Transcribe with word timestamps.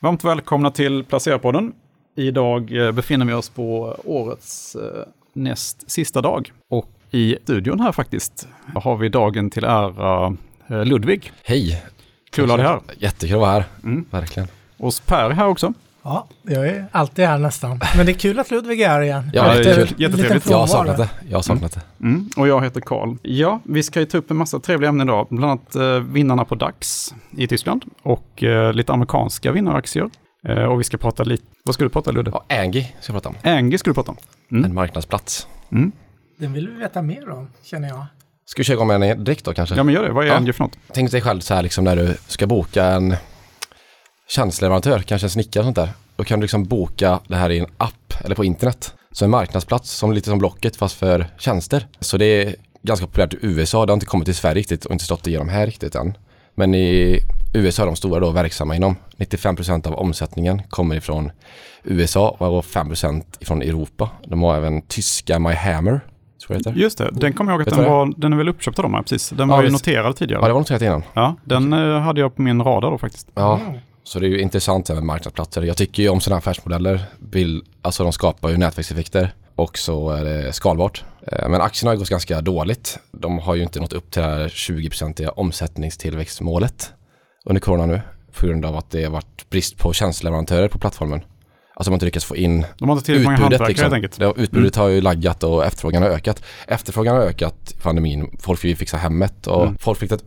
Varmt 0.00 0.24
välkomna 0.24 0.70
till 0.70 1.04
Placerarpodden. 1.04 1.72
Idag 2.16 2.86
eh, 2.86 2.92
befinner 2.92 3.26
vi 3.26 3.32
oss 3.32 3.48
på 3.48 3.96
årets 4.04 4.74
eh, 4.76 5.04
näst 5.32 5.90
sista 5.90 6.20
dag. 6.20 6.52
Och 6.70 6.88
i 7.10 7.36
studion 7.42 7.80
här 7.80 7.92
faktiskt 7.92 8.48
har 8.74 8.96
vi 8.96 9.08
dagen 9.08 9.50
till 9.50 9.64
ära 9.64 10.36
eh, 10.68 10.84
Ludvig. 10.84 11.32
Hej! 11.44 11.84
Kul 12.30 12.44
att 12.44 12.50
ha 12.50 12.56
dig 12.56 12.66
här. 12.66 12.80
Jättekul 12.98 13.34
att 13.36 13.40
vara 13.40 13.50
här, 13.50 13.64
Mm. 13.84 14.04
verkligen. 14.10 14.48
Och 14.76 14.92
Per 15.06 15.24
är 15.24 15.30
här 15.30 15.46
också. 15.46 15.72
Ja, 16.08 16.26
jag 16.42 16.68
är 16.68 16.86
alltid 16.92 17.24
här 17.24 17.38
nästan. 17.38 17.80
Men 17.96 18.06
det 18.06 18.12
är 18.12 18.14
kul 18.14 18.38
att 18.38 18.50
Ludvig 18.50 18.80
är 18.80 18.88
här 18.88 19.00
igen. 19.00 19.30
Ja, 19.34 19.54
det 19.54 19.70
är 19.70 19.74
kul. 19.74 19.94
Jättetrevligt. 19.98 20.50
Jag 20.50 20.58
har 20.58 20.66
saknat 20.66 20.96
det. 20.96 21.08
Jag 21.28 21.38
har 21.38 21.42
saknat 21.42 21.72
det. 21.72 21.80
Mm. 22.00 22.30
Och 22.36 22.48
jag 22.48 22.64
heter 22.64 22.80
Karl. 22.80 23.16
Ja, 23.22 23.60
vi 23.64 23.82
ska 23.82 24.00
ju 24.00 24.06
ta 24.06 24.18
upp 24.18 24.30
en 24.30 24.36
massa 24.36 24.60
trevliga 24.60 24.88
ämnen 24.88 25.08
idag. 25.08 25.26
Bland 25.30 25.44
annat 25.44 25.74
eh, 25.76 26.00
vinnarna 26.00 26.44
på 26.44 26.54
DAX 26.54 27.14
i 27.36 27.46
Tyskland 27.46 27.84
och 28.02 28.42
eh, 28.42 28.72
lite 28.72 28.92
amerikanska 28.92 29.52
vinnaraktier. 29.52 30.10
Eh, 30.48 30.62
och 30.64 30.80
vi 30.80 30.84
ska 30.84 30.96
prata 30.96 31.22
lite, 31.24 31.44
vad 31.64 31.74
ska 31.74 31.84
du 31.84 31.90
prata 31.90 32.10
Ludde? 32.10 32.30
Ja, 32.34 32.44
Angie 32.62 32.92
ska 33.00 33.12
jag 33.12 33.22
prata 33.22 33.28
om. 33.28 33.52
Angie 33.52 33.78
ska 33.78 33.90
du 33.90 33.94
prata 33.94 34.10
om. 34.10 34.16
Mm. 34.52 34.64
En 34.64 34.74
marknadsplats. 34.74 35.46
Mm. 35.72 35.92
Den 36.38 36.52
vill 36.52 36.68
vi 36.68 36.74
veta 36.80 37.02
mer 37.02 37.30
om, 37.30 37.48
känner 37.64 37.88
jag. 37.88 38.06
Ska 38.46 38.60
vi 38.60 38.64
köra 38.64 38.74
igång 38.74 38.88
med 38.88 39.02
en 39.02 39.24
direkt 39.24 39.44
då 39.44 39.52
kanske? 39.54 39.74
Ja 39.74 39.82
men 39.82 39.94
gör 39.94 40.02
det, 40.02 40.12
vad 40.12 40.24
är 40.24 40.28
Ja. 40.28 40.36
Angie 40.36 40.52
för 40.52 40.64
något? 40.64 40.78
Tänk 40.92 41.10
dig 41.10 41.20
själv 41.20 41.40
så 41.40 41.54
här 41.54 41.62
liksom 41.62 41.84
när 41.84 41.96
du 41.96 42.16
ska 42.26 42.46
boka 42.46 42.84
en 42.84 43.16
tjänsteleverantör, 44.28 44.98
kanske 44.98 45.26
en 45.26 45.30
snickare 45.30 45.60
och 45.60 45.64
sånt 45.66 45.76
där. 45.76 45.88
Då 46.16 46.24
kan 46.24 46.40
du 46.40 46.44
liksom 46.44 46.64
boka 46.64 47.20
det 47.28 47.36
här 47.36 47.50
i 47.50 47.58
en 47.58 47.66
app 47.78 48.14
eller 48.24 48.34
på 48.34 48.44
internet. 48.44 48.94
Så 49.12 49.24
en 49.24 49.30
marknadsplats 49.30 49.90
som 49.90 50.12
lite 50.12 50.28
som 50.30 50.38
Blocket 50.38 50.76
fast 50.76 50.94
för 50.98 51.26
tjänster. 51.38 51.86
Så 52.00 52.16
det 52.16 52.24
är 52.24 52.54
ganska 52.82 53.06
populärt 53.06 53.34
i 53.34 53.38
USA. 53.42 53.86
Det 53.86 53.92
har 53.92 53.94
inte 53.94 54.06
kommit 54.06 54.24
till 54.24 54.34
Sverige 54.34 54.54
riktigt 54.54 54.84
och 54.84 54.92
inte 54.92 55.04
stått 55.04 55.26
igenom 55.26 55.48
här 55.48 55.66
riktigt 55.66 55.94
än. 55.94 56.16
Men 56.54 56.74
i 56.74 57.18
USA 57.54 57.82
är 57.82 57.86
de 57.86 57.96
stora 57.96 58.20
då 58.20 58.30
verksamma 58.30 58.76
inom. 58.76 58.96
95% 59.16 59.86
av 59.86 59.94
omsättningen 59.94 60.62
kommer 60.70 60.96
ifrån 60.96 61.30
USA 61.84 62.28
och 62.28 62.64
5% 62.64 63.22
ifrån 63.40 63.62
Europa. 63.62 64.10
De 64.26 64.42
har 64.42 64.56
även 64.56 64.82
tyska 64.82 65.38
My 65.38 65.52
Hammer, 65.54 66.00
det. 66.48 66.70
Just 66.70 66.98
det, 66.98 67.10
den 67.12 67.32
kommer 67.32 67.52
jag 67.52 67.60
ihåg 67.60 67.68
att 67.68 67.74
den 67.76 67.84
var, 67.84 68.12
den 68.16 68.32
är 68.32 68.36
väl 68.36 68.48
uppköpt 68.48 68.78
av 68.78 68.82
dem 68.82 68.94
här, 68.94 69.02
precis. 69.02 69.30
Den 69.30 69.48
Ja, 69.48 69.56
var 69.56 69.62
ju 69.62 69.70
visst. 69.70 69.86
noterad 69.86 70.16
tidigare. 70.16 70.42
Ja, 70.42 70.46
det 70.46 70.52
var 70.52 70.60
noterat 70.60 70.82
innan. 70.82 71.02
Ja, 71.14 71.34
den 71.44 71.72
eh, 71.72 72.00
hade 72.00 72.20
jag 72.20 72.36
på 72.36 72.42
min 72.42 72.62
radar 72.62 72.90
då 72.90 72.98
faktiskt. 72.98 73.28
Ja, 73.34 73.60
Mm. 73.66 73.78
Så 74.08 74.18
det 74.20 74.26
är 74.26 74.28
ju 74.28 74.40
intressant 74.40 74.88
med 74.88 75.02
marknadsplatser. 75.02 75.62
Jag 75.62 75.76
tycker 75.76 76.02
ju 76.02 76.08
om 76.08 76.20
sådana 76.20 76.38
affärsmodeller. 76.38 77.00
Vill, 77.18 77.62
alltså 77.82 78.02
de 78.02 78.12
skapar 78.12 78.48
ju 78.48 78.56
nätverkseffekter 78.56 79.34
och 79.54 79.78
så 79.78 80.10
är 80.10 80.24
det 80.24 80.52
skalbart. 80.52 81.04
Eh, 81.26 81.48
Men 81.48 81.60
aktierna 81.60 81.90
har 81.90 81.94
ju 81.94 81.98
gått 81.98 82.08
ganska 82.08 82.40
dåligt. 82.40 82.98
De 83.12 83.38
har 83.38 83.54
ju 83.54 83.62
inte 83.62 83.80
nått 83.80 83.92
upp 83.92 84.10
till 84.10 84.22
det 84.22 84.28
här 84.28 84.48
20-procentiga 84.48 85.30
omsättningstillväxtmålet 85.30 86.92
under 87.44 87.60
corona 87.60 87.86
nu. 87.86 88.00
På 88.38 88.46
grund 88.46 88.64
av 88.64 88.76
att 88.76 88.90
det 88.90 89.04
har 89.04 89.10
varit 89.10 89.50
brist 89.50 89.78
på 89.78 89.92
tjänsteleverantörer 89.92 90.68
på 90.68 90.78
plattformen. 90.78 91.20
Alltså 91.74 91.90
man 91.90 91.96
inte 91.96 92.06
lyckats 92.06 92.24
få 92.26 92.36
in 92.36 92.64
De 92.78 92.88
har 92.88 92.96
inte 92.96 93.06
tillräckligt 93.06 93.24
många 93.26 93.36
utbudet 93.36 93.60
hantverkare 93.60 93.68
liksom. 93.68 93.82
helt 93.84 93.94
enkelt. 93.94 94.36
Det, 94.36 94.42
utbudet 94.42 94.76
har 94.76 94.88
ju 94.88 95.00
laggat 95.00 95.42
och 95.44 95.64
efterfrågan 95.64 96.02
har 96.02 96.10
ökat. 96.10 96.42
Efterfrågan 96.66 97.16
har 97.16 97.22
ökat 97.22 97.72
i 97.74 97.80
pandemin. 97.82 98.36
Folk 98.40 98.64
vill 98.64 98.70
ju 98.70 98.76
fixa 98.76 98.96
hemmet 98.96 99.46
och 99.46 99.62
Mm. 99.62 99.78
folk, 99.78 99.98
flyttat, 99.98 100.24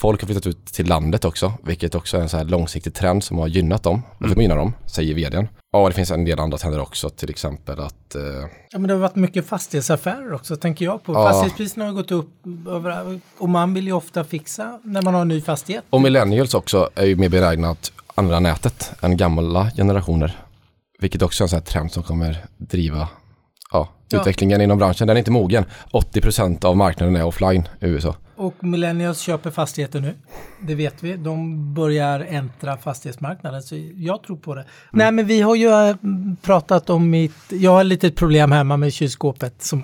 folk 0.00 0.20
har 0.20 0.26
flyttat 0.26 0.46
ut 0.46 0.66
till 0.66 0.86
landet 0.86 1.24
också. 1.24 1.52
Vilket 1.62 1.94
också 1.94 2.16
är 2.16 2.20
en 2.20 2.28
så 2.28 2.36
här 2.36 2.44
långsiktig 2.44 2.94
trend 2.94 3.24
som 3.24 3.38
har 3.38 3.46
gynnat 3.48 3.82
dem. 3.82 4.02
Och 4.18 4.24
Mm. 4.26 4.40
gynnar 4.40 4.56
dem, 4.56 4.72
säger 4.86 5.14
vdn. 5.14 5.48
Ja, 5.72 5.88
det 5.88 5.94
finns 5.94 6.10
en 6.10 6.24
del 6.24 6.40
andra 6.40 6.58
trender 6.58 6.80
också. 6.80 7.10
Till 7.10 7.30
exempel 7.30 7.80
att 7.80 8.14
eh, 8.14 8.22
Ja, 8.70 8.78
men 8.78 8.82
det 8.82 8.92
har 8.94 9.00
varit 9.00 9.16
mycket 9.16 9.46
fastighetsaffärer 9.46 10.32
också, 10.32 10.56
tänker 10.56 10.84
jag 10.84 11.02
på. 11.02 11.12
Ja. 11.12 11.28
Fastighetspriserna 11.28 11.84
har 11.84 11.92
gått 11.92 12.10
upp 12.10 12.30
och 13.38 13.48
man 13.48 13.74
vill 13.74 13.86
ju 13.86 13.92
ofta 13.92 14.24
fixa 14.24 14.80
när 14.84 15.02
man 15.02 15.14
har 15.14 15.20
en 15.22 15.28
ny 15.28 15.40
fastighet. 15.40 15.84
Och 15.90 16.00
millennials 16.00 16.54
också 16.54 16.90
är 16.94 17.06
ju 17.06 17.16
mer 17.16 17.28
benägna 17.28 17.70
att 17.70 17.92
använda 18.14 18.40
nätet 18.40 18.92
än 19.00 19.16
gamla 19.16 19.70
generationer. 19.76 20.38
Vilket 21.00 21.22
också 21.22 21.42
är 21.42 21.44
en 21.44 21.48
sån 21.48 21.56
här 21.56 21.64
trend 21.64 21.92
som 21.92 22.02
kommer 22.02 22.44
driva 22.58 23.08
ja, 23.72 23.88
Ja. 24.08 24.18
utvecklingen 24.20 24.60
inom 24.60 24.78
branschen. 24.78 25.06
Den 25.06 25.16
är 25.16 25.18
inte 25.18 25.30
mogen. 25.30 25.64
80% 25.92 26.64
av 26.64 26.76
marknaden 26.76 27.16
är 27.16 27.24
offline 27.24 27.68
i 27.80 27.86
USA. 27.86 28.14
Och 28.40 28.64
millennials 28.64 29.20
köper 29.20 29.50
fastigheter 29.50 30.00
nu. 30.00 30.14
Det 30.60 30.74
vet 30.74 31.02
vi. 31.02 31.16
De 31.16 31.74
börjar 31.74 32.20
äntra 32.20 32.76
fastighetsmarknaden. 32.76 33.62
Så 33.62 33.74
jag 33.96 34.22
tror 34.22 34.36
på 34.36 34.54
det. 34.54 34.64
Nej 34.90 35.12
men 35.12 35.26
vi 35.26 35.40
har 35.40 35.54
ju 35.54 35.68
äh, 35.68 35.96
pratat 36.42 36.90
om 36.90 37.10
mitt... 37.10 37.32
Jag 37.48 37.70
har 37.70 37.80
ett 37.80 37.86
litet 37.86 38.16
problem 38.16 38.52
hemma 38.52 38.76
med 38.76 38.92
kylskåpet 38.92 39.62
som 39.62 39.82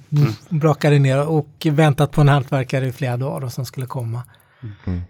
brakade 0.49 0.99
ner 0.99 1.29
och 1.29 1.67
väntat 1.71 2.11
på 2.13 2.21
en 2.21 2.29
hantverkare 2.29 2.87
i 2.87 2.93
flera 2.93 3.17
dagar 3.17 3.47
och 3.47 3.53
som 3.53 3.65
skulle 3.67 3.87
komma. 3.87 4.23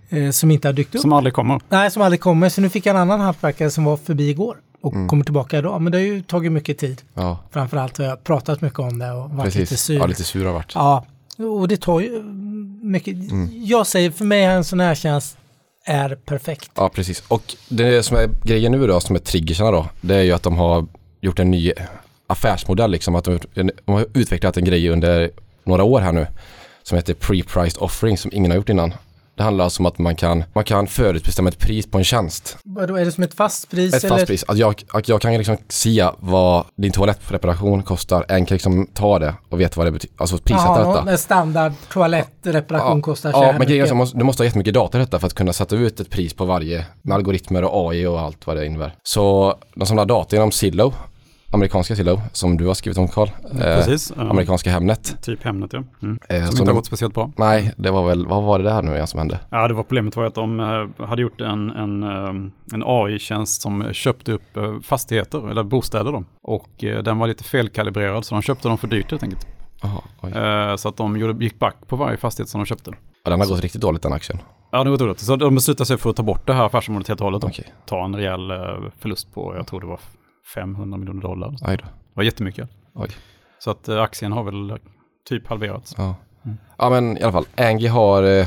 Eh, 0.08 0.30
som 0.30 0.50
inte 0.50 0.68
har 0.68 0.72
dykt 0.72 0.94
upp. 0.94 1.00
Som 1.00 1.12
aldrig 1.12 1.34
kommer. 1.34 1.60
Nej, 1.68 1.90
som 1.90 2.02
aldrig 2.02 2.20
kommer. 2.20 2.48
Så 2.48 2.60
nu 2.60 2.68
fick 2.68 2.86
jag 2.86 2.96
en 2.96 3.02
annan 3.02 3.20
hantverkare 3.20 3.70
som 3.70 3.84
var 3.84 3.96
förbi 3.96 4.30
igår 4.30 4.56
och 4.80 5.08
kommer 5.08 5.24
tillbaka 5.24 5.58
idag. 5.58 5.82
Men 5.82 5.92
det 5.92 5.98
har 5.98 6.04
ju 6.04 6.22
tagit 6.22 6.52
mycket 6.52 6.78
tid. 6.78 7.02
Ja, 7.14 7.38
Framförallt 7.50 7.98
har 7.98 8.04
jag 8.04 8.24
pratat 8.24 8.60
mycket 8.60 8.78
om 8.78 8.98
det 8.98 9.12
och 9.12 9.30
varit 9.30 9.54
lite 9.54 9.58
precis. 9.58 9.80
sur. 9.80 9.98
Ja, 9.98 10.06
lite 10.06 10.24
sur 10.24 10.44
har 10.44 10.52
varit. 10.52 10.72
Ja, 10.74 11.04
och 11.38 11.68
det 11.68 11.76
tar 11.76 12.00
ju 12.00 12.22
mycket. 12.82 13.16
Jag 13.52 13.86
säger 13.86 14.10
för 14.10 14.24
mig 14.24 14.44
en 14.44 14.64
sån 14.64 14.80
här 14.80 14.94
tjänst 14.94 15.38
är 15.84 16.14
perfekt. 16.14 16.70
Ja, 16.74 16.88
precis. 16.88 17.22
Och 17.28 17.56
det 17.68 18.02
som 18.02 18.16
är 18.16 18.30
grejen 18.44 18.72
nu 18.72 18.86
då, 18.86 19.00
som 19.00 19.16
är 19.16 19.20
triggersarna 19.20 19.70
då, 19.70 19.88
det 20.00 20.14
är 20.14 20.22
ju 20.22 20.32
att 20.32 20.42
de 20.42 20.56
har 20.56 20.86
gjort 21.20 21.38
en 21.38 21.50
ny 21.50 21.72
affärsmodell 22.26 22.90
liksom. 22.90 23.14
Att 23.14 23.24
de, 23.24 23.38
de 23.54 23.72
har 23.86 24.06
utvecklat 24.14 24.56
en 24.56 24.64
grej 24.64 24.88
under 24.88 25.30
några 25.64 25.84
år 25.84 26.00
här 26.00 26.12
nu 26.12 26.26
som 26.82 26.96
heter 26.96 27.14
pre-priced 27.14 27.78
offering 27.78 28.18
som 28.18 28.30
ingen 28.34 28.50
har 28.50 28.56
gjort 28.56 28.68
innan. 28.68 28.94
Det 29.36 29.42
handlar 29.42 29.64
alltså 29.64 29.82
om 29.82 29.86
att 29.86 29.98
man 29.98 30.16
kan, 30.16 30.44
man 30.52 30.64
kan 30.64 30.86
förutbestämma 30.86 31.48
ett 31.48 31.58
pris 31.58 31.86
på 31.86 31.98
en 31.98 32.04
tjänst. 32.04 32.58
Vadå, 32.62 32.96
är 32.96 33.04
det 33.04 33.12
som 33.12 33.24
ett 33.24 33.34
fast 33.34 33.70
pris? 33.70 33.94
Ett 33.94 34.08
fast 34.08 34.26
pris. 34.26 34.44
Att 34.48 34.58
jag, 34.58 34.82
att 34.92 35.08
jag 35.08 35.20
kan 35.20 35.32
liksom 35.32 35.56
se 35.68 36.08
vad 36.18 36.64
din 36.76 36.92
toalettreparation 36.92 37.82
kostar. 37.82 38.24
En 38.28 38.46
kan 38.46 38.54
liksom 38.54 38.86
ta 38.94 39.18
det 39.18 39.34
och 39.48 39.60
veta 39.60 39.74
vad 39.76 39.86
det 39.86 39.90
betyder. 39.90 40.16
Alltså 40.18 40.38
prissätta 40.38 40.80
Jaha, 40.80 40.96
detta. 40.96 41.10
en 41.10 41.18
standard 41.18 41.72
toalettreparation 41.92 43.02
kostar 43.02 43.32
så 43.32 43.38
Ja, 43.38 43.54
men 43.58 43.66
grejen 43.66 43.86
är 43.86 43.94
måste, 43.94 44.18
du 44.18 44.24
måste 44.24 44.42
ha 44.42 44.44
jättemycket 44.44 44.74
data 44.74 44.98
i 44.98 45.00
detta 45.00 45.18
för 45.18 45.26
att 45.26 45.34
kunna 45.34 45.52
sätta 45.52 45.76
ut 45.76 46.00
ett 46.00 46.10
pris 46.10 46.34
på 46.34 46.44
varje 46.44 46.86
med 47.02 47.14
algoritmer 47.14 47.64
och 47.64 47.90
AI 47.90 48.06
och 48.06 48.20
allt 48.20 48.46
vad 48.46 48.56
det 48.56 48.66
innebär. 48.66 48.94
Så 49.02 49.54
de 49.74 49.86
samlar 49.86 50.04
data 50.04 50.36
genom 50.36 50.52
Zillow, 50.52 50.94
amerikanska 51.50 51.96
Zillow, 51.96 52.20
som 52.32 52.56
du 52.56 52.66
har 52.66 52.74
skrivit 52.74 52.98
om 52.98 53.08
Carl. 53.08 53.28
Eh, 53.44 53.58
Precis. 53.58 54.12
Ja. 54.16 54.22
amerikanska 54.22 54.70
Hemnet. 54.70 55.16
Typ 55.22 55.42
Hemnet 55.44 55.72
ja. 55.72 55.82
Mm. 56.02 56.18
Eh, 56.28 56.36
Som 56.44 56.46
som 56.46 56.60
inte 56.62 56.70
har 56.70 56.76
gått 56.76 56.86
speciellt 56.86 57.14
bra. 57.14 57.30
nej, 57.36 57.72
det 57.76 57.90
var 57.90 58.06
väl, 58.08 58.26
vad 58.26 58.42
var 58.42 58.58
det 58.58 58.64
där 58.64 58.82
nu 58.82 58.94
igen 58.94 59.06
som 59.06 59.18
hände? 59.18 59.40
Ja, 59.50 59.68
det 59.68 59.74
var 59.74 59.82
problemet 59.82 60.16
var 60.16 60.24
att 60.24 60.34
de 60.34 60.60
eh, 60.60 61.06
hade 61.06 61.22
gjort 61.22 61.40
en, 61.40 61.70
en, 61.70 62.02
eh, 62.02 62.28
en 62.74 62.82
AI-tjänst 62.86 63.62
som 63.62 63.92
köpte 63.92 64.32
upp 64.32 64.56
eh, 64.56 64.80
fastigheter, 64.82 65.50
eller 65.50 65.62
bostäder 65.62 66.12
då. 66.12 66.24
Och 66.42 66.84
eh, 66.84 67.02
den 67.02 67.18
var 67.18 67.26
lite 67.26 67.44
felkalibrerad 67.44 68.24
så 68.24 68.34
de 68.34 68.42
köpte 68.42 68.68
dem 68.68 68.78
för 68.78 68.86
dyrt 68.88 69.10
helt 69.10 69.22
enkelt. 69.22 69.46
Eh, 70.34 70.76
Så 70.76 70.88
att 70.88 70.96
de 70.96 71.16
gjorde, 71.16 71.44
gick 71.44 71.58
back 71.58 71.76
på 71.86 71.96
varje 71.96 72.16
fastighet 72.16 72.48
som 72.48 72.60
de 72.60 72.66
köpte. 72.66 72.90
Ja, 73.24 73.30
den 73.30 73.40
har 73.40 73.46
gått 73.46 73.60
riktigt 73.60 73.80
dåligt 73.80 74.02
den 74.02 74.12
aktien. 74.12 74.38
Ja, 74.70 74.84
det 74.84 74.90
var 74.90 74.98
dåligt. 74.98 75.18
Så 75.20 75.36
de 75.36 75.54
beslutade 75.54 75.86
sig 75.86 75.96
för 75.98 76.10
att 76.10 76.16
ta 76.16 76.22
bort 76.22 76.46
det 76.46 76.52
här 76.52 76.64
affärsområdet 76.66 77.08
helt 77.08 77.20
och 77.20 77.24
hållet. 77.24 77.44
Okej, 77.44 77.64
Ta 77.86 78.04
en 78.04 78.16
rejäl 78.16 78.50
eh, 78.50 78.56
förlust 78.98 79.34
på, 79.34 79.54
jag 79.56 79.66
tror 79.66 79.80
det 79.80 79.86
var 79.86 80.00
500 80.54 80.98
miljoner 80.98 81.22
dollar. 81.22 81.50
Det 81.50 81.66
aj 81.68 81.76
då. 81.76 81.84
var 82.14 82.22
jättemycket. 82.22 82.68
Oj. 82.94 83.08
Så 83.58 83.70
att 83.70 83.88
eh, 83.88 84.02
aktien 84.02 84.32
har 84.32 84.44
väl 84.44 84.78
typ 85.28 85.46
halverats. 85.46 85.94
Ja. 85.98 86.14
ja, 86.78 86.90
men 86.90 87.18
i 87.18 87.22
alla 87.22 87.32
fall. 87.32 87.46
Angie 87.56 87.88
har 87.88 88.22
eh, 88.22 88.46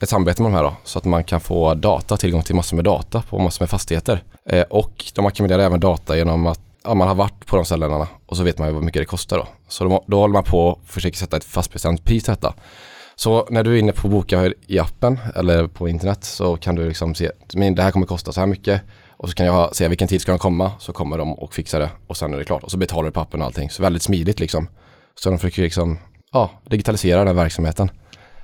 ett 0.00 0.08
samarbete 0.08 0.42
med 0.42 0.52
de 0.52 0.56
här 0.56 0.64
då, 0.64 0.74
så 0.84 0.98
att 0.98 1.04
man 1.04 1.24
kan 1.24 1.40
få 1.40 1.74
data, 1.74 2.16
tillgång 2.16 2.42
till 2.42 2.54
massor 2.54 2.76
med 2.76 2.84
data 2.84 3.22
på 3.22 3.38
massor 3.38 3.62
med 3.62 3.70
fastigheter. 3.70 4.22
Eh, 4.48 4.62
och 4.62 5.04
de 5.14 5.26
ackumulerar 5.26 5.62
även 5.62 5.80
data 5.80 6.16
genom 6.16 6.46
att 6.46 6.60
ja, 6.84 6.94
man 6.94 7.08
har 7.08 7.14
varit 7.14 7.46
på 7.46 7.56
de 7.56 7.64
ställena 7.64 8.08
och 8.26 8.36
så 8.36 8.42
vet 8.42 8.58
man 8.58 8.68
ju 8.68 8.74
vad 8.74 8.82
mycket 8.82 9.02
det 9.02 9.06
kostar 9.06 9.38
då. 9.38 9.46
Så 9.68 9.84
de, 9.84 10.00
då 10.06 10.18
håller 10.20 10.32
man 10.32 10.44
på 10.44 10.60
och 10.60 10.80
försöker 10.84 11.16
sätta 11.16 11.36
ett 11.36 11.44
fastbestämt 11.44 12.04
pris 12.04 12.24
till 12.24 12.32
detta. 12.32 12.54
Så 13.16 13.46
när 13.50 13.64
du 13.64 13.74
är 13.74 13.78
inne 13.78 13.92
på 13.92 14.08
boka 14.08 14.52
i 14.66 14.78
appen 14.78 15.18
eller 15.34 15.66
på 15.66 15.88
internet 15.88 16.24
så 16.24 16.56
kan 16.56 16.74
du 16.74 16.88
liksom 16.88 17.14
se, 17.14 17.30
men 17.54 17.74
det 17.74 17.82
här 17.82 17.90
kommer 17.90 18.06
kosta 18.06 18.32
så 18.32 18.40
här 18.40 18.46
mycket 18.46 18.82
och 19.16 19.28
så 19.28 19.34
kan 19.34 19.46
jag 19.46 19.76
se 19.76 19.88
vilken 19.88 20.08
tid 20.08 20.20
ska 20.20 20.32
de 20.32 20.38
komma 20.38 20.72
så 20.78 20.92
kommer 20.92 21.18
de 21.18 21.32
och 21.34 21.54
fixar 21.54 21.80
det 21.80 21.90
och 22.06 22.16
sen 22.16 22.34
är 22.34 22.38
det 22.38 22.44
klart 22.44 22.62
och 22.62 22.70
så 22.70 22.76
betalar 22.78 23.04
du 23.04 23.10
på 23.10 23.20
appen 23.20 23.40
och 23.40 23.46
allting. 23.46 23.70
Så 23.70 23.82
väldigt 23.82 24.02
smidigt 24.02 24.40
liksom. 24.40 24.68
Så 25.14 25.30
de 25.30 25.38
försöker 25.38 25.62
liksom, 25.62 25.98
ja, 26.32 26.50
digitalisera 26.68 27.24
den 27.24 27.36
verksamheten. 27.36 27.90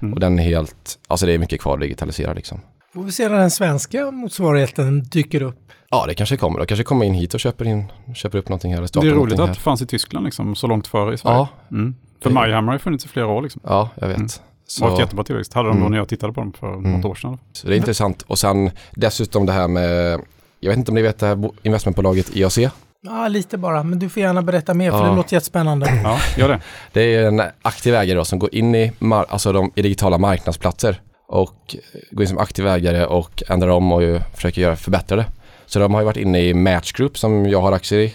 Mm. 0.03 0.15
Och 0.15 0.21
den 0.21 0.39
är 0.39 0.43
helt, 0.43 0.99
alltså 1.09 1.27
det 1.27 1.33
är 1.33 1.39
mycket 1.39 1.61
kvar 1.61 1.75
att 1.75 1.81
digitalisera 1.81 2.33
liksom. 2.33 2.61
Får 2.95 3.03
vi 3.03 3.13
se 3.13 3.29
när 3.29 3.39
den 3.39 3.51
svenska 3.51 4.11
motsvarigheten 4.11 5.03
dyker 5.03 5.43
upp. 5.43 5.59
Ja, 5.91 6.05
det 6.07 6.15
kanske 6.15 6.37
kommer. 6.37 6.59
De 6.59 6.67
kanske 6.67 6.85
kommer 6.85 7.05
in 7.07 7.15
hit 7.15 7.35
och 7.35 7.41
köper, 7.41 7.65
in, 7.65 7.85
köper 8.15 8.39
upp 8.39 8.49
någonting 8.49 8.75
här. 8.75 8.81
Det 9.01 9.09
är 9.09 9.13
roligt 9.15 9.39
att 9.39 9.55
det 9.55 9.61
fanns 9.61 9.83
i 9.83 9.87
Tyskland 9.87 10.25
liksom, 10.25 10.55
så 10.55 10.67
långt 10.67 10.87
före 10.87 11.15
i 11.15 11.19
Sverige. 11.19 11.37
Ja, 11.37 11.49
Mm. 11.71 11.95
För 12.23 12.31
Det- 12.31 12.35
MyHammer 12.47 12.67
har 12.67 12.73
ju 12.75 12.79
funnits 12.79 13.05
i 13.05 13.09
flera 13.09 13.27
år 13.27 13.43
liksom. 13.43 13.61
ja, 13.65 13.89
jag 13.95 14.09
vet. 14.09 14.17
Mm. 14.17 14.29
Så, 14.67 14.85
Varit 14.87 14.99
jättebra 15.01 15.25
tillväxt. 15.25 15.53
Hade 15.55 15.69
de 15.69 15.73
då 15.73 15.81
Mm. 15.81 15.91
när 15.91 15.99
jag 15.99 16.09
tittade 16.09 16.33
på 16.33 16.41
dem 16.41 16.53
för 16.53 16.75
Mm. 16.75 16.93
något 16.93 17.05
år 17.05 17.15
sedan. 17.15 17.39
så 17.53 17.69
det 17.69 17.75
är 17.75 17.77
intressant. 17.77 18.23
Och 18.23 18.39
sen 18.39 18.71
dessutom 18.93 19.47
det 19.47 19.53
här 19.53 19.69
med, 19.69 20.21
jag 20.65 20.71
vet 20.71 20.79
inte 20.79 20.91
om 20.91 20.95
ni 20.95 21.03
vet 21.03 21.19
det 21.19 21.27
här 21.27 21.35
bo- 21.35 21.53
investmentbolaget 21.63 22.37
IAC. 22.37 22.59
Ja, 23.05 23.29
lite 23.29 23.59
bara, 23.59 23.83
men 23.83 23.99
du 23.99 24.09
får 24.09 24.23
gärna 24.23 24.43
berätta 24.43 24.75
mer 24.75 24.91
för 24.91 24.99
Ja. 24.99 25.11
det 25.11 25.17
låter 25.17 25.35
jättespännande. 25.35 26.01
Ja, 26.05 26.19
gör 26.37 26.49
det. 26.49 26.61
Det 26.93 27.15
är 27.15 27.27
en 27.29 27.43
aktiv 27.63 27.95
ägare 27.95 28.19
då, 28.19 28.25
som 28.25 28.39
går 28.39 28.55
in 28.55 28.75
i, 28.75 28.93
mar- 28.99 29.25
alltså 29.29 29.53
de, 29.53 29.73
i 29.75 29.83
digitala 29.83 30.19
marknadsplatser 30.19 31.01
och 31.29 31.77
går 32.11 32.23
in 32.23 32.29
som 32.29 32.39
aktiv 32.39 32.67
ägare 32.67 33.05
och 33.05 33.43
ändrar 33.49 33.69
om 33.69 33.93
och 33.93 34.03
ju 34.03 34.21
försöker 34.35 34.63
göra 34.63 34.77
förbättra 34.77 35.17
det. 35.17 35.27
Så 35.67 35.79
de 35.79 35.95
har 35.95 36.01
ju 36.01 36.05
varit 36.05 36.17
inne 36.17 36.41
i 36.41 36.55
Match 36.55 36.93
Group 36.93 37.19
som 37.19 37.47
jag 37.49 37.61
har 37.61 37.73
aktier 37.73 38.01
i. 38.01 38.15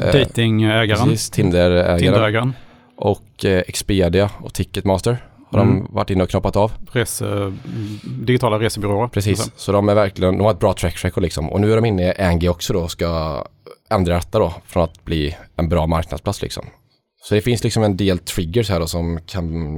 Datingägaren, 0.00 1.08
Precis, 1.08 1.30
Tinder-ägaren. 1.30 1.98
Tinderägaren, 1.98 2.52
Och 2.96 3.44
eh, 3.44 3.62
Expedia 3.66 4.30
och 4.38 4.54
Ticketmaster 4.54 5.18
har 5.50 5.60
Mm. 5.62 5.84
de 5.84 5.94
varit 5.94 6.10
inne 6.10 6.22
och 6.22 6.30
knoppat 6.30 6.56
av. 6.56 6.72
rese, 6.92 7.52
digitala 8.04 8.58
resebyråer. 8.58 9.08
Precis, 9.08 9.50
så 9.56 9.72
de 9.72 9.88
är 9.88 9.94
verkligen, 9.94 10.36
de 10.38 10.44
har 10.44 10.50
ett 10.50 10.58
bra 10.60 10.72
track 10.72 11.04
record 11.04 11.22
liksom. 11.22 11.50
Och 11.50 11.60
nu 11.60 11.72
är 11.72 11.76
de 11.76 11.84
inne 11.84 12.02
i 12.12 12.22
Angie 12.22 12.48
också 12.48 12.72
då 12.72 12.80
och 12.80 12.90
ska 12.90 13.44
ändra 13.90 14.14
detta 14.14 14.38
då 14.38 14.54
från 14.66 14.82
att 14.82 15.04
bli 15.04 15.36
en 15.56 15.68
bra 15.68 15.86
marknadsplats 15.86 16.42
liksom. 16.42 16.64
Så 17.22 17.34
det 17.34 17.40
finns 17.40 17.64
liksom 17.64 17.82
en 17.82 17.96
del 17.96 18.18
triggers 18.18 18.70
här 18.70 18.80
då 18.80 18.86
som 18.86 19.20
kan 19.26 19.74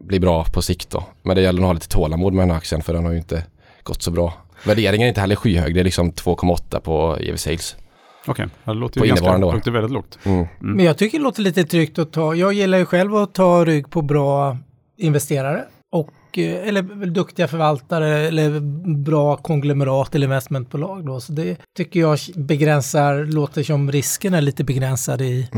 bli 0.00 0.20
bra 0.20 0.44
på 0.44 0.62
sikt 0.62 0.90
då. 0.90 1.04
Men 1.22 1.36
det 1.36 1.42
gäller 1.42 1.60
att 1.62 1.66
ha 1.66 1.72
lite 1.72 1.88
tålamod 1.88 2.32
med 2.32 2.42
den 2.42 2.50
här 2.50 2.56
aktien 2.58 2.82
för 2.82 2.92
den 2.92 3.04
har 3.04 3.12
ju 3.12 3.18
inte 3.18 3.44
gått 3.82 4.02
så 4.02 4.10
bra. 4.10 4.32
Värderingen 4.64 5.04
är 5.04 5.08
inte 5.08 5.20
heller 5.20 5.36
skyhög, 5.36 5.74
det 5.74 5.80
är 5.80 5.84
liksom 5.84 6.12
2,8 6.12 6.80
på 6.80 7.16
EV 7.20 7.36
sales. 7.36 7.76
Okej, 8.26 8.46
det 8.64 8.72
låter 8.72 9.00
ju 9.00 9.06
ganska 9.08 9.36
lågt. 9.36 9.64
Det 9.64 9.70
är 9.70 9.72
väldigt 9.72 9.92
lågt. 9.92 10.18
Mm. 10.24 10.46
Men 10.60 10.84
jag 10.84 10.98
tycker 10.98 11.18
det 11.18 11.24
låter 11.24 11.42
lite 11.42 11.64
tryggt 11.64 11.98
att 11.98 12.12
ta. 12.12 12.34
Jag 12.34 12.52
gillar 12.52 12.78
ju 12.78 12.84
själv 12.86 13.16
att 13.16 13.34
ta 13.34 13.64
rygg 13.64 13.90
på 13.90 14.02
bra 14.02 14.56
investerare 15.02 15.64
och 15.92 16.38
eh, 16.38 16.68
eller 16.68 16.82
väl 16.82 17.12
duktiga 17.12 17.48
förvaltare 17.48 18.18
eller 18.18 18.60
bra 18.96 19.36
konglomerat 19.36 20.14
eller 20.14 20.26
investmentbolag 20.26 21.06
då. 21.06 21.20
Så 21.20 21.32
det 21.32 21.56
tycker 21.76 22.00
jag 22.00 22.18
begränsar, 22.34 23.24
låter 23.24 23.62
som 23.62 23.92
risken 23.92 24.34
är 24.34 24.40
lite 24.40 24.64
begränsad 24.64 25.20
i. 25.20 25.48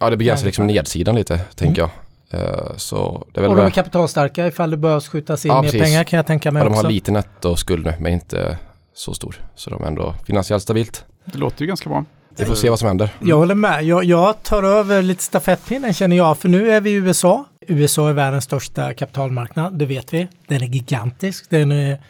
Ja, 0.00 0.10
det 0.10 0.16
begränsar 0.16 0.46
liksom 0.46 0.66
nedsidan 0.66 1.14
lite, 1.14 1.38
tänker 1.38 1.82
jag. 1.82 1.90
Eh, 2.30 2.76
Så 2.76 3.26
det 3.34 3.40
är 3.40 3.42
väl 3.42 3.50
Och 3.50 3.56
de 3.56 3.66
är 3.66 3.70
kapitalstarka 3.70 4.46
ifall 4.46 4.70
det 4.70 4.76
behövs 4.76 5.08
skjutas 5.08 5.44
in 5.46 5.48
Ja, 5.52 5.62
mer 5.62 5.70
precis. 5.70 5.82
pengar 5.82 6.04
kan 6.04 6.16
jag 6.16 6.26
tänka 6.26 6.50
mig 6.50 6.60
ja, 6.60 6.64
de 6.64 6.72
också. 6.74 6.86
har 6.86 6.90
lite 6.92 7.12
nettoskuld 7.12 7.86
nu, 7.86 7.94
men 8.00 8.12
inte 8.12 8.58
så 8.94 9.14
stor. 9.14 9.36
Så 9.54 9.70
de 9.70 9.82
är 9.82 9.86
ändå 9.86 10.14
finansiellt 10.26 10.62
stabilt. 10.62 11.04
Det 11.24 11.38
låter 11.38 11.60
ju 11.60 11.66
ganska 11.66 11.88
bra. 11.90 12.04
Vi 12.38 12.44
får 12.44 12.54
se 12.54 12.70
vad 12.70 12.78
som 12.78 12.88
händer. 12.88 13.10
Jag 13.20 13.36
håller 13.36 13.54
med. 13.54 13.84
Jag, 13.84 14.04
jag 14.04 14.42
tar 14.42 14.62
över 14.62 15.02
lite 15.02 15.22
stafettpinnen 15.22 15.94
känner 15.94 16.16
jag, 16.16 16.38
för 16.38 16.48
nu 16.48 16.70
är 16.70 16.80
vi 16.80 16.90
i 16.90 16.94
USA. 16.94 17.44
USA 17.66 18.08
är 18.08 18.12
världens 18.12 18.44
största 18.44 18.94
kapitalmarknad, 18.94 19.78
det 19.78 19.86
vet 19.86 20.14
vi. 20.14 20.28
Den 20.46 20.62
är 20.62 20.66
gigantisk. 20.66 21.50
Den, 21.50 21.72
är, 21.72 22.02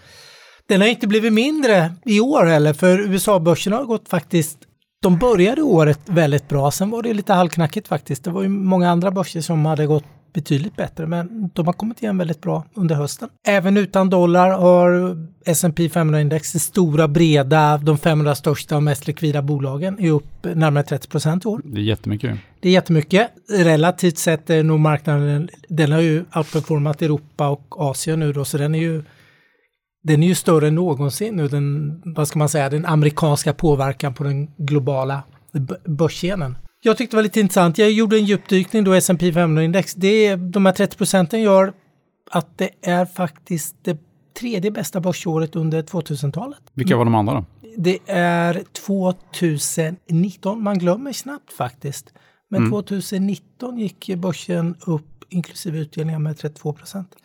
den 0.69 0.81
har 0.81 0.89
inte 0.89 1.07
blivit 1.07 1.33
mindre 1.33 1.95
i 2.05 2.21
år 2.21 2.47
heller, 2.47 2.73
för 2.73 2.99
USA-börsen 2.99 3.73
har 3.73 3.85
gått 3.85 4.09
faktiskt 4.09 4.59
de 5.03 5.19
började 5.19 5.63
året 5.63 6.01
väldigt 6.05 6.49
bra, 6.49 6.71
sen 6.71 6.91
var 6.91 7.03
det 7.03 7.15
lite 7.15 7.33
halvknackigt 7.33 7.89
faktiskt. 7.89 8.25
Det 8.25 8.31
var 8.31 8.43
ju 8.43 8.49
många 8.49 8.91
andra 8.91 9.11
börser 9.11 9.41
som 9.41 9.67
hade 9.67 9.87
gått 9.87 10.05
betydligt 10.33 10.77
bättre, 10.77 11.07
men 11.07 11.51
de 11.55 11.67
har 11.67 11.73
kommit 11.73 12.03
igen 12.03 12.19
väldigt 12.19 12.41
bra 12.41 12.65
under 12.75 12.95
hösten. 12.95 13.29
Även 13.47 13.77
utan 13.77 14.11
dollar 14.11 14.51
har 14.51 15.17
S&P 15.45 15.89
500-index, 15.89 16.53
det 16.53 16.59
stora, 16.59 17.09
breda, 17.09 17.79
de 17.79 17.99
500 17.99 18.35
största 18.35 18.77
och 18.77 18.83
mest 18.83 19.07
likvida 19.07 19.43
bolagen, 19.43 19.99
är 19.99 20.11
upp 20.11 20.45
närmare 20.55 20.85
30 20.85 21.09
procent 21.09 21.45
i 21.45 21.49
år. 21.49 21.61
Det 21.65 21.81
är 21.81 21.85
jättemycket. 21.85 22.39
Det 22.61 22.69
är 22.69 22.73
jättemycket. 22.73 23.31
Relativt 23.51 24.19
sett 24.19 24.51
är 24.51 24.63
nog 24.63 24.81
marknaden, 24.81 25.49
den 25.69 25.93
har 25.93 26.01
ju 26.01 26.25
outperformat 26.37 27.03
Europa 27.03 27.49
och 27.49 27.81
Asien 27.81 28.21
nu 28.21 28.33
då, 28.33 28.45
så 28.45 28.59
den 28.59 28.75
är 28.75 28.81
ju 28.81 29.03
den 30.03 30.23
är 30.23 30.27
ju 30.27 30.35
större 30.35 30.69
än 30.69 30.75
någonsin 30.75 31.37
nu, 31.37 31.49
den, 31.49 32.03
vad 32.05 32.29
ska 32.29 32.39
man 32.39 32.49
säga, 32.49 32.71
den 32.71 32.87
amerikanska 32.87 33.53
påverkan 33.55 34.15
på 34.15 34.25
den 34.25 34.47
globala 34.57 35.23
börsscenen. 35.85 36.57
Jag 36.81 36.97
tyckte 36.97 37.17
det 37.17 37.19
var 37.19 37.23
lite 37.23 37.41
intressant, 37.41 37.79
jag 37.79 37.91
gjorde 37.91 38.17
en 38.17 38.25
djupdykning 38.25 38.85
då 38.85 38.93
S&P 38.93 39.31
500-index. 39.31 39.95
Det 39.97 40.27
är, 40.27 40.37
de 40.37 40.67
här 40.67 40.73
30 40.73 40.97
procenten 40.97 41.43
gör 41.43 41.73
att 42.31 42.59
det 42.59 42.71
är 42.83 43.07
faktiskt 43.07 43.77
det 43.83 43.99
tredje 44.41 44.71
bästa 44.71 45.01
börsåret 45.01 45.57
under 45.57 45.83
2000-talet. 45.83 46.59
Vilka 46.75 46.97
var 46.97 47.05
de 47.05 47.15
andra 47.15 47.35
då? 47.35 47.45
Det 47.77 47.99
är 48.07 48.63
2019, 48.87 50.63
man 50.63 50.79
glömmer 50.79 51.13
snabbt 51.13 51.53
faktiskt. 51.53 52.13
Men 52.51 52.71
2019 52.71 53.79
gick 53.79 54.11
börsen 54.17 54.77
upp 54.87 55.25
inklusive 55.29 55.79
utdelningar 55.79 56.19
med 56.19 56.39
32 56.39 56.73
procent 56.73 57.17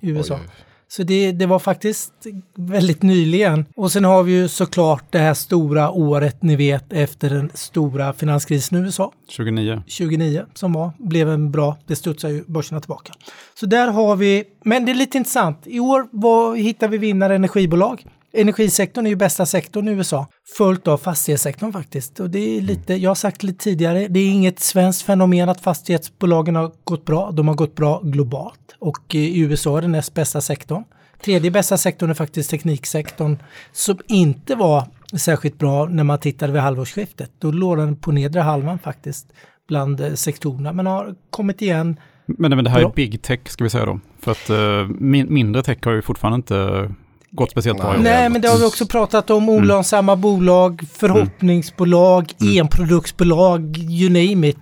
i 0.00 0.08
USA. 0.10 0.34
Oj, 0.34 0.40
oj. 0.44 0.50
Så 0.92 1.02
det, 1.02 1.32
det 1.32 1.46
var 1.46 1.58
faktiskt 1.58 2.12
väldigt 2.56 3.02
nyligen. 3.02 3.64
Och 3.76 3.92
sen 3.92 4.04
har 4.04 4.22
vi 4.22 4.32
ju 4.32 4.48
såklart 4.48 5.04
det 5.10 5.18
här 5.18 5.34
stora 5.34 5.90
året, 5.90 6.42
ni 6.42 6.56
vet, 6.56 6.92
efter 6.92 7.30
den 7.30 7.50
stora 7.54 8.12
finanskrisen 8.12 8.78
i 8.78 8.80
USA. 8.80 9.12
29. 9.28 9.76
2009 9.76 10.44
som 10.54 10.72
var, 10.72 10.92
blev 10.98 11.30
en 11.30 11.50
bra, 11.50 11.76
det 11.86 11.96
studsar 11.96 12.28
ju 12.28 12.44
börserna 12.46 12.80
tillbaka. 12.80 13.12
Så 13.54 13.66
där 13.66 13.88
har 13.88 14.16
vi, 14.16 14.44
men 14.64 14.84
det 14.84 14.92
är 14.92 14.94
lite 14.94 15.18
intressant, 15.18 15.58
i 15.64 15.80
år 15.80 16.08
var, 16.12 16.56
hittar 16.56 16.88
vi 16.88 16.98
vinnare 16.98 17.34
energibolag. 17.34 18.04
Energisektorn 18.32 19.06
är 19.06 19.10
ju 19.10 19.16
bästa 19.16 19.46
sektorn 19.46 19.88
i 19.88 19.90
USA, 19.90 20.26
följt 20.56 20.88
av 20.88 20.98
fastighetssektorn 20.98 21.72
faktiskt. 21.72 22.20
Och 22.20 22.30
det 22.30 22.56
är 22.56 22.60
lite, 22.60 22.94
jag 22.94 23.10
har 23.10 23.14
sagt 23.14 23.42
lite 23.42 23.64
tidigare, 23.64 24.08
det 24.08 24.20
är 24.20 24.30
inget 24.30 24.60
svenskt 24.60 25.02
fenomen 25.02 25.48
att 25.48 25.60
fastighetsbolagen 25.60 26.56
har 26.56 26.72
gått 26.84 27.04
bra. 27.04 27.30
De 27.30 27.48
har 27.48 27.54
gått 27.54 27.74
bra 27.74 28.00
globalt 28.04 28.76
och 28.78 29.14
i 29.14 29.40
USA 29.40 29.78
är 29.78 29.82
det 29.82 29.88
näst 29.88 30.14
bästa 30.14 30.40
sektorn. 30.40 30.84
Tredje 31.24 31.50
bästa 31.50 31.76
sektorn 31.76 32.10
är 32.10 32.14
faktiskt 32.14 32.50
tekniksektorn 32.50 33.36
som 33.72 33.98
inte 34.08 34.54
var 34.54 34.84
särskilt 35.18 35.58
bra 35.58 35.86
när 35.86 36.04
man 36.04 36.18
tittade 36.18 36.52
vid 36.52 36.62
halvårsskiftet. 36.62 37.30
Då 37.38 37.50
låg 37.50 37.78
den 37.78 37.96
på 37.96 38.12
nedre 38.12 38.40
halvan 38.40 38.78
faktiskt 38.78 39.32
bland 39.68 40.00
eh, 40.00 40.14
sektorerna 40.14 40.72
men 40.72 40.86
har 40.86 41.14
kommit 41.30 41.62
igen. 41.62 41.96
Men, 42.26 42.50
men 42.50 42.64
det 42.64 42.70
här 42.70 42.80
Bra. 42.80 42.88
är 42.88 42.94
big 42.94 43.22
tech 43.22 43.40
ska 43.44 43.64
vi 43.64 43.70
säga 43.70 43.84
då. 43.84 44.00
För 44.20 44.30
att 44.30 44.50
eh, 44.50 44.96
min, 44.98 45.34
mindre 45.34 45.62
tech 45.62 45.78
har 45.84 45.92
ju 45.92 46.02
fortfarande 46.02 46.36
inte 46.36 46.90
gått 47.30 47.50
speciellt 47.50 47.78
bra. 47.78 47.92
Nej. 47.92 48.02
Nej 48.02 48.28
men 48.28 48.40
det 48.42 48.48
har 48.48 48.58
vi 48.58 48.64
också 48.64 48.86
pratat 48.86 49.30
om, 49.30 49.48
olönsamma 49.48 50.16
bolag, 50.16 50.82
förhoppningsbolag, 50.92 52.32
enproduktsbolag, 52.56 53.78
you 53.78 54.08
name 54.10 54.48
it. 54.48 54.58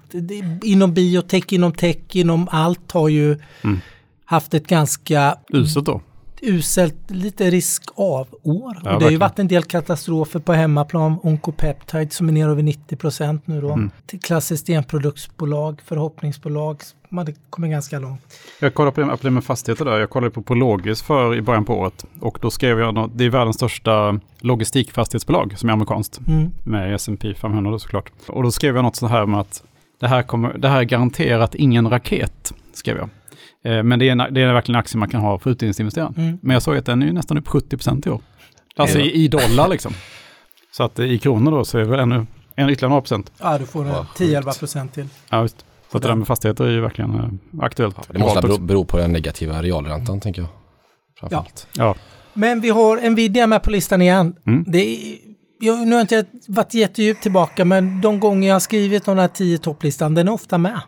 Inom 0.63 0.95
biotech, 0.95 1.53
inom 1.53 1.73
tech, 1.73 1.97
inom 2.13 2.49
allt 2.51 2.93
har 2.93 3.09
ju 3.09 3.39
Mm. 3.63 3.81
haft 4.25 4.55
ett 4.55 4.67
ganska 4.67 5.37
Uselt 5.53 5.87
då. 5.87 6.01
Uselt, 6.43 6.97
lite 7.11 7.51
risk 7.51 7.83
av 7.95 8.27
år. 8.43 8.77
och 8.77 8.99
det 8.99 9.05
har 9.05 9.11
ju 9.11 9.17
varit 9.17 9.39
en 9.39 9.49
del 9.49 9.63
katastrofer 9.63 10.41
på 10.41 10.53
hemmaplan. 10.53 11.19
Oncopeptide 11.23 12.11
som 12.11 12.29
är 12.29 12.33
ner 12.33 12.49
över 12.49 12.63
90 12.63 12.97
procent 12.97 13.47
nu 13.47 13.61
då. 13.61 13.73
Mm. 13.73 13.91
Till 14.07 14.21
klassiskt 14.21 14.69
enproduktsbolag, 14.69 15.81
förhoppningsbolag. 15.85 16.83
Man 17.09 17.27
kommit 17.51 17.71
ganska 17.71 17.99
långt. 17.99 18.21
Jag 18.61 18.75
kollade 18.75 18.95
på 18.95 19.01
det, 19.01 19.07
på 19.07 19.19
det 19.23 19.31
med 19.31 19.45
fastigheter 19.45 19.85
där. 19.85 19.99
Jag 19.99 20.11
kollade 20.11 20.31
på 20.31 20.43
Prologis 20.43 21.03
för 21.03 21.35
i 21.37 21.43
början 21.43 21.65
på 21.65 21.75
året. 21.75 22.05
Och 22.21 22.39
då 22.41 22.51
skrev 22.51 22.79
jag 22.79 22.95
något, 22.95 23.11
det 23.15 23.25
är 23.25 23.31
världens 23.31 23.57
största 23.57 24.21
logistikfastighetsbolag 24.39 25.59
som 25.59 25.69
är 25.69 25.73
amerikanskt. 25.73 26.21
Mm. 26.27 26.51
Med 26.65 26.95
S&P 26.95 27.35
500 27.35 27.71
då 27.71 27.79
såklart. 27.79 28.13
Och 28.29 28.43
då 28.43 28.51
skrev 28.51 28.75
jag 28.75 28.83
något 28.83 28.97
så 28.97 29.07
här 29.07 29.27
med 29.27 29.41
att 29.41 29.63
det 30.01 30.09
här, 30.09 30.23
kommer, 30.23 30.59
det 30.59 30.69
här 30.69 30.79
är 30.79 30.85
garanterat 30.85 31.55
ingen 31.55 31.91
raket, 31.91 32.55
skrev 32.73 32.97
jag. 32.97 33.09
Eh, 33.65 33.83
Men 33.83 33.99
det 33.99 34.09
är, 34.09 34.13
en, 34.13 34.35
det 34.35 34.41
är 34.43 34.53
verkligen 34.53 34.77
en 34.77 34.81
aktie 34.81 34.99
man 34.99 35.09
kan 35.09 35.21
ha 35.21 35.39
för 35.39 35.51
utdelningsinvesteraren. 35.51 36.15
Mm. 36.17 36.39
Men 36.43 36.55
jag 36.55 36.63
såg 36.63 36.77
att 36.77 36.87
den 36.87 37.03
är 37.03 37.07
ju 37.07 37.13
nästan 37.13 37.39
upp 37.39 37.49
70% 37.49 38.09
i 38.09 38.11
år. 38.11 38.21
Alltså 38.77 38.99
Ja. 38.99 39.05
i, 39.05 39.13
i 39.25 39.29
dollar 39.29 39.69
liksom. 39.69 39.93
Så 40.73 40.83
att 40.83 40.99
i 40.99 41.19
kronor 41.19 41.51
då 41.51 41.65
så 41.65 41.79
är 41.79 41.83
det 41.83 41.89
väl 41.89 42.01
ännu 42.01 42.27
en 42.57 42.71
ytterligare 42.71 42.89
några 42.89 43.01
procent. 43.03 43.33
Ja, 43.41 43.59
du 43.59 43.67
får 43.67 43.85
en 43.85 43.89
Vad 43.93 44.07
10-11 44.07 44.59
procent 44.59 44.95
till. 44.95 45.07
Ja, 45.31 45.43
just. 45.43 45.65
Så 45.91 45.97
att 45.97 46.03
det 46.03 46.09
där 46.09 46.15
med 46.15 46.27
fastigheter 46.27 46.65
är 46.65 46.71
ju 46.71 46.81
verkligen 46.81 47.15
eh, 47.15 47.65
aktuellt. 47.65 47.95
Ja, 47.99 48.05
det 48.13 48.19
måste 48.19 48.41
bero, 48.41 48.59
bero 48.59 48.85
på 48.85 48.97
den 48.99 49.13
negativa 49.13 49.63
realräntan 49.63 50.21
tänker 50.21 50.43
jag. 50.43 50.49
Framförallt. 51.21 51.67
Ja, 51.77 51.95
Men 52.35 52.61
vi 52.61 52.71
har 52.71 53.11
Nvidia 53.11 53.47
med 53.47 53.63
på 53.63 53.71
listan 53.71 54.03
igen. 54.03 54.35
Mm. 54.47 54.65
Det 54.67 54.79
är, 54.79 54.99
jag, 55.61 55.79
nu 55.79 55.87
har 55.87 55.93
jag 55.93 56.01
inte 56.03 56.25
varit 56.49 56.75
jättedjupt 56.75 57.23
tillbaka 57.23 57.65
men 57.65 58.01
de 58.01 58.21
gånger 58.21 58.49
jag 58.49 58.55
har 58.55 58.61
skrivit 58.61 59.05
de 59.05 59.19
här 59.19 59.29
10 59.29 59.59
topplistan, 59.59 60.15
den 60.15 60.29
är 60.29 60.33
ofta 60.33 60.59
med. 60.59 60.81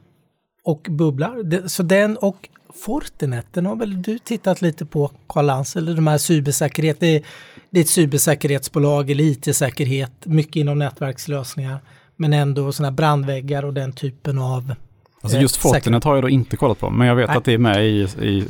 Och 0.64 0.86
bubblar. 0.90 1.68
Så 1.68 1.82
den 1.82 2.16
och 2.16 2.48
Fortinet, 2.74 3.46
den 3.52 3.66
har 3.66 3.76
väl 3.76 4.02
du 4.02 4.18
tittat 4.18 4.62
lite 4.62 4.86
på 4.86 5.10
Karl 5.26 5.46
Lans, 5.46 5.76
eller 5.76 5.94
de 5.94 6.06
här 6.06 6.18
cybersäkerhet. 6.18 7.00
Det 7.00 7.16
är, 7.16 7.22
det 7.70 7.80
är 7.80 7.84
ett 7.84 7.88
cybersäkerhetsbolag 7.88 9.10
eller 9.10 9.24
IT-säkerhet, 9.24 10.12
mycket 10.26 10.56
inom 10.56 10.78
nätverkslösningar. 10.78 11.78
Men 12.16 12.32
ändå 12.32 12.72
sådana 12.72 12.90
här 12.90 12.96
brandväggar 12.96 13.64
och 13.64 13.74
den 13.74 13.92
typen 13.92 14.38
av 14.38 14.74
alltså 15.20 15.36
eh, 15.36 15.42
just 15.42 15.54
säkerhet. 15.54 15.74
Fortinet 15.84 16.04
har 16.04 16.14
jag 16.14 16.24
då 16.24 16.28
inte 16.28 16.56
kollat 16.56 16.78
på. 16.78 16.90
Men 16.90 17.06
jag 17.06 17.14
vet 17.14 17.28
Nej. 17.28 17.36
att 17.36 17.44
det 17.44 17.52
är 17.52 17.58
med 17.58 17.86
i, 17.86 18.00
i 18.02 18.44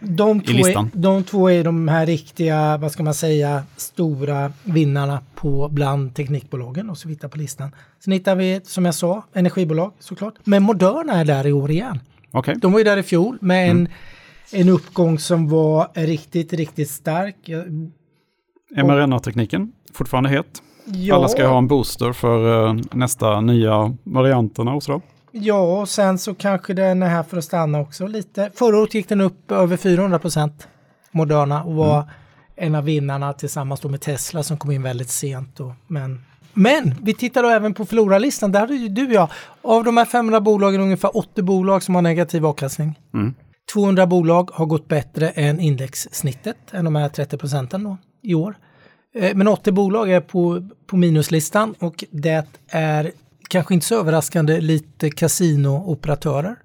De 0.00 0.40
två, 0.40 0.52
är, 0.52 0.56
listan. 0.56 0.90
de 0.94 1.24
två 1.24 1.50
är 1.50 1.64
de 1.64 1.88
här 1.88 2.06
riktiga, 2.06 2.76
vad 2.76 2.92
ska 2.92 3.02
man 3.02 3.14
säga, 3.14 3.62
stora 3.76 4.52
vinnarna 4.64 5.20
på 5.34 5.68
bland 5.68 6.14
teknikbolagen 6.14 6.90
och 6.90 6.98
så 6.98 7.08
hittar 7.08 7.28
på 7.28 7.38
listan. 7.38 7.70
Sen 8.04 8.12
hittar 8.12 8.34
vi, 8.36 8.60
som 8.64 8.84
jag 8.84 8.94
sa, 8.94 9.24
energibolag 9.32 9.92
såklart. 9.98 10.34
Men 10.44 10.62
Moderna 10.62 11.12
är 11.12 11.24
där 11.24 11.46
i 11.46 11.52
år 11.52 11.70
igen. 11.70 12.00
Okej, 12.30 12.54
De 12.56 12.72
var 12.72 12.78
ju 12.78 12.84
där 12.84 12.96
i 12.96 13.02
fjol 13.02 13.38
med 13.40 13.70
en, 13.70 13.88
en 14.52 14.68
uppgång 14.68 15.18
som 15.18 15.48
var 15.48 15.88
riktigt, 15.94 16.52
riktigt 16.52 16.90
stark. 16.90 17.36
MRNA-tekniken, 18.76 19.72
fortfarande 19.92 20.28
het. 20.30 20.62
Ja, 20.84 21.14
Alla 21.14 21.28
ska 21.28 21.42
ju 21.42 21.48
ha 21.48 21.58
en 21.58 21.66
booster 21.68 22.12
för 22.12 22.66
eh, 22.68 22.74
nästa 22.92 23.40
nya 23.40 23.96
varianterna 24.04 24.74
och 24.74 24.82
så. 24.82 25.02
Ja, 25.38 25.80
och 25.80 25.88
sen 25.88 26.18
så 26.18 26.34
kanske 26.34 26.74
den 26.74 27.02
är 27.02 27.08
här 27.08 27.22
för 27.22 27.36
att 27.36 27.44
stanna 27.44 27.80
också 27.80 28.06
lite. 28.06 28.50
Förra 28.54 28.78
året 28.78 28.94
gick 28.94 29.08
den 29.08 29.20
upp 29.20 29.50
över 29.50 29.76
400 29.76 30.18
procent, 30.18 30.68
Moderna, 31.10 31.64
och 31.64 31.74
var 31.74 32.10
en 32.56 32.74
av 32.74 32.84
vinnarna 32.84 33.32
tillsammans 33.32 33.84
med 33.84 34.00
Tesla 34.00 34.42
som 34.42 34.56
kom 34.56 34.70
in 34.70 34.82
väldigt 34.82 35.10
sent. 35.10 35.56
Då. 35.56 35.74
Men, 35.86 36.24
men 36.52 36.94
vi 37.02 37.14
tittar 37.14 37.42
då 37.42 37.48
även 37.48 37.74
på 37.74 37.86
förlorarlistan. 37.86 38.52
Där 38.52 38.60
hade 38.60 38.74
ju 38.74 38.88
du 38.88 39.06
och 39.06 39.12
jag, 39.12 39.28
av 39.62 39.84
de 39.84 39.96
här 39.96 40.04
500 40.04 40.40
bolagen 40.40 40.80
ungefär 40.80 41.16
80 41.16 41.42
bolag 41.42 41.82
som 41.82 41.94
har 41.94 42.02
negativ 42.02 42.46
avkastning. 42.46 42.98
Mm. 43.14 43.34
200 43.72 44.06
bolag 44.06 44.50
har 44.52 44.66
gått 44.66 44.88
bättre 44.88 45.28
än 45.28 45.60
indexsnittet, 45.60 46.56
än 46.70 46.84
de 46.84 46.96
här 46.96 47.08
30 47.08 47.38
procenten 47.38 47.84
då, 47.84 47.96
i 48.22 48.34
år. 48.34 48.56
Eh, 49.14 49.34
Men 49.34 49.48
80 49.48 49.72
bolag 49.72 50.10
är 50.10 50.20
på, 50.20 50.68
på 50.86 50.96
minuslistan 50.96 51.74
och 51.78 52.04
det 52.10 52.46
är 52.68 53.12
kanske 53.48 53.74
inte 53.74 53.86
så 53.86 54.00
överraskande 54.00 54.60
lite 54.60 55.10
kasinooperatörer. 55.10 56.56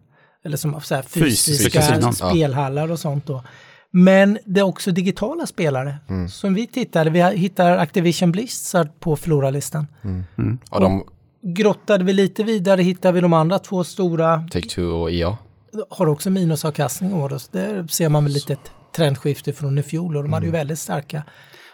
Eller 0.46 0.58
som 0.58 0.82
så 0.82 0.96
här, 0.96 1.02
Fysiska 1.02 2.00
ja. 2.02 2.12
spelhallar 2.12 2.92
och 2.92 3.00
sånt 3.00 3.26
då. 3.26 3.44
Men 3.92 4.38
det 4.46 4.60
är 4.60 4.64
också 4.64 4.92
digitala 4.92 5.46
spelare. 5.46 5.98
Som 6.32 6.54
vi 6.54 6.68
tittade, 6.68 7.10
vi 7.10 7.24
hittar 7.24 7.78
Activision 7.78 8.32
Blizzard 8.32 9.00
på 9.00 9.16
förlorarlistan. 9.16 9.88
Ja, 10.72 10.80
de 10.80 11.04
Grottade 11.44 12.04
vi 12.04 12.14
lite 12.14 12.44
vidare 12.44 12.82
hittar 12.82 13.12
vi 13.12 13.22
de 13.22 13.34
andra 13.34 13.60
två 13.60 13.84
stora 13.84 14.36
Take-Two 14.52 15.02
och 15.02 15.12
EA. 15.12 15.38
har 15.90 16.08
också 16.08 16.30
minusavkastning 16.30 17.12
i 17.12 17.14
år. 17.14 17.38
Så 17.38 17.48
där 17.52 17.88
ser 17.88 18.10
man 18.10 18.24
väl 18.24 18.34
lite 18.34 18.54
ett 18.54 18.72
trendskifte 18.96 19.54
från 19.54 19.78
i 19.78 19.84
fjol 19.84 20.18
och 20.18 20.24
de 20.24 20.34
hade 20.34 20.46
ju 20.46 20.52
väldigt 20.52 20.80
starka 20.80 21.24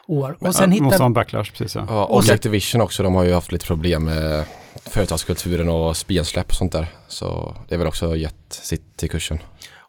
år. 0.08 0.38
Och 0.40 0.56
sen 0.56 0.74
ja, 0.74 0.84
måste 0.84 0.96
hittar 0.96 1.00
ha 1.00 1.06
en 1.06 1.14
backlash, 1.14 1.52
precis 1.52 1.76
ja. 1.76 1.86
Ja, 1.90 2.06
och 2.06 2.16
Och 2.16 2.24
sen- 2.24 2.36
Activision 2.36 2.82
också, 2.82 3.04
de 3.04 3.16
har 3.16 3.24
ju 3.24 3.34
haft 3.34 3.52
lite 3.52 3.66
problem 3.66 4.04
med 4.04 4.46
företagskulturen 4.86 5.70
och 5.70 5.98
spelsläpp 5.98 6.50
och 6.50 6.56
sånt 6.56 6.72
där. 6.72 6.88
Så 7.08 7.56
det 7.68 7.76
har 7.76 7.80
väl 7.80 7.88
också 7.88 8.16
gett 8.16 8.36
sitt 8.50 8.98
till 8.98 9.10
kursen. 9.10 9.40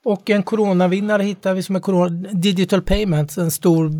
och 0.05 0.31
en 0.31 0.43
coronavinnare 0.43 1.23
hittar 1.23 1.55
vi 1.55 1.63
som 1.63 1.77
är 1.77 1.81
corona, 1.81 2.29
Digital 2.33 2.83
Payments, 2.83 3.39
en 3.39 3.51
stor 3.51 3.91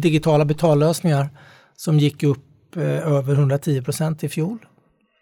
digitala 0.00 0.44
betallösningar 0.44 1.28
som 1.76 1.98
gick 1.98 2.22
upp 2.22 2.76
eh, 2.76 3.12
över 3.12 3.34
110 3.34 3.82
procent 3.82 4.24
i 4.24 4.28
fjol. 4.28 4.58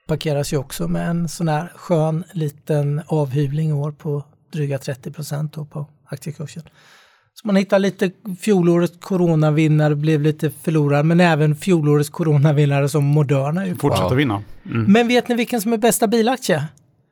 Parkeras 0.07 0.53
ju 0.53 0.57
också 0.57 0.89
med 0.89 1.11
en 1.11 1.29
sån 1.29 1.49
här 1.49 1.73
skön 1.77 2.25
liten 2.33 3.03
avhyvling 3.07 3.69
i 3.69 3.73
år 3.73 3.93
på 3.93 4.25
dryga 4.53 4.79
30 4.79 5.13
procent 5.13 5.53
på 5.53 5.87
aktiekursen. 6.05 6.63
Så 7.41 7.47
man 7.47 7.57
hittar 7.57 7.79
lite 7.79 8.11
fjolårets 8.41 8.95
coronavinnare 9.01 9.95
blev 9.95 10.21
lite 10.23 10.51
förlorare 10.51 11.03
men 11.03 11.21
även 11.21 11.57
fjolårets 11.57 12.11
coronavinnare 12.11 12.89
som 12.89 13.05
Moderna. 13.05 13.67
är. 13.67 13.75
Fortsätter 13.75 14.11
Ja. 14.11 14.15
vinna. 14.15 14.43
Mm. 14.67 14.85
Men 14.93 15.09
vet 15.09 15.29
ni 15.29 15.35
vilken 15.35 15.61
som 15.61 15.73
är 15.73 15.77
bästa 15.79 16.07
bilaktie? 16.07 16.65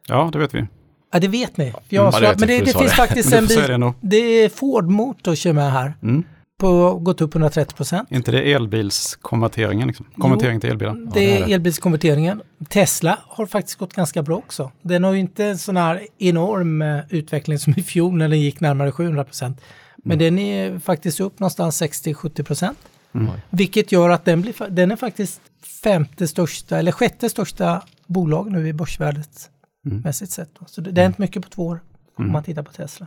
Ja, 0.09 0.31
det 0.33 0.39
vet 0.39 0.55
vi. 0.55 0.65
Ja, 1.13 1.21
det 1.21 1.29
vet 1.29 1.57
ni. 1.57 1.73
Jag 1.89 2.03
Mm, 2.05 2.13
ja, 2.15 2.21
det 2.21 2.27
vet 2.29 2.39
men 2.41 2.49
det, 2.49 2.59
det 2.59 2.65
finns 2.79 2.91
det. 2.91 2.97
faktiskt 2.97 3.33
en 3.33 3.47
bil. 3.47 3.57
det. 3.81 3.93
Det 4.01 4.17
är 4.17 4.49
Ford 4.49 4.85
Motors 4.91 5.43
som 5.43 5.59
är 5.59 5.71
här. 5.71 5.95
Mm. 6.03 6.23
På, 6.61 6.95
gått 6.95 7.21
upp 7.21 7.35
130 7.35 7.77
procent. 7.77 8.09
Inte 8.11 8.31
det 8.33 8.53
elbilskonverteringen? 8.53 9.89
Liksom? 9.89 10.07
Konvertering 10.19 10.61
till 10.61 10.71
elbilar? 10.71 10.95
Det 10.95 11.11
det 11.21 11.39
är 11.43 11.55
elbilskonverteringen. 11.55 12.43
Tesla 12.69 13.19
har 13.29 13.47
faktiskt 13.47 13.79
gått 13.79 13.93
ganska 13.95 14.23
bra 14.23 14.37
också. 14.37 14.71
Den 14.83 15.05
har 15.05 15.13
ju 15.13 15.19
inte 15.19 15.45
en 15.45 15.59
sån 15.59 15.77
här 15.77 16.01
enorm 16.19 16.83
eh, 16.83 16.99
utveckling 17.11 17.59
som 17.59 17.75
i 17.77 17.83
fjol 17.83 18.15
när 18.17 18.29
den 18.29 18.41
gick 18.41 18.61
närmare 18.61 18.93
700 18.93 19.25
procent. 19.25 19.61
Men 20.09 20.19
den 20.19 20.39
är 20.39 20.79
faktiskt 20.79 21.21
upp 21.21 21.41
någonstans 21.41 21.83
60-70 21.83 22.43
procent. 22.43 22.79
Mm. 23.15 23.31
Vilket 23.51 23.93
gör 23.93 24.11
att 24.11 24.25
den, 24.25 24.41
blir, 24.43 24.71
den 24.71 24.91
är 24.91 24.97
faktiskt 24.97 25.41
femte 25.83 26.29
största 26.29 26.79
eller 26.79 26.93
sjätte 26.93 27.29
största 27.31 27.83
bolag 28.07 28.53
nu 28.53 28.69
i 28.69 28.73
börsvärdet 28.73 29.51
Mm. 29.87 30.01
mässigt 30.01 30.33
sett. 30.33 30.51
då. 30.61 30.67
Så 30.69 30.81
det, 30.81 30.91
det 30.93 31.01
har 31.01 31.03
hänt 31.07 31.19
mycket 31.19 31.43
på 31.43 31.49
två 31.49 31.67
år 31.67 31.81
om 32.19 32.33
man 32.33 32.43
tittar 32.43 32.63
på 32.63 32.73
Tesla. 32.73 33.07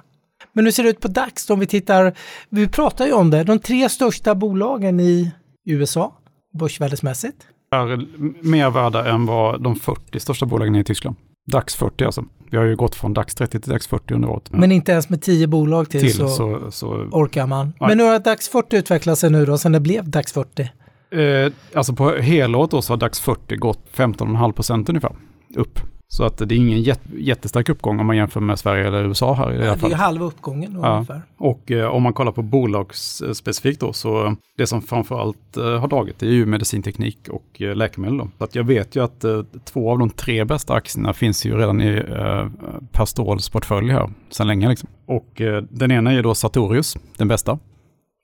Men 0.53 0.65
hur 0.65 0.71
ser 0.71 0.83
det 0.83 0.89
ut 0.89 0.99
på 0.99 1.07
DAX 1.07 1.45
då 1.45 1.53
om 1.53 1.59
vi 1.59 1.65
tittar, 1.65 2.13
vi 2.49 2.67
pratar 2.67 3.05
ju 3.05 3.11
om 3.13 3.29
det, 3.29 3.43
de 3.43 3.59
tre 3.59 3.89
största 3.89 4.35
bolagen 4.35 4.99
i 4.99 5.31
USA 5.65 6.13
börsvärdesmässigt. 6.53 7.37
Är 7.71 8.05
mer 8.45 8.69
värda 8.69 9.09
än 9.09 9.25
vad 9.25 9.63
de 9.63 9.75
40 9.75 10.19
största 10.19 10.45
bolagen 10.45 10.75
är 10.75 10.79
i 10.79 10.83
Tyskland. 10.83 11.15
DAX 11.49 11.75
40 11.75 12.05
alltså. 12.05 12.25
Vi 12.51 12.57
har 12.57 12.63
ju 12.63 12.75
gått 12.75 12.95
från 12.95 13.13
DAX 13.13 13.35
30 13.35 13.59
till 13.59 13.71
DAX 13.71 13.87
40 13.87 14.13
under 14.13 14.29
året. 14.29 14.43
Men 14.51 14.71
inte 14.71 14.91
ens 14.91 15.09
med 15.09 15.21
tio 15.21 15.47
bolag 15.47 15.89
till, 15.89 16.01
till 16.01 16.13
så, 16.13 16.27
så, 16.27 16.71
så 16.71 16.87
orkar 17.11 17.47
man. 17.47 17.73
Nej. 17.79 17.89
Men 17.89 17.99
hur 17.99 18.07
har 18.11 18.19
DAX 18.19 18.49
40 18.49 18.77
utvecklat 18.77 19.19
sig 19.19 19.29
nu 19.29 19.45
då, 19.45 19.57
sen 19.57 19.71
det 19.71 19.79
blev 19.79 20.09
DAX 20.09 20.33
40? 20.33 20.69
Eh, 21.11 21.51
alltså 21.73 21.93
på 21.93 22.11
helåret 22.11 22.71
då 22.71 22.81
så 22.81 22.93
har 22.93 22.97
DAX 22.97 23.19
40 23.19 23.55
gått 23.55 23.79
15,5 23.95 24.51
procent 24.51 24.89
ungefär 24.89 25.15
upp. 25.55 25.79
Så 26.11 26.23
att 26.23 26.37
det 26.37 26.55
är 26.55 26.57
ingen 26.57 26.81
jät 26.81 27.01
jättestark 27.17 27.69
uppgång 27.69 27.99
om 27.99 28.05
man 28.07 28.17
jämför 28.17 28.39
med 28.39 28.59
Sverige 28.59 28.87
eller 28.87 29.03
USA 29.03 29.33
här 29.33 29.53
i 29.53 29.65
Ja, 29.65 29.71
alla 29.71 29.87
det 29.87 29.93
är 29.93 29.97
halva 29.97 30.25
uppgången 30.25 30.73
då 30.73 30.79
Ja. 30.83 30.93
ungefär. 30.93 31.21
Och 31.37 31.71
eh, 31.71 31.87
om 31.87 32.03
man 32.03 32.13
kollar 32.13 32.31
på 32.31 32.41
bolagsspecifikt 32.41 33.79
då 33.79 33.93
så 33.93 34.35
det 34.57 34.67
som 34.67 34.81
framförallt 34.81 35.57
eh, 35.57 35.63
har 35.79 35.87
dragit 35.87 36.19
det 36.19 36.25
är 36.25 36.31
ju 36.31 36.45
medicinteknik 36.45 37.17
och 37.29 37.61
eh, 37.61 37.75
läkemedel 37.75 38.17
då. 38.17 38.27
Så 38.37 38.43
att 38.43 38.55
jag 38.55 38.63
vet 38.63 38.95
ju 38.95 39.03
att 39.03 39.23
eh, 39.23 39.41
två 39.65 39.91
av 39.91 39.99
de 39.99 40.09
tre 40.09 40.45
bästa 40.45 40.73
aktierna 40.73 41.13
finns 41.13 41.45
ju 41.45 41.57
redan 41.57 41.81
i 41.81 42.03
eh, 42.09 42.47
Pastols 42.91 43.49
portfölj 43.49 43.91
här 43.91 44.09
sedan 44.29 44.47
länge 44.47 44.69
liksom. 44.69 44.89
Och 45.05 45.41
eh, 45.41 45.63
den 45.69 45.91
ena 45.91 46.11
är 46.13 46.23
då 46.23 46.35
Sartorius, 46.35 46.97
den 47.17 47.27
bästa. 47.27 47.59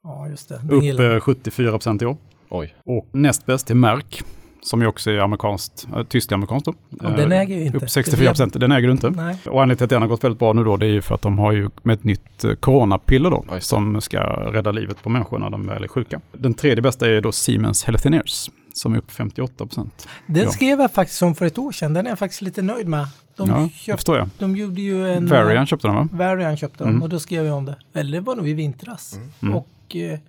Ja, 0.04 0.27
just 0.30 0.50
det. 0.50 0.58
Den 0.62 0.70
Upp 0.72 0.84
gillar- 0.84 1.13
eh, 1.15 1.20
74 1.20 1.72
procent 1.72 2.01
i 2.01 2.06
år. 2.06 2.18
Oj. 2.50 2.75
Och 2.86 3.08
näst 3.12 3.46
bäst 3.46 3.72
är 3.72 3.75
Merck, 3.75 4.24
som 4.65 4.81
ju 4.81 4.88
också 4.88 5.12
är 5.12 5.17
amerikanskt, 5.17 5.88
äh, 5.95 6.03
tysk-amerikanskt 6.03 6.65
då. 6.65 6.74
Ja, 7.01 7.10
den 7.10 7.31
Eh, 7.31 7.39
äger 7.39 7.55
ju 7.57 7.65
inte. 7.65 7.77
Upp 7.77 7.89
64 7.89 8.29
procent, 8.29 8.60
den 8.60 8.72
äger 8.72 8.88
du 8.88 8.91
inte. 8.91 9.10
Nej. 9.10 9.38
Och 9.45 9.62
anledningen 9.62 9.77
till 9.77 9.84
att 9.84 9.89
den 9.89 10.01
har 10.01 10.10
gått 10.10 10.24
väldigt 10.24 10.39
bra 10.39 10.53
nu 10.53 10.63
då, 10.63 10.77
det 10.77 10.86
är 10.86 10.89
ju 10.89 11.01
för 11.01 11.15
att 11.15 11.22
de 11.22 11.39
har 11.39 11.51
ju 11.51 11.69
med 11.84 11.93
ett 11.93 12.03
nytt 12.03 12.43
eh, 12.43 12.53
coronapiller 12.53 13.29
då, 13.29 13.45
som 13.60 14.01
ska 14.01 14.19
rädda 14.51 14.72
livet 14.72 15.03
på 15.03 15.10
människor 15.10 15.39
när 15.39 15.50
de 15.50 15.67
väl 15.67 15.84
är 15.84 15.88
sjuka. 15.88 16.22
Den 16.31 16.53
tredje 16.53 16.81
bästa 16.81 17.07
är 17.07 17.22
då 17.22 17.31
Siemens 17.31 17.84
Healthineers, 17.84 18.50
som 18.74 18.93
är 18.93 18.98
upp 18.98 19.12
58 19.12 19.65
procent. 19.65 20.07
Den 20.27 20.43
Ja. 20.43 20.50
skrev 20.50 20.79
jag 20.79 20.91
faktiskt 20.91 21.22
om 21.22 21.36
för 21.36 21.45
ett 21.45 21.57
år 21.57 21.72
sedan. 21.72 21.93
Den 21.93 22.05
är 22.05 22.10
jag 22.12 22.19
faktiskt 22.19 22.41
lite 22.41 22.62
nöjd 22.62 22.88
med. 22.88 23.07
De, 23.38 23.50
Ja, 23.50 23.69
köpt, 23.74 23.98
förstår 24.00 24.17
jag. 24.17 24.29
de 24.39 24.55
gjorde 24.55 24.81
ju 24.81 25.12
en... 25.12 25.27
Varian 25.27 25.65
köpte 25.65 25.88
de 25.88 25.95
va? 25.95 26.07
Varian 26.12 26.57
köpte 26.57 26.84
de 26.84 26.89
Mm. 26.89 27.03
och 27.03 27.10
då 27.10 27.19
skrev 27.19 27.45
jag 27.45 27.57
om 27.57 27.65
det. 27.65 27.75
Eller 27.93 28.22
var 28.22 28.36
nog 28.36 28.50
i 28.50 28.53
vintras. 28.53 29.19
Mm. 29.41 29.55
Och 29.55 29.95
eh, 29.95 30.19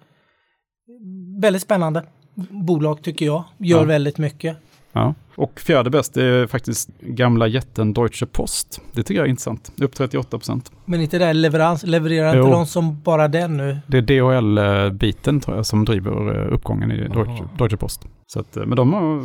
väldigt 1.40 1.62
spännande 1.62 2.02
bolag 2.50 3.02
tycker 3.02 3.26
jag. 3.26 3.44
Gör 3.58 3.78
Ja. 3.78 3.84
väldigt 3.84 4.18
mycket. 4.18 4.56
Ja. 4.92 5.14
Och 5.34 5.60
fjärde 5.60 5.90
bäst 5.90 6.16
är 6.16 6.46
faktiskt 6.46 6.88
gamla 7.00 7.46
jätten 7.46 7.92
Deutsche 7.92 8.26
Post. 8.26 8.80
Det 8.92 9.02
tycker 9.02 9.20
jag 9.20 9.26
är 9.26 9.30
intressant. 9.30 9.72
Upp 9.80 9.94
38 9.94 10.38
procent. 10.38 10.72
Men 10.84 11.00
inte 11.00 11.18
det 11.18 11.32
leverans, 11.32 11.82
levererar 11.82 12.36
inte 12.38 12.50
de 12.50 12.66
som 12.66 13.00
bara 13.02 13.28
den 13.28 13.56
nu? 13.56 13.78
Det 13.86 13.98
är 13.98 14.02
DHL-biten 14.02 15.40
tror 15.40 15.56
jag 15.56 15.66
som 15.66 15.84
driver 15.84 16.40
eh, 16.46 16.52
uppgången 16.54 16.92
i 16.92 17.08
Deutsche. 17.08 17.44
Deutsche 17.58 17.76
Post. 17.76 18.06
Så 18.26 18.40
att, 18.40 18.56
eh, 18.56 18.66
men 18.66 18.76
de, 18.76 18.92
har, 18.92 19.22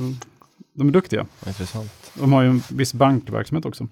de 0.73 0.87
är 0.87 0.91
duktiga. 0.91 1.25
Intressant. 1.47 2.11
De 2.13 2.33
har 2.33 2.41
ju 2.41 2.49
en 2.49 2.61
viss 2.69 2.93
bankverksamhet 2.93 3.65
också. 3.65 3.87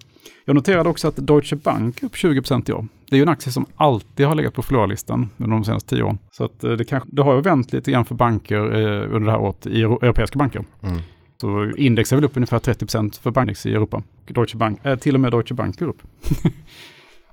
Jag 0.45 0.55
noterade 0.55 0.89
också 0.89 1.07
att 1.07 1.15
Deutsche 1.15 1.55
Bank 1.55 2.01
är 2.01 2.05
upp 2.05 2.15
20% 2.15 2.69
i 2.69 2.73
år. 2.73 2.87
Det 3.09 3.15
är 3.15 3.17
ju 3.17 3.23
en 3.23 3.29
aktie 3.29 3.51
som 3.53 3.65
alltid 3.75 4.25
har 4.25 4.35
legat 4.35 4.53
på 4.53 4.61
förlorarlistan 4.61 5.29
under 5.37 5.55
de 5.55 5.63
senaste 5.65 5.89
tio 5.89 6.03
åren. 6.03 6.17
Så 6.31 6.43
att 6.43 6.63
eh, 6.63 6.71
det, 6.71 6.85
kanske, 6.85 7.09
det 7.11 7.21
har 7.21 7.35
ju 7.35 7.41
vänt 7.41 7.73
lite 7.73 7.91
grann 7.91 8.05
för 8.05 8.15
banker 8.15 8.55
eh, 8.57 9.15
under 9.15 9.19
det 9.19 9.31
här 9.31 9.39
året 9.39 9.65
i 9.67 9.81
euro- 9.81 9.99
europeiska 10.01 10.39
banker. 10.39 10.63
Mm. 10.81 10.99
Så 11.41 11.71
index 11.77 12.11
är 12.11 12.15
väl 12.15 12.25
upp 12.25 12.37
ungefär 12.37 12.59
30% 12.59 13.21
för 13.21 13.31
bankindex 13.31 13.65
i 13.65 13.73
Europa. 13.73 14.03
Deutsche 14.27 14.57
Bank, 14.57 14.85
eh, 14.85 14.95
till 14.95 15.15
och 15.15 15.21
med 15.21 15.31
Deutsche 15.31 15.53
Bank 15.55 15.81
är 15.81 15.85
upp. 15.85 16.01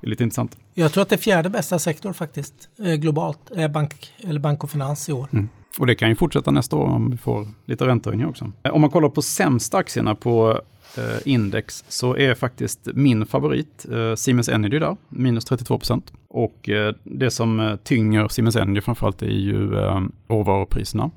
det 0.00 0.06
är 0.06 0.10
lite 0.10 0.22
intressant. 0.24 0.56
Jag 0.74 0.92
tror 0.92 1.02
att 1.02 1.08
det 1.08 1.14
är 1.14 1.20
fjärde 1.20 1.50
bästa 1.50 1.78
sektor 1.78 2.12
faktiskt, 2.12 2.54
eh, 2.78 2.94
globalt, 2.94 3.50
är 3.50 3.68
bank, 3.68 4.12
eller 4.18 4.40
bank 4.40 4.64
och 4.64 4.70
finans 4.70 5.08
i 5.08 5.12
år. 5.12 5.28
Och 5.78 5.86
det 5.86 5.94
kan 5.94 6.08
ju 6.08 6.14
fortsätta 6.14 6.50
nästa 6.50 6.76
år 6.76 6.84
om 6.84 7.10
vi 7.10 7.16
får 7.16 7.46
lite 7.64 7.86
räntehöjningar 7.86 8.28
också. 8.28 8.52
Eh, 8.62 8.74
om 8.74 8.80
man 8.80 8.90
kollar 8.90 9.08
på 9.08 9.22
sämsta 9.22 9.78
aktierna 9.78 10.14
på 10.14 10.60
eh, 10.98 11.18
index 11.24 11.84
så 11.88 12.16
är 12.16 12.34
faktiskt 12.34 12.88
min 12.94 13.26
favorit 13.26 13.86
eh, 13.92 14.14
Siemens 14.14 14.48
Energy 14.48 14.78
där, 14.78 14.96
minus 15.08 15.44
32 15.44 15.78
procent. 15.78 16.12
Och 16.28 16.68
eh, 16.68 16.94
det 17.04 17.30
som 17.30 17.60
eh, 17.60 17.76
tynger 17.76 18.28
Siemens 18.28 18.56
Energy 18.56 18.80
framförallt 18.80 19.22
är 19.22 19.26
ju 19.26 19.78
eh, 19.78 20.00
råvarupriserna. 20.28 21.10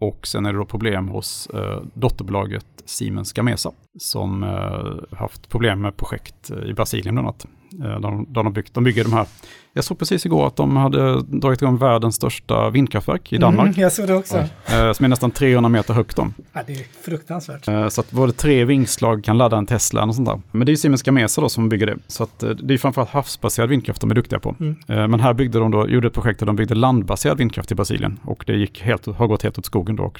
Och 0.00 0.26
sen 0.26 0.46
är 0.46 0.52
det 0.52 0.58
då 0.58 0.64
problem 0.64 1.08
hos 1.08 1.46
eh, 1.46 1.82
dotterbolaget 1.94 2.66
Siemens 2.84 3.32
Gamesa 3.32 3.72
som 3.98 4.42
eh, 4.42 5.18
haft 5.18 5.48
problem 5.48 5.80
med 5.80 5.96
projekt 5.96 6.50
eh, 6.50 6.70
i 6.70 6.74
Brasilien 6.74 7.14
bland 7.14 7.28
annat. 7.28 7.46
Eh, 7.84 8.00
de, 8.00 8.26
de, 8.28 8.52
byggt, 8.52 8.74
de 8.74 8.84
bygger 8.84 9.04
de 9.04 9.12
här, 9.12 9.26
jag 9.72 9.84
såg 9.84 9.98
precis 9.98 10.26
igår 10.26 10.46
att 10.46 10.56
de 10.56 10.76
hade 10.76 11.22
dragit 11.22 11.62
igång 11.62 11.76
världens 11.76 12.14
största 12.14 12.70
vindkraftverk 12.70 13.32
i 13.32 13.38
Danmark. 13.38 13.66
Mm, 13.68 13.80
jag 13.80 13.92
såg 13.92 14.06
det 14.06 14.14
också. 14.14 14.36
Eh, 14.38 14.92
som 14.92 15.04
är 15.04 15.08
nästan 15.08 15.30
300 15.30 15.68
meter 15.68 15.94
högt. 15.94 16.16
Då. 16.16 16.28
Ja, 16.52 16.60
det 16.66 16.72
är 16.72 16.86
fruktansvärt. 17.04 17.68
Eh, 17.68 17.88
så 17.88 18.00
att 18.00 18.10
både 18.10 18.32
tre 18.32 18.64
vingslag 18.64 19.24
kan 19.24 19.38
ladda 19.38 19.56
en 19.56 19.66
Tesla 19.66 20.04
och 20.04 20.14
sånt 20.14 20.28
där. 20.28 20.40
Men 20.52 20.66
det 20.66 20.70
är 20.70 20.72
ju 20.72 20.76
Siemens 20.76 21.02
Gamesa 21.02 21.40
då 21.40 21.48
som 21.48 21.68
bygger 21.68 21.86
det. 21.86 21.96
Så 22.06 22.22
att 22.22 22.44
det 22.62 22.74
är 22.74 22.78
framförallt 22.78 23.10
havsbaserad 23.10 23.68
vindkraft 23.68 24.00
de 24.00 24.10
är 24.10 24.14
duktiga 24.14 24.38
på. 24.38 24.56
Mm. 24.60 24.76
Eh, 24.88 25.08
men 25.08 25.20
här 25.20 25.34
byggde 25.34 25.58
de 25.58 25.70
då, 25.70 25.88
gjorde 25.88 26.06
ett 26.06 26.14
projekt 26.14 26.38
där 26.38 26.46
de 26.46 26.56
byggde 26.56 26.74
landbaserad 26.74 27.38
vindkraft 27.38 27.72
i 27.72 27.74
Brasilien. 27.74 28.18
Och 28.24 28.44
det 28.46 28.56
gick 28.56 28.82
helt, 28.82 29.06
har 29.06 29.26
gått 29.26 29.42
helt 29.42 29.58
åt 29.58 29.64
skogen 29.64 29.96
då 29.96 30.02
och 30.02 30.18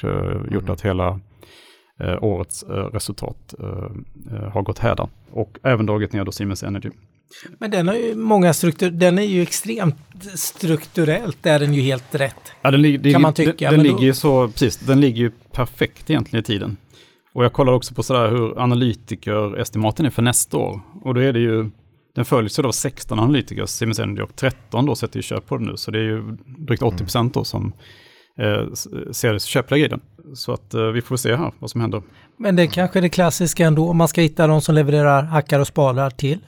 gjort 0.53 0.63
Mm. 0.63 0.73
att 0.73 0.81
hela 0.81 1.21
årets 2.21 2.65
resultat 2.93 3.55
har 4.53 4.63
gått 4.63 4.79
hädan. 4.79 5.09
Och 5.31 5.59
även 5.63 5.87
dragit 5.87 6.13
ner 6.13 6.25
då 6.25 6.33
Siemens 6.33 6.63
Energy. 6.63 6.91
Men 7.59 7.71
den 7.71 7.89
har 7.89 7.95
ju 7.95 8.15
många 8.15 8.53
struktur, 8.55 8.91
den 8.91 9.19
är 9.19 9.23
ju 9.23 9.43
extremt 9.43 9.97
strukturellt, 10.35 11.47
är 11.47 11.59
den 11.59 11.75
ju 11.75 11.81
helt 11.83 12.15
rätt. 12.15 12.53
Ja, 12.63 12.71
den, 12.71 12.83
lig- 12.83 13.01
det- 13.01 13.13
Kan 13.13 13.23
man 13.23 13.35
tycka, 13.35 13.71
Den, 13.71 13.79
den 13.79 13.87
ligger 13.87 14.03
ju 14.05 14.15
så, 14.15 14.49
precis, 14.49 14.77
den 14.77 15.01
ligger 15.01 15.19
ju 15.23 15.31
perfekt 15.53 16.11
egentligen 16.11 16.41
i 16.41 16.45
tiden. 16.47 16.77
Och 17.35 17.45
jag 17.45 17.53
kollar 17.53 17.73
också 17.73 17.95
på 17.95 18.03
sådär 18.03 18.29
hur 18.31 18.59
analytikerestimaten 18.61 20.07
är 20.07 20.11
för 20.11 20.23
nästa 20.23 20.57
år. 20.57 20.81
Och 21.05 21.15
då 21.15 21.21
är 21.21 21.33
det 21.33 21.39
ju, 21.41 21.71
den 22.15 22.25
följs 22.25 22.59
ju 22.59 22.63
av 22.63 22.73
16 22.73 23.19
analytiker, 23.19 23.83
Energy 24.03 24.23
och 24.23 24.37
13 24.37 24.87
då 24.87 24.95
sätter 24.95 25.17
ju 25.19 25.23
köp 25.23 25.47
på 25.47 25.57
den 25.57 25.67
nu. 25.67 25.77
Så 25.77 25.91
det 25.91 25.99
är 25.99 26.03
ju 26.03 26.23
drygt 26.67 26.83
80 26.83 26.99
procent 26.99 27.35
då 27.35 27.45
som 27.45 27.73
eh, 28.41 28.73
ser 29.13 29.39
köpläge 29.39 29.85
i 29.85 29.89
den. 29.89 30.01
Så 30.35 30.53
att 30.53 30.75
eh, 30.75 30.83
vi 30.87 31.01
får 31.03 31.17
se 31.17 31.37
här 31.37 31.53
vad 31.59 31.71
som 31.71 31.81
händer. 31.81 32.03
Men 32.39 32.57
det 32.57 32.63
är 32.63 32.67
kanske 32.67 32.99
är 32.99 33.03
det 33.03 33.09
klassiska 33.09 33.67
ändå, 33.67 33.89
om 33.91 33.97
man 33.97 34.09
ska 34.09 34.21
hitta 34.21 34.47
de 34.47 34.61
som 34.61 34.75
levererar 34.75 35.23
hackar 35.23 35.61
och 35.61 35.67
spalar 35.67 36.11
till 36.11 36.39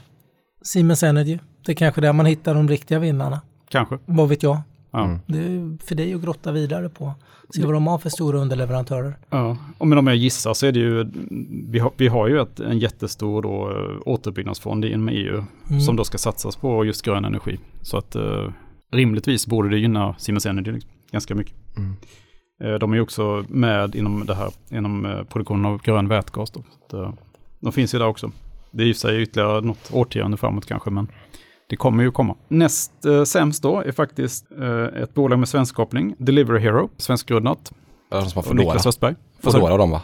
Siemens 0.63 1.03
Energy. 1.03 1.39
Det 1.67 1.73
är 1.73 1.77
kanske 1.77 2.01
där 2.01 2.13
man 2.13 2.27
hittar 2.27 2.55
de 2.55 2.69
riktiga 2.69 2.99
vinnarna. 2.99 3.41
Kanske. 3.69 3.99
Vad 4.07 4.29
vet 4.29 4.43
jag? 4.43 4.61
Ja. 4.91 5.05
Mm. 5.05 5.19
Det 5.27 5.39
är 5.39 5.87
för 5.87 5.95
dig 5.95 6.15
att 6.15 6.23
grotta 6.23 6.53
vidare 6.53 6.89
på. 6.89 7.13
Se 7.55 7.65
vad 7.65 7.75
de 7.75 7.87
har 7.87 7.99
för 7.99 8.11
stora 8.11 8.39
underleverantörer. 8.39 9.17
Ja, 9.31 9.57
och 9.79 9.87
men 9.87 9.99
om 9.99 10.07
jag 10.07 10.17
gissar 10.17 10.55
så 10.55 10.67
är 10.67 10.73
det 10.73 10.79
ju, 10.79 11.07
vi 11.69 11.79
har, 11.79 11.93
vi 11.97 12.09
har 12.09 12.29
ju 12.29 12.41
ett, 12.41 12.61
en 12.61 12.79
jättestor 12.79 13.43
då, 13.43 13.71
eh, 13.71 13.99
återuppbyggnadsfond 14.07 14.85
inom 14.85 15.09
EU 15.09 15.45
Mm. 15.71 15.81
som 15.81 15.97
då 15.97 16.05
ska 16.05 16.19
satsas 16.19 16.57
på 16.57 16.85
just 16.85 17.03
grön 17.05 17.25
energi. 17.25 17.59
Så 17.83 17.99
att 17.99 18.15
eh, 18.17 18.49
rimligtvis 18.93 19.47
borde 19.47 19.69
det 19.69 19.79
gynna 19.79 20.15
Siemens 20.19 20.47
Energy 20.47 20.73
liksom, 20.73 20.91
ganska 21.13 21.35
mycket. 21.35 21.55
Mm. 21.77 21.97
Eh, 22.65 22.79
de 22.79 22.93
är 22.93 22.97
ju 22.97 23.03
också 23.03 23.45
med 23.49 23.95
inom 23.95 24.27
det 24.27 24.35
här, 24.35 24.51
inom 24.71 25.07
eh, 25.07 25.23
produktionen 25.25 25.67
av 25.67 25.83
grön 25.83 26.09
vätgas. 26.09 26.51
Då. 26.51 26.63
Så 26.63 26.87
att, 26.87 26.93
eh, 26.93 27.15
de 27.61 27.73
finns 27.73 27.95
ju 27.95 27.99
där 27.99 28.07
också. 28.07 28.31
Det 28.71 28.85
för 28.85 28.93
sig 28.99 29.23
ytterligare 29.23 29.61
något 29.61 29.91
årtionde 29.93 30.37
framåt 30.37 30.67
kanske, 30.67 30.91
men 30.91 31.09
det 31.69 31.77
kommer 31.77 32.03
ju 32.05 32.11
komma. 32.11 32.35
Näst 32.49 33.05
eh, 33.05 33.25
sämst 33.25 33.63
då 33.63 33.81
är 33.81 33.93
faktiskt 33.93 34.47
eh, 34.61 35.03
ett 35.03 35.15
bolag 35.15 35.39
med 35.39 35.49
svensk 35.49 35.75
koppling, 35.75 36.15
Delivery 36.19 36.61
Hero, 36.61 36.91
svenskgrundat. 36.97 37.73
Ja, 38.11 38.17
de 38.21 38.31
som 38.31 38.43
har 38.43 38.51
Och 38.51 38.57
Niklas 38.57 38.73
Foodora. 38.75 38.89
Östberg. 38.89 39.15
Foodora 39.43 39.77
de 39.77 39.91
va? 39.91 40.03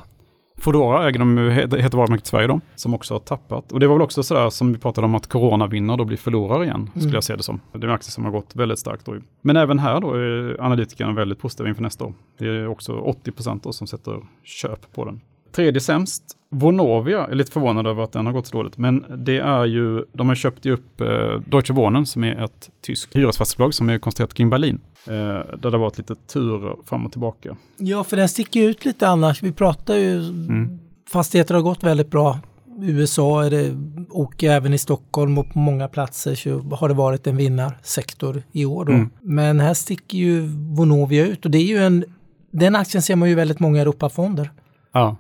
Foodora 0.59 1.09
äger 1.09 1.19
de 1.19 1.39
ju, 1.39 1.51
heter 1.51 1.97
varumärket 1.97 2.27
Sverige 2.27 2.47
då, 2.47 2.61
som 2.75 2.95
också 2.95 3.15
har 3.15 3.19
tappat. 3.19 3.73
Och 3.73 3.81
det 3.81 3.87
var 3.87 3.95
väl 3.95 4.03
också 4.03 4.23
sådär 4.23 4.51
som 4.51 4.73
vi 4.73 4.79
pratade 4.79 5.05
om 5.05 5.15
att 5.15 5.27
corona 5.27 5.67
vinner 5.67 5.97
då 5.97 6.05
blir 6.05 6.17
förlorare 6.17 6.65
igen, 6.65 6.87
skulle 6.91 7.03
Mm. 7.05 7.15
jag 7.15 7.25
se 7.25 7.37
det 7.37 7.43
som. 7.43 7.61
Det 7.73 7.79
är 7.79 7.85
en 7.85 7.91
aktie 7.95 8.11
som 8.11 8.25
har 8.25 8.33
gått 8.33 8.57
väldigt 8.57 8.79
starkt 8.79 9.07
då. 9.07 9.17
Men 9.43 9.57
även 9.57 9.79
här 9.79 10.01
då 10.01 10.13
är 10.13 10.57
analytikerna 10.61 11.13
väldigt 11.13 11.39
positiva 11.39 11.69
inför 11.69 11.83
nästa 11.83 12.05
år. 12.05 12.15
Det 12.39 12.47
är 12.47 12.69
också 12.69 12.93
80 12.99 13.33
procent 13.33 13.63
då 13.63 13.73
som 13.73 13.87
sätter 13.87 14.21
köp 14.45 14.93
på 14.95 15.05
den. 15.05 15.21
Tredje 15.55 15.81
sämst, 15.81 16.23
Vonovia, 16.51 17.17
jag 17.19 17.31
är 17.31 17.35
lite 17.35 17.53
förvånad 17.53 17.87
över 17.87 18.03
att 18.03 18.13
den 18.13 18.27
har 18.27 18.33
gått 18.33 18.47
så 18.47 18.57
dåligt, 18.57 18.79
men 18.79 19.05
det 19.25 19.39
är 19.39 19.65
ju, 19.65 20.05
de 20.13 20.29
har 20.29 20.35
köpt 20.35 20.67
upp 20.67 21.01
eh, 21.01 21.07
Deutsche 21.47 21.73
Wohnen 21.75 22.07
som 22.07 22.25
är 22.25 22.45
ett 22.45 22.71
tyskt 22.87 23.17
hyresfastighetsbolag 23.17 23.75
som 23.75 23.89
är 23.89 23.99
koncentrerat 23.99 24.35
kring 24.35 24.51
Berlin. 24.51 24.81
Eh, 25.07 25.13
där 25.13 25.57
det 25.61 25.71
har 25.71 25.79
varit 25.79 25.99
lite 25.99 26.15
turer 26.15 26.77
fram 26.85 27.07
och 27.07 27.13
tillbaka. 27.13 27.57
Ja, 27.77 28.05
för 28.05 28.17
den 28.17 28.29
sticker 28.29 28.61
ut 28.61 28.85
lite 28.85 29.09
annars. 29.09 29.43
Vi 29.43 29.53
pratar 29.53 29.95
ju, 29.95 30.19
Mm. 30.19 30.79
fastigheter 31.13 31.55
har 31.55 31.63
gått 31.63 31.83
väldigt 31.85 32.11
bra. 32.11 32.39
USA 32.81 33.45
är 33.45 33.51
det, 33.51 33.75
och 34.11 34.45
även 34.45 34.75
i 34.75 34.79
Stockholm 34.79 35.39
och 35.39 35.53
på 35.53 35.59
många 35.59 35.89
platser 35.89 36.35
så 36.35 36.59
har 36.61 36.89
det 36.89 36.95
varit 36.95 37.27
en 37.27 37.37
vinnarsektor 37.37 38.43
i 38.53 38.65
år. 38.65 38.85
Då. 38.85 38.93
Mm. 38.93 39.11
Men 39.21 39.61
här 39.61 39.75
sticker 39.75 40.19
ju 40.19 40.41
Vonovia 40.77 41.27
ut 41.27 41.45
och 41.45 41.51
det 41.51 41.59
är 41.59 41.67
ju 41.67 41.79
en, 41.79 42.05
den 42.51 42.77
aktien 42.77 43.03
ser 43.03 43.17
man 43.17 43.29
ju 43.29 43.35
väldigt 43.35 43.61
många 43.61 43.81
Europafonder. 43.81 44.51
Ja, 44.93 45.17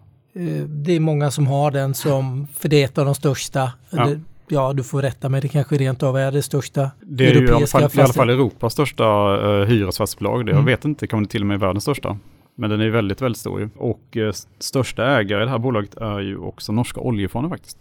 Det 0.66 0.92
är 0.92 1.00
många 1.00 1.30
som 1.30 1.46
har 1.46 1.70
den 1.70 1.94
som, 1.94 2.46
för 2.46 2.68
det 2.68 2.80
är 2.82 2.84
ett 2.84 2.98
av 2.98 3.04
de 3.04 3.14
största, 3.14 3.72
Ja. 3.90 4.02
eller, 4.02 4.20
ja 4.48 4.72
du 4.72 4.82
får 4.82 5.02
rätta 5.02 5.28
mig, 5.28 5.40
det 5.40 5.48
kanske 5.48 5.76
rent 5.76 6.02
av 6.02 6.16
är 6.16 6.32
det 6.32 6.42
största 6.42 6.90
Det 7.00 7.26
är 7.26 7.34
ju 7.34 7.34
i 7.34 7.38
alla 7.38 7.48
europeiska 7.48 7.78
fall, 7.88 7.98
i 7.98 8.02
alla 8.02 8.12
fall 8.12 8.30
Europas 8.30 8.72
största 8.72 9.04
uh, 9.36 9.64
hyresfastighetsbolag. 9.66 10.46
Det- 10.46 10.50
Jag 10.50 10.56
Mm. 10.58 10.66
vet 10.66 10.84
inte, 10.84 11.06
kommer 11.06 11.22
det 11.22 11.28
till 11.30 11.40
och 11.40 11.46
med 11.46 11.60
världens 11.60 11.84
största. 11.84 12.18
Men 12.56 12.70
den 12.70 12.80
är 12.80 12.90
väldigt, 12.90 13.22
väldigt 13.22 13.38
stor 13.40 13.60
ju. 13.60 13.68
Och 13.76 14.16
eh, 14.16 14.28
s- 14.28 14.48
största 14.58 15.06
ägare 15.18 15.42
i 15.42 15.44
det 15.44 15.50
här 15.50 15.58
bolaget 15.58 15.94
är 15.94 16.20
ju 16.20 16.36
också 16.38 16.72
norska 16.72 17.00
oljefonden 17.00 17.50
faktiskt. 17.50 17.78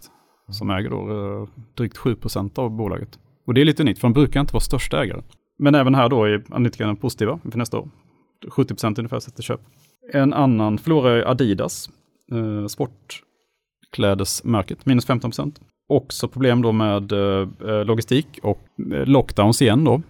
Som 0.50 0.70
äger 0.70 0.90
då 0.90 0.96
eh, 1.42 1.48
drygt 1.76 1.96
7 1.96 2.16
av 2.54 2.70
bolaget. 2.70 3.18
Och 3.46 3.54
det 3.54 3.60
är 3.60 3.64
lite 3.64 3.82
unikt, 3.82 4.00
för 4.00 4.08
de 4.08 4.12
brukar 4.12 4.40
inte 4.40 4.52
vara 4.52 4.60
största 4.60 5.02
ägare. 5.02 5.22
Men 5.58 5.74
även 5.74 5.94
här 5.94 6.08
då 6.08 6.24
är 6.24 6.44
analytikerna 6.50 6.94
positiva 6.94 7.38
för 7.50 7.58
nästa 7.58 7.78
år. 7.78 7.88
70% 8.56 8.98
ungefär 8.98 9.20
sätter 9.20 9.42
köp. 9.42 9.60
En 10.12 10.32
annan 10.32 10.78
förlorare 10.78 11.22
är 11.22 11.26
Adidas, 11.30 11.90
eh, 12.32 12.66
sportklädesmärket, 12.66 14.86
minus 14.86 15.08
15% 15.08 15.52
Också 15.88 16.28
problem 16.28 16.62
då 16.62 16.72
med 16.72 17.12
eh, 17.12 17.48
eh, 17.68 17.84
logistik 17.84 18.38
och 18.42 18.60
eh, 18.92 19.06
lockdowns 19.06 19.62
igen 19.62 19.84
då. 19.84 20.02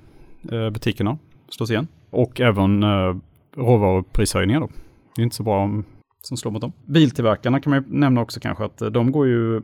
Eh, 0.53 0.71
butikerna 0.71 1.19
slås 1.49 1.71
igen. 1.71 1.87
Och 2.11 2.41
även 2.41 2.83
eh, 2.83 3.17
råvaruprishöjningar 3.57 4.61
då. 4.61 4.69
Det 5.17 5.23
är 5.23 5.25
inte 5.25 5.37
så 5.37 5.43
bra 5.43 5.63
om, 5.63 5.85
som 6.21 6.37
slår 6.37 6.53
mot 6.53 6.61
dem. 6.61 6.73
Biltillverkarna 6.87 7.61
kan 7.61 7.71
man 7.71 7.83
ju 7.83 7.99
nämna 7.99 8.21
också 8.21 8.41
kanske 8.41 8.65
att 8.65 8.83
eh, 8.83 8.89
de 8.89 9.13
går 9.13 9.27
ju 9.27 9.63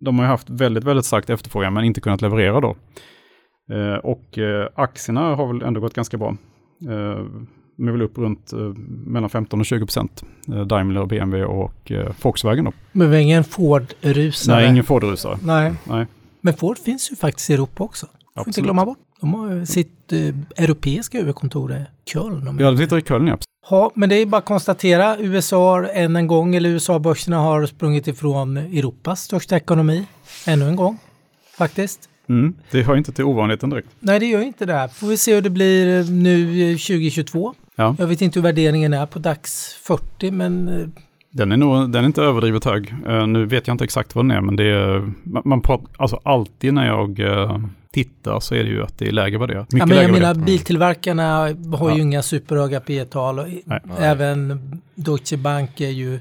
de 0.00 0.18
har 0.18 0.24
ju 0.24 0.30
haft 0.30 0.50
väldigt, 0.50 0.84
väldigt 0.84 1.04
starkt 1.04 1.30
efterfrågan 1.30 1.74
men 1.74 1.84
inte 1.84 2.00
kunnat 2.00 2.22
leverera 2.22 2.60
då. 2.60 2.76
Eh, 3.74 3.96
och 3.96 4.38
eh, 4.38 4.68
aktierna 4.74 5.34
har 5.34 5.52
väl 5.52 5.62
ändå 5.62 5.80
gått 5.80 5.94
ganska 5.94 6.18
bra. 6.18 6.36
Eh, 6.88 7.24
de 7.78 7.88
är 7.88 7.92
väl 7.92 8.02
upp 8.02 8.18
runt 8.18 8.52
eh, 8.52 8.58
mellan 9.06 9.30
15 9.30 9.60
och 9.60 9.66
20 9.66 9.86
procent. 9.86 10.24
Eh, 10.48 10.60
Daimler, 10.60 11.06
BMW 11.06 11.44
och 11.44 11.92
eh, 11.92 12.12
Volkswagen 12.22 12.64
då. 12.64 12.72
Men 12.92 13.10
vi 13.10 13.16
har 13.16 13.22
ingen 13.22 13.44
Ford-rusare. 13.44 14.56
Nej, 14.56 14.70
ingen 14.70 14.84
Ford-rusare. 14.84 15.38
Nej. 15.42 15.72
Nej, 15.84 16.06
Men 16.40 16.54
Ford 16.54 16.78
finns 16.78 17.12
ju 17.12 17.16
faktiskt 17.16 17.50
i 17.50 17.54
Europa 17.54 17.84
också. 17.84 18.06
Får 18.06 18.40
inte 18.40 18.48
absolut. 18.48 18.64
glömma 18.64 18.84
bort. 18.84 18.98
De 19.20 19.34
har 19.34 19.64
sitt 19.64 20.12
eh, 20.12 20.18
europeiska 20.64 21.18
huvudkontor 21.18 21.72
i 21.72 21.84
Köln. 22.12 22.56
Ja, 22.60 22.70
det 22.70 22.78
sitter 22.78 22.98
i 22.98 23.02
Köln 23.02 23.26
ja. 23.26 23.38
Ja, 23.70 23.90
men 23.94 24.08
det 24.08 24.14
är 24.16 24.26
bara 24.26 24.36
att 24.36 24.44
konstatera. 24.44 25.16
USA 25.18 25.86
än 25.86 26.16
en 26.16 26.26
gång, 26.26 26.54
eller 26.54 26.70
USA-börserna 26.70 27.38
har 27.38 27.66
sprungit 27.66 28.08
ifrån 28.08 28.56
Europas 28.56 29.22
största 29.22 29.56
ekonomi. 29.56 30.06
Ännu 30.46 30.68
en 30.68 30.76
gång, 30.76 30.98
faktiskt. 31.58 32.08
Mm, 32.28 32.54
det 32.70 32.82
hör 32.82 32.96
inte 32.96 33.12
till 33.12 33.24
ovanligheten 33.24 33.70
direkt. 33.70 33.88
Nej, 34.00 34.20
det 34.20 34.26
gör 34.26 34.40
inte 34.40 34.66
det. 34.66 34.72
här. 34.72 34.88
Får 34.88 35.06
vi 35.06 35.16
se 35.16 35.34
hur 35.34 35.42
det 35.42 35.50
blir 35.50 36.00
eh, 36.00 36.06
nu 36.10 36.62
eh, 36.70 36.76
2022. 36.76 37.54
Ja. 37.78 37.96
Jag 37.98 38.06
vet 38.06 38.20
inte 38.22 38.38
hur 38.38 38.42
värderingen 38.44 38.94
är 38.94 39.06
på 39.06 39.18
DAX 39.18 39.74
40, 39.82 40.30
men 40.30 40.68
eh, 40.68 40.86
Den 41.30 41.52
är, 41.52 41.56
nog, 41.56 41.90
den 41.92 42.04
är 42.04 42.06
inte 42.06 42.22
överdrivet 42.22 42.64
hög. 42.64 42.94
Eh, 43.06 43.26
nu 43.26 43.46
vet 43.46 43.66
jag 43.66 43.74
inte 43.74 43.84
exakt 43.84 44.14
vad 44.14 44.24
den 44.24 44.30
är, 44.30 44.40
men 44.40 44.56
det 44.56 44.64
är, 44.64 45.12
man, 45.22 45.42
man 45.44 45.60
pratar, 45.60 45.88
alltså 45.96 46.20
alltid 46.22 46.74
när 46.74 46.86
jag 46.86 47.20
eh, 47.20 47.58
tittar 47.92 48.40
så 48.40 48.54
är 48.54 48.64
det 48.64 48.70
ju 48.70 48.82
att 48.82 48.98
det 48.98 49.08
är 49.08 49.12
läge 49.12 49.38
värderat. 49.38 49.72
Mycket 49.72 49.78
ja, 49.80 49.86
men 49.86 49.96
jag 49.96 50.02
lägre 50.02 50.12
menar 50.12 50.28
värderat. 50.28 50.46
biltillverkarna 50.46 51.38
har 51.76 51.90
ju 51.90 51.96
Ja. 51.96 51.98
inga 51.98 52.22
superhöga 52.22 52.80
P 52.80 53.04
tal 53.04 53.40
även 53.98 54.60
Deutsche 54.94 55.36
Bank 55.36 55.80
är 55.80 55.90
ju 55.90 56.18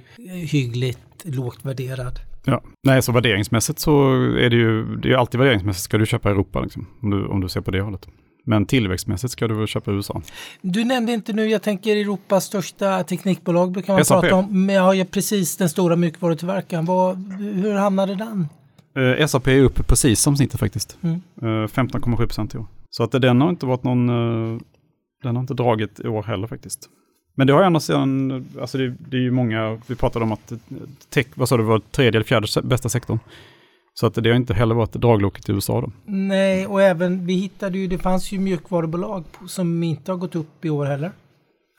hyggligt 0.47 0.99
lågt 1.23 1.59
värderad. 1.65 2.19
Ja. 2.45 2.61
Nej, 2.83 3.01
så 3.01 3.11
värderingsmässigt 3.11 3.79
så 3.79 4.13
är 4.13 4.49
det 4.49 4.55
ju, 4.55 4.95
det 4.95 5.07
är 5.07 5.09
ju 5.09 5.15
alltid 5.17 5.39
värderingsmässigt 5.39 5.83
ska 5.83 5.97
du 5.97 6.05
köpa 6.05 6.29
Europa, 6.29 6.59
liksom, 6.61 6.85
om, 7.01 7.09
du, 7.09 7.25
om 7.25 7.41
du 7.41 7.49
ser 7.49 7.61
på 7.61 7.71
det 7.71 7.81
hållet. 7.81 8.07
Men 8.47 8.65
tillväxtmässigt 8.65 9.33
ska 9.33 9.47
du 9.47 9.55
väl 9.55 9.67
köpa 9.67 9.91
USA. 9.91 10.21
Du 10.61 10.83
nämnde 10.83 11.11
inte 11.11 11.33
nu, 11.33 11.49
jag 11.49 11.61
tänker 11.61 11.95
Europas 11.95 12.45
största 12.45 13.03
teknikbolag 13.03 13.71
brukar 13.71 13.93
man 13.93 14.05
SAP. 14.05 14.21
prata 14.21 14.35
om. 14.35 14.65
Men 14.65 14.75
jag 14.75 14.83
har 14.83 14.93
ju 14.93 15.05
precis 15.05 15.57
den 15.57 15.69
stora 15.69 15.95
mjukvarutillverkaren. 15.95 16.85
Vad, 16.85 17.33
hur 17.39 17.73
hamnade 17.73 18.15
den? 18.15 18.47
Eh, 19.19 19.27
SAP 19.27 19.47
är 19.47 19.61
upp 19.61 19.87
precis 19.87 20.21
som 20.21 20.37
snittet 20.37 20.59
faktiskt. 20.59 20.97
Mm. 21.01 21.21
Eh, 21.41 21.67
15,7 21.67 22.17
procent 22.17 22.55
i 22.55 22.57
år. 22.57 22.65
Så 22.89 23.03
att 23.03 23.11
den 23.11 23.41
har 23.41 23.49
inte 23.49 23.65
varit 23.65 23.83
någon, 23.83 24.09
eh, 24.09 24.59
den 25.23 25.35
har 25.35 25.41
inte 25.41 25.53
dragit 25.53 25.99
i 25.99 26.07
år 26.07 26.23
heller 26.23 26.47
faktiskt. 26.47 26.89
Men 27.35 27.47
det 27.47 27.53
har 27.53 27.59
ju 27.59 27.65
annars 27.65 27.83
sedan, 27.83 28.45
alltså 28.61 28.77
det, 28.77 28.95
det 28.99 29.17
är 29.17 29.21
ju 29.21 29.31
många, 29.31 29.81
vi 29.87 29.95
pratade 29.95 30.25
om 30.25 30.31
att 30.31 30.51
eh, 30.51 30.57
tech, 31.09 31.27
vad 31.33 31.49
sa 31.49 31.57
du, 31.57 31.63
var 31.63 31.79
tredje 31.79 32.17
eller 32.17 32.23
fjärde 32.23 32.47
bästa 32.63 32.89
sektorn. 32.89 33.19
Så 33.99 34.05
att 34.05 34.13
det 34.13 34.29
har 34.29 34.35
inte 34.35 34.53
heller 34.53 34.75
varit 34.75 34.93
dragloket 34.93 35.49
i 35.49 35.51
USA 35.51 35.81
då. 35.81 35.91
Nej, 36.05 36.67
och 36.67 36.81
även 36.81 37.25
vi 37.25 37.33
hittade 37.33 37.77
ju, 37.77 37.87
det 37.87 37.97
fanns 37.97 38.31
ju 38.31 38.39
mjukvarubolag 38.39 39.23
som 39.47 39.83
inte 39.83 40.11
har 40.11 40.17
gått 40.17 40.35
upp 40.35 40.65
i 40.65 40.69
år 40.69 40.85
heller. 40.85 41.11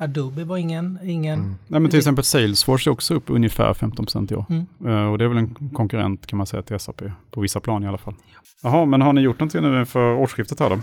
Adobe 0.00 0.44
var 0.44 0.56
ingen, 0.56 0.98
ingen. 1.02 1.38
Mm. 1.38 1.54
Nej 1.66 1.80
men 1.80 1.90
till 1.90 1.98
exempel 1.98 2.24
Salesforce 2.24 2.90
är 2.90 2.92
också 2.92 3.14
upp 3.14 3.30
ungefär 3.30 3.74
15 3.74 4.04
procent 4.04 4.32
i 4.32 4.34
år. 4.34 4.44
Mm. 4.50 4.66
Eh, 4.86 5.10
och 5.10 5.18
det 5.18 5.24
är 5.24 5.28
väl 5.28 5.38
en 5.38 5.54
konkurrent 5.72 6.26
kan 6.26 6.36
man 6.36 6.46
säga 6.46 6.62
till 6.62 6.78
SAP, 6.78 7.02
på 7.30 7.40
vissa 7.40 7.60
plan 7.60 7.84
i 7.84 7.88
alla 7.88 7.98
fall. 7.98 8.14
Jaha, 8.62 8.84
men 8.84 9.02
har 9.02 9.12
ni 9.12 9.20
gjort 9.20 9.40
någonting 9.40 9.62
nu 9.62 9.86
för 9.86 10.14
årsskiftet 10.14 10.60
här 10.60 10.70
då? 10.70 10.78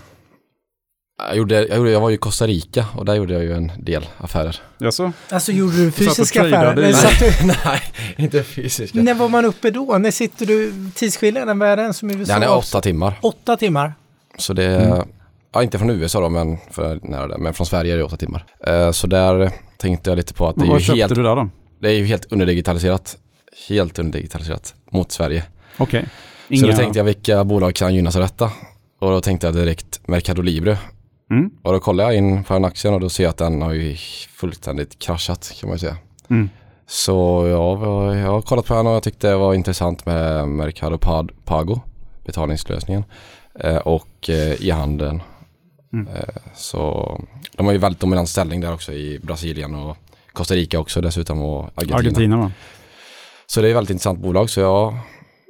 Jag, 1.18 1.36
gjorde, 1.36 1.54
jag, 1.66 1.76
gjorde, 1.78 1.90
jag 1.90 2.00
var 2.00 2.08
ju 2.08 2.14
i 2.14 2.18
Costa 2.18 2.46
Rica 2.46 2.86
och 2.96 3.04
där 3.04 3.14
gjorde 3.14 3.32
jag 3.34 3.42
ju 3.42 3.52
en 3.52 3.72
del 3.78 4.06
affärer. 4.18 4.60
Jaså? 4.78 5.12
Alltså 5.30 5.52
gjorde 5.52 5.76
du 5.76 5.90
fysiska 5.90 6.42
affärer? 6.46 6.92
satt 6.92 7.18
du, 7.18 7.46
Nej, 7.64 7.82
inte 8.16 8.42
fysiska. 8.42 9.02
när 9.02 9.14
var 9.14 9.28
man 9.28 9.44
uppe 9.44 9.70
då? 9.70 9.98
När 9.98 10.10
sitter 10.10 10.46
du? 10.46 10.72
Tidsskillnaden, 10.94 11.58
vad 11.58 11.68
är 11.68 11.76
den 11.76 11.94
som 11.94 12.10
USA? 12.10 12.32
Den 12.32 12.42
är 12.42 12.56
åtta 12.56 12.80
timmar. 12.80 13.18
Åtta 13.22 13.56
timmar? 13.56 13.94
Så 14.38 14.52
det, 14.52 14.76
Mm. 14.76 15.08
ja 15.52 15.62
inte 15.62 15.78
från 15.78 15.90
USA 15.90 16.20
då, 16.20 16.28
men, 16.28 16.58
för 16.70 17.00
nära 17.02 17.28
det, 17.28 17.38
men 17.38 17.54
från 17.54 17.66
Sverige 17.66 17.92
är 17.92 17.96
det 17.96 18.04
åtta 18.04 18.16
timmar. 18.16 18.44
Eh, 18.66 18.90
så 18.90 19.06
där 19.06 19.50
tänkte 19.76 20.10
jag 20.10 20.16
lite 20.16 20.34
på 20.34 20.48
att 20.48 20.56
det 20.56 20.62
är, 20.62 20.78
ju 20.78 20.94
helt, 20.94 21.14
du 21.14 21.22
där 21.22 21.36
då? 21.36 21.48
det 21.80 21.88
är 21.88 21.92
ju 21.94 22.04
helt 22.04 22.32
underdigitaliserat. 22.32 23.16
Helt 23.68 23.98
underdigitaliserat 23.98 24.74
mot 24.90 25.12
Sverige. 25.12 25.44
Okej. 25.76 26.08
Så 26.60 26.66
då 26.66 26.72
tänkte 26.72 26.98
jag 26.98 27.04
vilka 27.04 27.44
bolag 27.44 27.74
kan 27.74 27.94
gynnas 27.94 28.16
av 28.16 28.22
detta? 28.22 28.50
Och 29.00 29.10
då 29.10 29.20
tänkte 29.20 29.46
jag 29.46 29.54
direkt 29.54 30.00
Mercado 30.08 30.42
Libre. 30.42 30.78
Mm. 31.30 31.50
Och 31.62 31.72
då 31.72 31.80
kollade 31.80 32.12
jag 32.12 32.18
in 32.18 32.44
på 32.44 32.54
den 32.54 32.64
aktien 32.64 32.94
och 32.94 33.00
då 33.00 33.08
ser 33.08 33.24
jag 33.24 33.30
att 33.30 33.36
den 33.36 33.62
har 33.62 33.72
ju 33.72 33.96
fullständigt 34.30 34.98
kraschat 34.98 35.52
kan 35.60 35.68
man 35.68 35.74
ju 35.74 35.78
säga. 35.78 35.96
Mm. 36.30 36.48
Så 36.86 37.46
ja, 37.48 38.14
jag 38.16 38.30
har 38.30 38.42
kollat 38.42 38.66
på 38.66 38.74
den 38.74 38.86
och 38.86 38.92
jag 38.92 39.02
tyckte 39.02 39.28
det 39.28 39.36
var 39.36 39.54
intressant 39.54 40.06
med 40.06 40.48
Mercado 40.48 40.98
Pago, 41.44 41.80
betalningslösningen, 42.24 43.04
eh, 43.60 43.76
och 43.76 44.30
eh, 44.30 44.66
e-handeln. 44.66 45.22
Mm. 45.92 46.08
Eh, 46.14 46.34
så 46.54 47.10
de 47.56 47.66
har 47.66 47.72
ju 47.72 47.78
väldigt 47.78 48.00
dominant 48.00 48.28
ställning 48.28 48.60
där 48.60 48.72
också 48.72 48.92
i 48.92 49.18
Brasilien 49.22 49.74
och 49.74 49.96
Costa 50.32 50.54
Rica 50.54 50.78
också 50.78 51.00
dessutom 51.00 51.42
och 51.42 51.64
Argentina. 51.74 51.96
Argentina 51.96 52.36
va? 52.36 52.52
Så 53.46 53.60
det 53.60 53.68
är 53.68 53.70
ett 53.70 53.76
väldigt 53.76 53.90
intressant 53.90 54.18
bolag 54.18 54.50
så 54.50 54.60
jag 54.60 54.94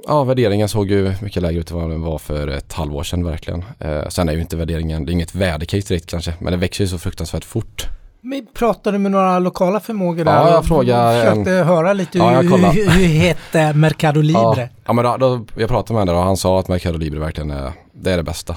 Ja, 0.08 0.24
värderingen 0.24 0.68
såg 0.68 0.90
ju 0.90 1.14
mycket 1.22 1.42
lägre 1.42 1.60
ut 1.60 1.70
än 1.70 1.76
vad 1.76 1.90
den 1.90 2.02
var 2.02 2.18
för 2.18 2.48
ett 2.48 2.72
halvår 2.72 3.02
sedan 3.02 3.24
verkligen. 3.24 3.64
Eh, 3.78 4.08
sen 4.08 4.28
är 4.28 4.32
ju 4.32 4.40
inte 4.40 4.56
värderingen, 4.56 5.04
det 5.04 5.10
är 5.10 5.12
inget 5.12 5.34
värdecase 5.34 5.88
direkt 5.88 6.06
kanske, 6.06 6.34
men 6.38 6.52
det 6.52 6.56
växer 6.56 6.84
ju 6.84 6.88
så 6.88 6.98
fruktansvärt 6.98 7.44
fort. 7.44 7.86
Men 8.20 8.46
pratar 8.54 8.92
du 8.92 8.98
med 8.98 9.10
några 9.10 9.38
lokala 9.38 9.80
förmågor 9.80 10.24
där? 10.24 10.32
Ja, 10.32 10.50
jag 10.50 10.64
frågar 10.64 11.24
Försökte 11.24 11.50
höra 11.50 11.92
lite 11.92 12.18
Ja, 12.18 12.40
hur, 12.40 12.72
hur, 12.72 12.90
hur 12.90 13.06
hette 13.06 13.72
Mercado 13.72 14.20
Libre? 14.20 14.40
Ja, 14.42 14.68
ja 14.84 14.92
men 14.92 15.04
då, 15.04 15.16
då, 15.16 15.46
jag 15.56 15.68
pratade 15.68 15.92
med 15.92 16.00
henne 16.00 16.18
och 16.20 16.24
han 16.24 16.36
sa 16.36 16.60
att 16.60 16.68
Mercado 16.68 16.98
Libre 16.98 17.20
verkligen 17.20 17.50
är, 17.50 17.72
det 17.92 18.12
är 18.12 18.16
det 18.16 18.22
bästa. 18.22 18.56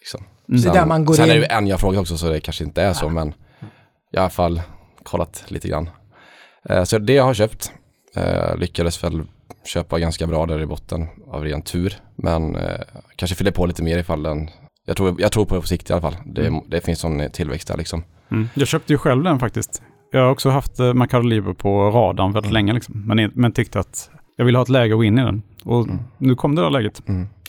Liksom. 0.00 0.24
Mm. 0.48 0.62
Det 0.62 0.68
är 0.68 0.72
där 0.72 0.86
man 0.86 1.04
går 1.04 1.14
sen 1.14 1.24
in. 1.24 1.30
är 1.30 1.34
det 1.34 1.40
ju 1.40 1.46
en 1.46 1.66
jag 1.66 1.80
frågat 1.80 2.00
också 2.00 2.18
så 2.18 2.28
det 2.28 2.40
kanske 2.40 2.64
inte 2.64 2.82
är 2.82 2.92
så 2.92 3.08
men 3.08 3.34
jag 4.10 4.20
har 4.20 4.22
i 4.22 4.24
alla 4.24 4.30
fall 4.30 4.62
kollat 5.02 5.44
lite 5.48 5.68
grann. 5.68 5.90
Eh, 6.68 6.84
så 6.84 6.98
det 6.98 7.12
jag 7.12 7.24
har 7.24 7.34
köpt 7.34 7.72
eh, 8.16 8.56
lyckades 8.56 9.04
väl 9.04 9.22
köpa 9.66 9.98
ganska 9.98 10.26
bra 10.26 10.46
där 10.46 10.60
i 10.60 10.66
botten 10.66 11.06
av 11.30 11.44
ren 11.44 11.62
tur. 11.62 11.94
Men 12.16 12.56
eh, 12.56 12.80
kanske 13.16 13.36
fyller 13.36 13.50
på 13.50 13.66
lite 13.66 13.82
mer 13.82 13.98
ifall 13.98 14.22
den, 14.22 14.50
jag 14.86 14.96
tror, 14.96 15.14
jag 15.18 15.32
tror 15.32 15.44
på 15.44 15.54
det 15.54 15.60
på 15.60 15.66
sikt 15.66 15.90
i 15.90 15.92
alla 15.92 16.02
fall. 16.02 16.16
Det, 16.26 16.46
Mm. 16.46 16.60
det 16.68 16.80
finns 16.84 16.98
sån 17.00 17.30
tillväxt 17.32 17.68
där 17.68 17.76
liksom. 17.76 18.02
Mm. 18.30 18.48
Jag 18.54 18.68
köpte 18.68 18.92
ju 18.92 18.98
själv 18.98 19.22
den 19.24 19.38
faktiskt. 19.38 19.82
Jag 20.12 20.20
har 20.20 20.30
också 20.30 20.50
haft 20.50 20.80
eh, 20.80 20.94
Mercado 20.94 21.22
Libre 21.28 21.54
på 21.54 21.90
radarn 21.90 22.32
väldigt 22.32 22.50
Mm. 22.50 22.54
länge 22.54 22.72
liksom. 22.72 23.02
Men, 23.06 23.30
men 23.34 23.52
tyckte 23.52 23.80
att 23.80 24.10
jag 24.36 24.44
ville 24.44 24.58
ha 24.58 24.62
ett 24.62 24.68
läge 24.68 24.94
att 24.94 24.98
gå 24.98 25.04
in 25.04 25.18
i 25.18 25.22
den. 25.22 25.42
Och 25.64 25.84
Mm. 25.84 25.98
nu 26.18 26.34
kom 26.34 26.54
det 26.54 26.62
där 26.62 26.70
läget. 26.70 27.02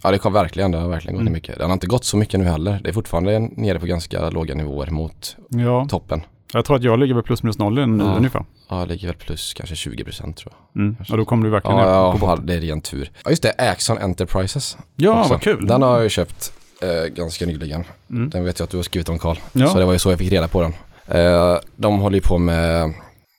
Ja 0.03 0.11
det 0.11 0.17
kom 0.17 0.33
verkligen, 0.33 0.71
det 0.71 0.77
har 0.77 0.87
verkligen 0.89 1.15
gått 1.15 1.21
Mm. 1.21 1.33
mycket. 1.33 1.57
Den 1.57 1.65
har 1.69 1.73
inte 1.73 1.87
gått 1.87 2.03
så 2.05 2.17
mycket 2.17 2.39
nu 2.39 2.45
heller. 2.45 2.79
Det 2.83 2.89
är 2.89 2.93
fortfarande 2.93 3.39
nere 3.39 3.79
på 3.79 3.85
ganska 3.85 4.29
låga 4.29 4.55
nivåer 4.55 4.87
mot 4.91 5.37
Ja, 5.49 5.85
toppen. 5.89 6.21
Jag 6.53 6.65
tror 6.65 6.75
att 6.77 6.83
jag 6.83 6.99
ligger 6.99 7.13
väl 7.13 7.23
plus 7.23 7.43
minus 7.43 7.57
noll 7.57 7.87
nu 7.87 8.03
Ja. 8.03 8.15
ungefär. 8.15 8.45
Ja, 8.69 8.75
det 8.75 8.85
ligger 8.85 9.07
väl 9.07 9.15
plus 9.17 9.53
kanske 9.53 9.75
20 9.75 10.03
procent 10.03 10.37
tror 10.37 10.53
jag. 10.73 10.81
Mm. 10.81 10.95
Och 11.11 11.17
då 11.17 11.25
kommer 11.25 11.43
du 11.45 11.49
verkligen 11.49 11.77
Ja, 11.77 11.83
ner 11.85 11.91
ja, 11.91 12.11
på 12.11 12.17
ja, 12.25 12.29
botten. 12.29 12.45
det 12.45 12.53
är 12.53 12.61
ren 12.61 12.81
tur. 12.81 13.11
Ja, 13.23 13.29
just 13.29 13.43
det. 13.43 13.51
Axon 13.57 13.97
Enterprises. 13.97 14.77
Ja, 14.95 15.19
också. 15.19 15.33
vad 15.33 15.41
kul. 15.41 15.67
Den 15.67 15.81
har 15.81 15.93
jag 15.93 16.03
ju 16.03 16.09
köpt 16.09 16.53
eh, 16.81 17.13
ganska 17.13 17.45
nyligen. 17.45 17.83
Mm. 18.09 18.29
Den 18.29 18.43
vet 18.45 18.59
jag 18.59 18.63
att 18.63 18.69
du 18.71 18.77
har 18.77 18.83
skrivit 18.83 19.09
om 19.09 19.19
Karl. 19.19 19.37
Ja. 19.53 19.67
Så 19.67 19.79
det 19.79 19.85
var 19.85 19.93
ju 19.93 19.99
så 19.99 20.09
jag 20.11 20.19
fick 20.19 20.31
reda 20.31 20.47
på 20.47 20.61
den. 20.61 20.73
Eh, 21.07 21.57
de 21.75 21.99
håller 21.99 22.15
ju 22.15 22.21
på 22.21 22.37
med, 22.37 22.93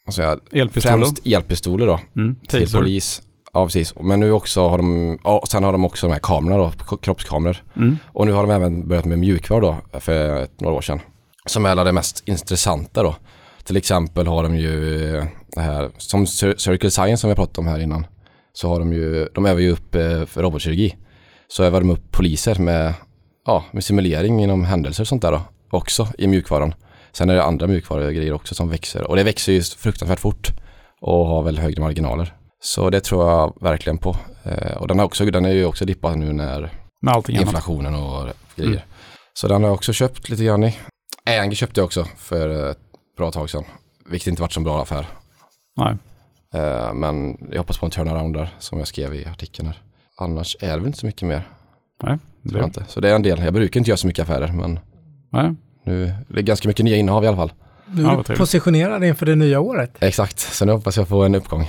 vad 0.07 0.15
säger 0.15 0.29
jag, 0.51 0.61
Elpistoler. 0.61 0.97
främst 0.99 1.27
elpistoler 1.27 1.87
då. 1.87 2.01
Mm. 2.17 2.37
Till 2.49 2.61
Taser. 2.63 2.79
polis. 2.79 3.23
Ja, 3.53 3.65
precis. 3.67 3.95
Men 4.01 4.21
nu 4.21 4.33
också 4.33 4.69
har 4.69 4.79
de, 4.79 5.19
ja, 5.25 5.43
sen 5.49 5.65
har 5.65 5.73
de 5.73 5.85
också 5.85 6.07
de 6.07 6.13
här 6.13 6.21
kamerorna 6.21 6.73
då, 6.89 6.97
kroppskameror. 6.97 7.57
Mm. 7.77 7.97
Och 8.07 8.27
nu 8.27 8.33
har 8.33 8.43
de 8.47 8.51
även 8.53 8.89
börjat 8.89 9.05
med 9.05 9.19
mjukvara 9.19 9.61
då, 9.61 9.77
för 10.01 10.47
några 10.61 10.75
år 10.77 10.81
sedan. 10.83 11.01
Som 11.49 11.67
är 11.67 11.85
det 11.85 11.93
mest 11.93 12.29
intressanta 12.29 13.03
då. 13.03 13.17
Till 13.65 13.77
exempel 13.77 14.27
har 14.27 14.43
de 14.43 14.57
ju 14.57 15.17
eh, 15.17 15.25
det 15.49 15.61
här, 15.61 15.91
som 15.99 16.25
Cir- 16.25 16.57
Circle 16.57 16.91
Science 16.91 17.21
som 17.21 17.31
vi 17.31 17.37
pratat 17.37 17.59
om 17.59 17.67
här 17.67 17.79
innan. 17.79 18.07
Så 18.53 18.69
har 18.69 18.79
de 18.79 18.93
ju, 18.93 19.29
de 19.35 19.47
övar 19.47 19.61
ju 19.61 19.71
upp 19.71 19.95
eh, 19.95 20.25
för 20.25 20.43
robotkirurgi. 20.43 20.97
Så 21.49 21.65
övar 21.65 21.81
de 21.81 21.91
upp 21.91 22.13
poliser 22.13 22.59
med, 22.59 22.95
ja, 23.47 23.65
med 23.73 23.85
simulering 23.85 24.43
inom 24.43 24.65
händelser 24.65 25.03
och 25.03 25.09
sånt 25.09 25.23
där 25.23 25.33
då. 25.33 25.43
Också 25.71 26.09
i 26.19 26.27
mjukvaran. 26.27 26.75
Sen 27.13 27.31
är 27.31 27.35
det 27.35 27.45
andra 27.45 27.67
mjukvarugrejer 27.67 28.33
också 28.33 28.55
som 28.55 28.71
växer. 28.71 29.03
Och 29.11 29.17
det 29.17 29.23
växer 29.25 29.53
ju 29.53 29.63
fruktansvärt 29.63 30.21
fort. 30.21 30.49
Och 31.01 31.27
har 31.27 31.43
väl 31.43 31.59
högre 31.59 31.81
marginaler. 31.81 32.35
Så 32.61 32.91
det 32.91 33.01
tror 33.01 33.31
jag 33.31 33.55
verkligen 33.61 33.99
på. 33.99 34.17
Eh, 34.45 34.77
och 34.77 34.89
den, 34.89 34.99
har 34.99 35.07
också, 35.07 35.25
den 35.25 35.45
är 35.45 35.53
ju 35.53 35.65
också 35.65 35.85
dippad 35.85 36.19
nu 36.19 36.33
när 36.33 36.73
inflationen 37.43 37.95
och 37.95 38.29
grejer. 38.57 38.71
Mm. 38.73 38.83
Så 39.35 39.49
den 39.49 39.63
har 39.63 39.69
jag 39.69 39.75
också 39.75 39.93
köpt 39.93 40.29
lite 40.29 40.45
grann 40.45 40.65
i. 40.65 40.77
Äng 41.29 41.55
köpte 41.55 41.81
jag 41.81 41.85
också 41.85 42.05
för 42.17 42.71
ett 42.71 42.79
bra 43.17 43.31
tag 43.31 43.51
sedan. 43.51 43.65
Vilket 44.11 44.27
inte 44.29 44.43
varit 44.43 44.53
så 44.53 44.61
bra 44.61 44.83
affär. 44.83 45.07
Nej. 45.77 45.97
Eh, 46.55 46.95
men 46.95 47.37
jag 47.51 47.59
hoppas 47.59 47.79
på 47.79 47.87
en 47.87 47.91
turnaround 47.93 48.35
där 48.37 48.55
som 48.59 48.79
jag 48.79 48.89
skrev 48.89 49.15
i 49.15 49.25
artikeln 49.25 49.67
här. 49.69 49.83
Annars 50.17 50.57
är 50.61 50.69
det 50.69 50.77
väl 50.77 50.87
inte 50.87 50.99
så 50.99 51.07
mycket 51.07 51.29
mer. 51.29 51.49
Nej. 52.03 52.19
Det, 52.43 52.65
inte. 52.65 52.85
Så 52.89 53.01
det 53.01 53.11
är 53.11 53.15
en 53.15 53.23
del. 53.23 53.39
Jag 53.45 53.55
brukar 53.55 53.81
inte 53.81 53.91
göra 53.91 53.97
så 53.97 54.07
mycket 54.07 54.23
affärer 54.23 54.53
men 54.53 54.79
nej. 55.31 55.55
nu 55.85 56.13
det 56.29 56.39
är 56.39 56.43
ganska 56.43 56.69
mycket 56.69 56.85
nya 56.85 56.97
innehav 56.97 57.25
i 57.25 57.27
alla 57.27 57.37
fall. 57.37 57.53
Nu 57.87 58.03
Ja, 58.03 58.13
är 58.13 58.17
du 58.17 58.23
trevligt. 58.23 58.39
positionerad 58.41 59.05
inför 59.05 59.27
det 59.27 59.35
nya 59.35 59.61
året. 59.61 59.97
Exakt. 60.01 60.39
Så 60.39 60.65
nu 60.65 60.73
hoppas 60.73 60.97
jag 60.97 61.09
få 61.09 61.23
en 61.23 61.35
uppgång 61.35 61.63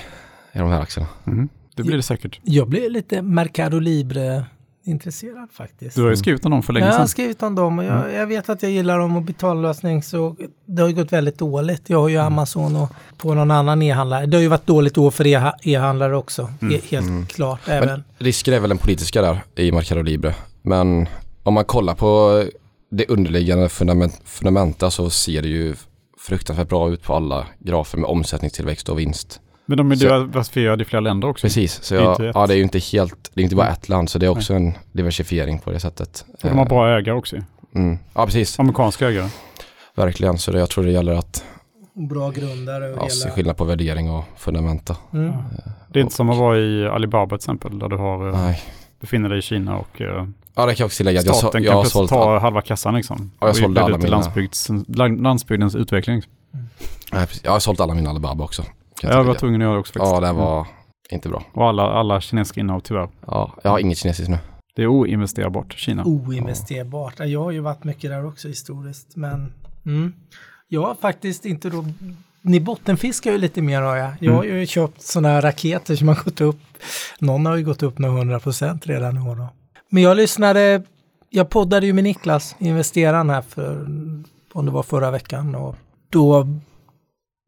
i 0.54 0.58
de 0.58 0.70
här 0.70 0.82
aktierna. 0.82 1.10
Mm. 1.28 1.50
Det 1.76 1.84
blir 1.84 1.96
det 1.98 2.04
säkert. 2.04 2.40
Jag 2.44 2.70
blir 2.70 2.90
lite 2.90 3.22
Mercado 3.22 3.80
Libre 3.80 4.46
intresserad 4.90 5.50
faktiskt. 5.52 5.96
Du 5.96 6.04
har 6.04 6.10
ju 6.10 6.18
skrivit 6.18 6.46
om 6.46 6.52
dem 6.52 6.64
för 6.64 6.74
länge 6.74 6.86
jag 6.86 6.94
har 6.94 7.00
sedan. 7.00 7.08
skrivit 7.08 7.44
om 7.44 7.56
dem 7.56 7.80
och 7.80 7.86
jag, 7.86 8.14
jag 8.14 8.28
vet 8.28 8.50
att 8.50 8.64
jag 8.64 8.72
gillar 8.72 9.00
dem 9.00 9.16
och 9.16 9.22
betallösning 9.22 10.04
så 10.04 10.36
det 10.66 10.82
har 10.82 10.90
ju 10.90 10.96
gått 10.96 11.14
väldigt 11.14 11.38
dåligt. 11.38 11.90
Jag 11.90 12.02
har 12.02 12.10
ju 12.10 12.18
Amazon 12.18 12.76
och 12.76 12.90
på 13.18 13.34
någon 13.34 13.52
annan 13.52 13.82
e-handlare. 13.82 14.26
Det 14.26 14.38
har 14.38 14.42
ju 14.42 14.48
varit 14.48 14.68
dåligt 14.68 14.98
år 14.98 15.12
för 15.12 15.28
e-handlare 15.68 16.18
också. 16.18 16.50
E- 16.72 16.82
helt 16.90 17.32
klart. 17.32 17.60
Även. 17.68 17.88
Men 17.90 18.04
risken 18.18 18.54
är 18.54 18.60
väl 18.60 18.70
den 18.70 18.78
politiska 18.78 19.22
där 19.22 19.44
i 19.56 19.72
Mercado 19.72 20.02
Libre. 20.02 20.36
Men 20.62 21.08
om 21.44 21.54
man 21.54 21.66
kollar 21.66 21.96
på 21.96 22.44
det 22.92 23.06
underliggande 23.08 23.70
fundament, 23.70 24.22
fundamenta 24.26 24.92
så 24.92 25.10
ser 25.10 25.42
det 25.42 25.48
ju 25.48 25.76
fruktansvärt 26.20 26.70
bra 26.70 26.90
ut 26.90 27.04
på 27.04 27.16
alla 27.16 27.48
grafer 27.60 27.98
med 27.98 28.10
omsättningstillväxt 28.10 28.90
och 28.90 29.00
vinst. 29.00 29.42
Men 29.70 29.78
de 29.78 29.92
är 29.92 29.96
diversifierade 29.96 30.82
i 30.82 30.86
flera 30.86 31.00
länder 31.00 31.28
också. 31.28 31.48
Precis, 31.48 31.84
så 31.84 31.94
Det 31.94 32.00
är 32.00 32.04
jag, 32.04 32.20
ett. 32.20 32.32
ja, 32.36 32.48
det 32.48 32.54
är 32.54 32.58
ju 32.58 32.64
inte 32.64 32.80
helt, 32.80 33.32
det 33.34 33.42
är 33.42 33.44
inte 33.44 33.56
bara 33.56 33.68
ett 33.70 33.90
land 33.90 34.10
så 34.10 34.20
det 34.20 34.26
är 34.26 34.30
också 34.30 34.54
en 34.54 34.74
diversifiering 34.92 35.60
på 35.60 35.72
det 35.72 35.80
sättet. 35.80 36.26
Och 36.34 36.50
de 36.50 36.58
har 36.58 36.66
bra 36.66 36.98
ägare 36.98 37.16
också. 37.16 37.36
Mm. 37.76 37.98
Ja, 38.14 38.26
precis. 38.26 38.60
Amerikanska 38.60 39.08
ägare. 39.10 39.30
Verkligen, 39.96 40.38
så 40.38 40.52
det, 40.52 40.60
jag 40.60 40.70
tror 40.70 40.84
det 40.84 40.92
gäller 40.92 41.14
att 41.14 41.44
Bra 41.94 42.30
grundare 42.30 42.92
och 42.94 42.98
ja, 43.06 43.10
se 43.10 43.24
hela... 43.24 43.36
skillnad 43.36 43.58
på 43.58 43.64
värdering 43.64 44.10
och 44.12 44.24
fundamenta. 44.38 44.96
Mm. 45.14 45.34
Det 45.88 46.00
är 46.00 46.04
inte 46.04 46.16
som 46.16 46.30
att 46.30 46.38
vara 46.38 46.58
i 46.60 46.88
Alibaba 46.88 47.28
till 47.30 47.36
exempel, 47.36 47.80
där 47.80 47.90
du 47.90 47.96
har, 47.98 48.28
eh, 48.30 48.42
Nej. 48.46 48.62
befinner 49.00 49.30
dig 49.30 49.38
i 49.40 49.42
Kina 49.42 49.78
och 49.78 50.02
eh, 50.02 50.08
Ja, 50.56 50.66
det 50.66 50.76
kan 50.76 50.82
jag 50.84 50.86
också 50.86 50.98
tillägga. 50.98 51.20
att 51.20 51.26
Jag, 51.26 51.36
så, 51.36 51.40
staten 51.40 51.64
jag 51.64 51.70
kan 51.72 51.78
har 51.78 51.84
plötsligt 51.84 52.10
ta 52.10 52.40
halva 52.40 52.62
kassan 52.62 52.96
liksom. 52.96 53.32
Ja, 53.40 53.48
jag 53.48 53.56
sålde 53.56 53.80
det 53.82 53.86
alla 53.86 53.98
mina- 53.98 54.10
landsbygds, 54.10 54.70
land- 54.88 55.22
landsbygdens 55.22 55.76
utveckling. 55.76 56.22
Nej, 57.12 57.28
precis. 57.28 57.42
jag 57.44 57.52
har 57.52 57.60
sålt 57.60 57.80
alla 57.80 57.94
mina 57.94 58.10
Alibaba 58.10 58.44
också. 58.44 58.64
Jag 59.02 59.14
Jag 59.14 59.24
var 59.24 59.36
tvungen 59.36 59.62
att 59.62 59.66
göra 59.66 59.74
det 59.74 59.80
också 59.80 59.94
faktiskt. 59.94 60.14
Ja, 60.14 60.28
det 60.28 60.34
var 60.34 60.68
inte 61.10 61.30
bra. 61.30 61.44
Och 61.54 61.68
alla, 61.68 61.84
alla 61.84 62.22
kinesiska 62.22 62.60
innehav 62.60 62.80
tyvärr. 62.80 63.10
Ja, 63.28 63.56
jag 63.64 63.72
har 63.72 63.80
inget 63.80 63.98
kinesiskt 63.98 64.30
nu. 64.30 64.38
Det 64.76 64.84
är 64.84 64.88
oinvesterbart, 64.88 65.74
Kina. 65.74 66.04
Oinvesterbart. 66.06 67.14
Ja, 67.18 67.26
Jag 67.26 67.44
har 67.44 67.52
ju 67.52 67.60
varit 67.60 67.84
mycket 67.84 68.10
där 68.10 68.26
också 68.26 68.48
historiskt. 68.48 69.16
Men 69.16 69.54
mm. 69.86 70.14
jag 70.68 70.82
har 70.82 70.96
faktiskt 70.96 71.46
inte 71.46 71.70
då... 71.70 71.86
Ni 72.42 72.60
bottenfiskar 72.60 73.32
ju 73.32 73.38
lite 73.38 73.62
mer 73.62 73.82
har 73.82 73.96
jag. 73.96 74.12
Jag 74.20 74.34
har 74.34 74.44
ju 74.44 74.66
köpt 74.66 75.02
sådana 75.02 75.28
här 75.28 75.42
raketer 75.42 75.96
som 75.96 76.08
har 76.08 76.24
gått 76.24 76.42
upp. 76.42 76.60
Någon 77.20 77.46
har 77.46 77.56
ju 77.56 77.64
gått 77.64 77.84
upp 77.84 78.00
med 78.00 78.10
100% 78.10 78.80
redan 78.84 79.18
i 79.18 79.30
år 79.30 79.36
då. 79.36 79.48
Men 79.90 80.04
jag 80.04 80.18
lyssnade, 80.18 80.84
jag 81.30 81.50
poddade 81.50 81.86
ju 81.86 81.94
med 81.94 82.04
Niklas, 82.04 82.56
investeraren 82.60 83.30
här 83.30 83.42
för, 83.42 83.86
om 84.54 84.66
det 84.66 84.72
var 84.72 84.84
förra 84.84 85.12
veckan. 85.12 85.56
Och 85.56 85.76
då 86.10 86.48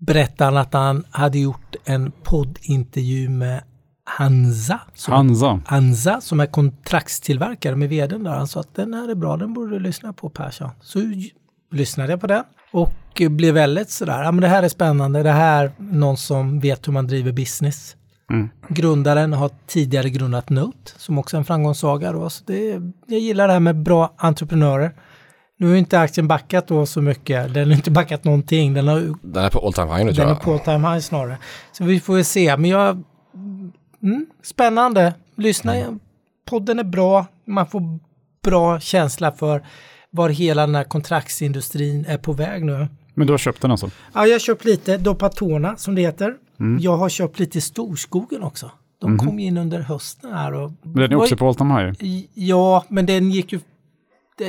berättade 0.02 0.52
han 0.52 0.58
att 0.58 0.74
han 0.74 1.04
hade 1.10 1.40
gjort 1.40 1.76
en 1.86 2.12
poddintervju 2.24 3.30
med 3.30 3.64
Hansa. 4.04 4.80
Som 4.94 5.14
Hansa. 5.14 5.62
Anza 5.66 6.22
som 6.22 6.40
är 6.40 6.46
kontraktstillverkare 6.46 7.76
med 7.76 7.90
vdn 7.90 8.24
där. 8.24 8.32
Han 8.32 8.48
sa 8.48 8.60
att 8.60 8.76
den 8.76 8.94
här 8.94 9.10
är 9.10 9.16
bra, 9.16 9.38
den 9.38 9.54
borde 9.54 9.72
du 9.72 9.80
lyssna 9.80 10.14
på 10.14 10.30
Persson. 10.30 10.70
Så 10.82 11.00
lyssnade 11.72 12.12
jag 12.12 12.22
på 12.22 12.28
den 12.28 12.44
och 12.72 13.22
blev 13.30 13.54
väldigt 13.54 13.90
sådär, 13.90 14.24
ja 14.24 14.32
men 14.32 14.42
det 14.42 14.48
här 14.48 14.64
är 14.64 14.70
spännande, 14.70 15.24
det 15.24 15.32
här 15.32 15.66
är 15.66 15.72
någon 15.78 16.18
som 16.18 16.60
vet 16.60 16.88
hur 16.88 16.94
man 16.94 17.08
driver 17.08 17.32
business. 17.32 17.96
Mm. 18.30 18.50
Grundaren 18.68 19.34
har 19.34 19.52
tidigare 19.68 20.10
grundat 20.10 20.50
Note 20.50 20.92
som 20.98 21.18
också 21.18 21.38
är 21.38 21.40
en 21.40 21.46
framgångssaga 21.46 22.12
då. 22.12 22.30
Så 22.30 22.44
det, 22.48 22.82
jag 23.08 23.20
gillar 23.20 23.48
det 23.48 23.54
här 23.54 23.60
med 23.60 23.76
bra 23.76 24.14
entreprenörer. 24.18 24.92
Nu 25.62 25.68
har 25.68 25.74
ju 25.74 25.80
inte 25.80 26.00
aktien 26.00 26.28
backat 26.28 26.68
då 26.68 26.86
så 26.86 27.02
mycket, 27.02 27.54
den 27.54 27.68
har 27.70 27.76
inte 27.76 27.92
backat 27.92 28.24
någonting, 28.24 28.74
den 28.74 28.88
har 28.88 29.16
Den 29.22 29.44
är 29.46 29.50
på 29.50 29.66
all 29.68 29.74
time 29.74 29.88
high 29.96 30.06
nu 30.06 30.14
tror 30.14 30.26
den 30.26 30.32
är 30.32 30.36
jag. 30.36 30.42
på 30.42 30.54
all 30.54 30.60
time 30.60 30.90
high 30.90 31.00
snarare. 31.00 31.38
Så 31.72 31.84
vi 31.84 32.00
får 32.00 32.18
ju 32.18 32.24
se. 32.24 32.58
Men 32.58 32.70
jag... 32.70 33.04
Mm, 34.04 34.26
spännande. 34.44 35.14
Lyssna. 35.36 35.76
igen. 35.78 36.00
Podden 36.50 36.80
är 36.80 36.84
bra. 36.84 37.26
Man 37.48 37.68
får 37.68 38.00
bra 38.44 38.80
känsla 38.80 39.32
för 39.32 39.64
var 40.10 40.30
hela 40.30 40.66
den 40.66 40.76
här 40.76 40.84
kontraktsindustrin 40.84 42.06
är 42.08 42.18
på 42.18 42.34
väg 42.34 42.66
nu. 42.66 42.88
Men 43.14 43.28
du 43.28 43.34
har 43.34 43.38
köpt 43.38 43.62
den 43.62 43.72
alltså? 43.72 43.90
Ja, 44.14 44.26
jag 44.26 44.34
har 44.34 44.40
köpt 44.40 44.66
lite 44.66 44.98
Dopatona 44.98 45.76
som 45.78 45.96
det 45.96 46.02
heter. 46.02 46.34
Jag 46.80 46.98
har 46.98 47.10
köpt 47.10 47.40
lite 47.40 47.62
Storskogen 47.62 48.44
också. 48.44 48.72
De 49.02 49.12
Mhm. 49.12 49.20
kom 49.20 49.40
in 49.40 49.58
under 49.58 49.80
hösten 49.80 50.32
här. 50.34 50.54
Och, 50.54 50.72
Men 50.84 50.94
den 50.94 51.12
är 51.12 51.16
också 51.16 51.38
på 51.38 51.48
all 51.48 51.56
time 51.56 51.82
high. 51.82 52.24
Ja, 52.34 52.86
men 52.88 53.06
den 53.06 53.32
gick 53.32 53.54
ju... 53.54 53.60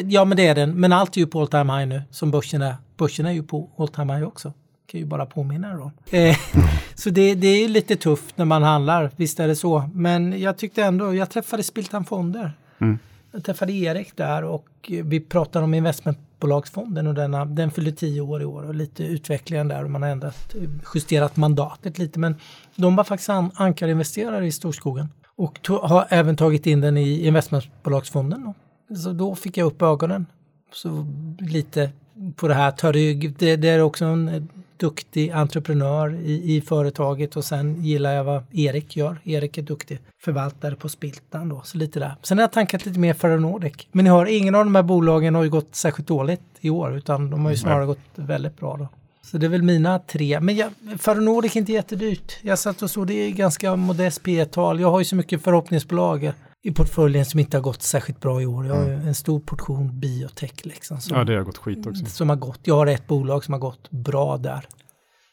Ja, 0.01 0.25
men 0.25 0.37
det 0.37 0.47
är 0.47 0.55
den. 0.55 0.81
Men 0.81 0.93
allt 0.93 1.17
är 1.17 1.21
ju 1.21 1.27
på 1.27 1.41
all 1.41 1.49
time 1.49 1.79
high 1.79 1.89
nu, 1.89 2.03
som 2.11 2.31
börsen 2.31 2.63
är. 2.63 2.75
Börsen 2.97 3.27
är 3.27 3.33
ju 3.33 3.43
på 3.43 3.71
all 3.77 3.89
time 3.89 4.15
high 4.15 4.27
också. 4.27 4.53
Kan 4.87 5.01
ju 5.01 5.07
bara 5.07 5.27
påminna 5.27 5.71
er 5.71 5.81
om. 5.81 5.91
Eh, 6.11 6.37
så 6.95 7.11
det, 7.11 7.35
det 7.35 7.47
är 7.47 7.69
lite 7.69 7.97
tufft 7.97 8.39
när 8.39 8.45
man 8.45 8.63
handlar, 8.63 9.11
visst 9.17 9.41
är 9.41 9.49
det 9.49 9.57
så. 9.57 9.91
Men 9.95 10.41
jag 10.41 10.59
tyckte 10.59 10.83
ändå, 10.83 11.15
jag 11.15 11.31
träffade 11.31 11.63
Spiltan 11.63 12.05
Fonder. 12.05 12.53
Mm. 12.79 12.99
Jag 13.33 13.45
träffade 13.45 13.73
Erik 13.73 14.17
där 14.17 14.45
och 14.45 14.69
vi 15.05 15.21
pratade 15.21 15.65
om 15.65 15.75
investmentbolagsfonden 15.75 17.07
och 17.07 17.15
denna, 17.15 17.45
den 17.45 17.71
fyllde 17.71 17.93
tio 17.93 18.21
år 18.21 18.43
i 18.43 18.45
år 18.45 18.63
och 18.63 18.75
lite 18.75 19.05
utvecklingen 19.05 19.69
där 19.69 19.85
och 19.85 19.91
man 19.91 20.03
har 20.03 20.09
ändrat, 20.09 20.55
justerat 20.95 21.37
mandatet 21.37 21.99
lite. 21.99 22.19
Men 22.19 22.37
de 22.77 22.97
var 22.97 23.05
faktiskt 23.05 23.31
an, 23.31 23.51
ankarinvesterare 23.55 24.47
i 24.47 24.53
Storskogen 24.53 25.09
och 25.37 25.63
to, 25.63 25.87
har 25.87 26.07
även 26.09 26.37
tagit 26.37 26.67
in 26.67 26.81
den 26.81 26.97
i 26.97 27.27
investmentbolagsfonden. 27.27 28.45
Då. 28.45 28.55
Så 28.97 29.13
då 29.13 29.35
fick 29.35 29.57
jag 29.57 29.67
upp 29.67 29.83
ögonen. 29.83 30.27
Så 30.73 31.07
lite 31.39 31.91
på 32.37 32.49
det 32.49 32.55
här, 32.55 32.71
ta 32.71 32.93
rygg. 32.93 33.35
Det, 33.39 33.57
det 33.57 33.69
är 33.69 33.81
också 33.81 34.05
en 34.05 34.29
eh, 34.29 34.43
duktig 34.77 35.31
entreprenör 35.31 36.15
i, 36.15 36.57
i 36.57 36.61
företaget 36.61 37.37
och 37.37 37.45
sen 37.45 37.85
gillar 37.85 38.13
jag 38.13 38.25
vad 38.25 38.43
Erik 38.53 38.97
gör. 38.97 39.21
Erik 39.25 39.59
är 39.59 39.63
duktig 39.63 39.99
förvaltare 40.19 40.77
på 40.77 40.89
Spiltan 40.89 41.49
då, 41.49 41.61
så 41.65 41.79
lite 41.79 42.01
där. 42.01 42.15
Sen 42.23 42.39
har 42.39 42.43
jag 42.43 42.53
tankat 42.53 42.87
lite 42.87 42.99
mer 42.99 43.15
för 43.15 43.39
Nordic. 43.39 43.73
Men 43.93 44.05
ni 44.05 44.11
hör, 44.11 44.27
ingen 44.27 44.55
av 44.55 44.65
de 44.65 44.75
här 44.75 44.83
bolagen 44.83 45.35
har 45.35 45.43
ju 45.43 45.51
gått 45.51 45.75
särskilt 45.75 46.09
dåligt 46.09 46.43
i 46.61 46.71
år 46.71 46.97
utan 46.97 47.31
de 47.31 47.45
har 47.45 47.51
ju 47.51 47.57
snarare 47.57 47.87
gått 47.87 47.99
väldigt 48.15 48.57
bra 48.57 48.77
då. 48.77 48.89
Så 49.23 49.39
det 49.39 49.47
är 49.47 49.51
väl 49.51 49.63
mina 49.63 49.99
tre. 49.99 50.41
Men 50.41 50.57
jag, 50.57 50.71
för 50.99 51.15
Nordic 51.15 51.57
är 51.57 51.61
inte 51.61 51.73
jättedyrt. 51.73 52.39
Jag 52.43 52.59
satt 52.59 52.83
och 52.83 52.91
såg, 52.91 53.07
det 53.07 53.15
är 53.15 53.31
ganska 53.31 53.77
modest 53.77 54.23
P 54.23 54.45
tal 54.45 54.81
Jag 54.81 54.91
har 54.91 54.99
ju 54.99 55.05
så 55.05 55.17
mycket 55.17 55.43
förhoppningsbolag 55.43 56.33
i 56.65 56.73
portföljen 56.73 57.25
som 57.25 57.41
inte 57.41 57.57
har 57.57 57.63
gått 57.63 57.83
särskilt 57.83 58.21
bra 58.21 58.43
i 58.43 58.47
år. 58.47 58.67
Jag 58.67 58.75
har 58.75 58.85
ju 58.87 58.93
en 58.95 59.15
stor 59.15 59.41
portion 59.41 60.01
biotech 60.01 60.53
liksom. 60.67 61.01
Som, 61.01 61.17
Ja, 61.19 61.25
det 61.25 61.35
har 61.37 61.43
gått 61.43 61.59
skit 61.59 61.87
också. 61.87 62.05
som 62.07 62.29
har 62.29 62.37
gått. 62.37 62.61
Jag 62.63 62.75
har 62.77 62.87
ett 62.87 63.07
bolag 63.07 63.45
som 63.45 63.53
har 63.53 63.59
gått 63.59 63.91
bra 63.91 64.37
där. 64.37 64.67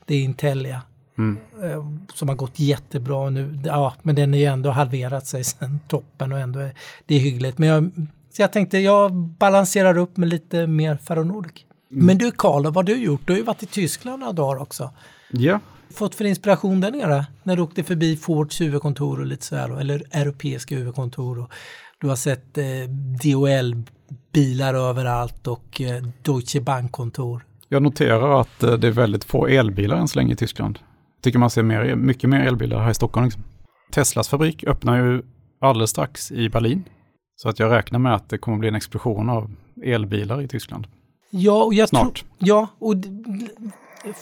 Det 0.06 0.16
är 0.16 0.22
Intelia. 0.24 0.82
Mm. 1.18 1.38
eh, 1.64 1.86
Som 2.14 2.30
har 2.30 2.36
gått 2.36 2.60
jättebra 2.60 3.30
nu. 3.30 3.60
Ja, 3.66 3.94
men 4.02 4.16
den 4.16 4.34
är 4.34 4.38
ju 4.38 4.46
ändå 4.46 4.70
halverat 4.70 5.28
sig 5.28 5.44
sedan 5.44 5.80
toppen 5.88 6.32
och 6.32 6.40
ändå 6.40 6.60
är 6.60 6.74
det 7.06 7.16
är 7.16 7.20
hyggligt. 7.20 7.58
Men 7.58 7.70
jag, 7.70 7.92
så 8.34 8.42
jag 8.42 8.54
tänkte 8.54 8.78
jag 8.78 9.14
balanserar 9.14 9.98
upp 9.98 10.18
med 10.18 10.30
lite 10.30 10.68
mer 10.68 10.96
Ferronordic. 10.98 11.54
Men 11.92 12.18
du 12.18 12.32
Karl, 12.32 12.64
vad 12.64 12.76
har 12.76 12.84
du 12.84 12.96
gjort? 12.96 13.22
Du 13.28 13.34
har 13.34 13.38
ju 13.38 13.44
varit 13.44 13.64
i 13.64 13.66
Tyskland 13.66 14.20
några 14.20 14.34
dagar 14.34 14.62
också. 14.62 14.92
Ja, 15.32 15.60
Fått 15.94 16.16
för 16.16 16.26
inspiration 16.26 16.82
där 16.82 16.92
nere? 16.92 17.26
När 17.44 17.56
du 17.56 17.62
åkte 17.62 17.84
förbi 17.84 18.18
Fords 18.18 18.62
huvudkontor 18.62 19.20
och 19.20 19.26
lite 19.26 19.46
så 19.46 19.56
här, 19.56 19.70
då, 19.70 19.76
eller 19.76 20.04
europeiska 20.12 20.76
huvudkontor. 20.76 21.40
Och 21.40 21.52
du 22.02 22.08
har 22.08 22.16
sett 22.16 22.58
eh, 22.58 22.64
DHL-bilar 23.24 24.74
överallt 24.74 25.48
och 25.48 25.82
eh, 25.82 26.04
Deutsche 26.22 26.62
Bank-kontor. 26.62 27.46
jag 27.70 27.84
noterar 27.84 28.42
att 28.42 28.64
eh, 28.64 28.74
det 28.74 28.88
är 28.88 28.92
väldigt 28.92 29.24
få 29.24 29.48
elbilar 29.48 29.98
än 29.98 30.08
så 30.08 30.20
länge 30.20 30.34
i 30.34 30.36
Tyskland. 30.36 30.80
Jag 31.16 31.24
tycker 31.24 31.40
man 31.40 31.50
ser 31.50 31.64
mer, 31.64 31.96
mycket 31.96 32.30
mer 32.30 32.40
elbilar 32.40 32.80
här 32.84 32.92
i 32.92 32.94
Stockholm. 32.94 33.26
Liksom. 33.26 33.44
Teslas 33.92 34.30
fabrik 34.30 34.64
öppnar 34.64 34.98
ju 34.98 35.22
alldeles 35.62 35.90
strax 35.90 36.32
i 36.32 36.50
Berlin. 36.50 36.84
Så 37.36 37.50
att 37.50 37.60
jag 37.60 37.72
räknar 37.72 38.00
med 38.00 38.16
att 38.16 38.30
det 38.30 38.38
kommer 38.38 38.58
bli 38.58 38.68
en 38.68 38.76
explosion 38.76 39.30
av 39.30 39.52
elbilar 39.84 40.42
i 40.42 40.48
Tyskland. 40.48 40.88
Ja, 41.30 41.64
och 41.64 41.74
jag 41.74 41.90
Snart. 41.90 42.02
tror- 42.20 42.30
ja, 42.38 42.68
och 42.80 42.96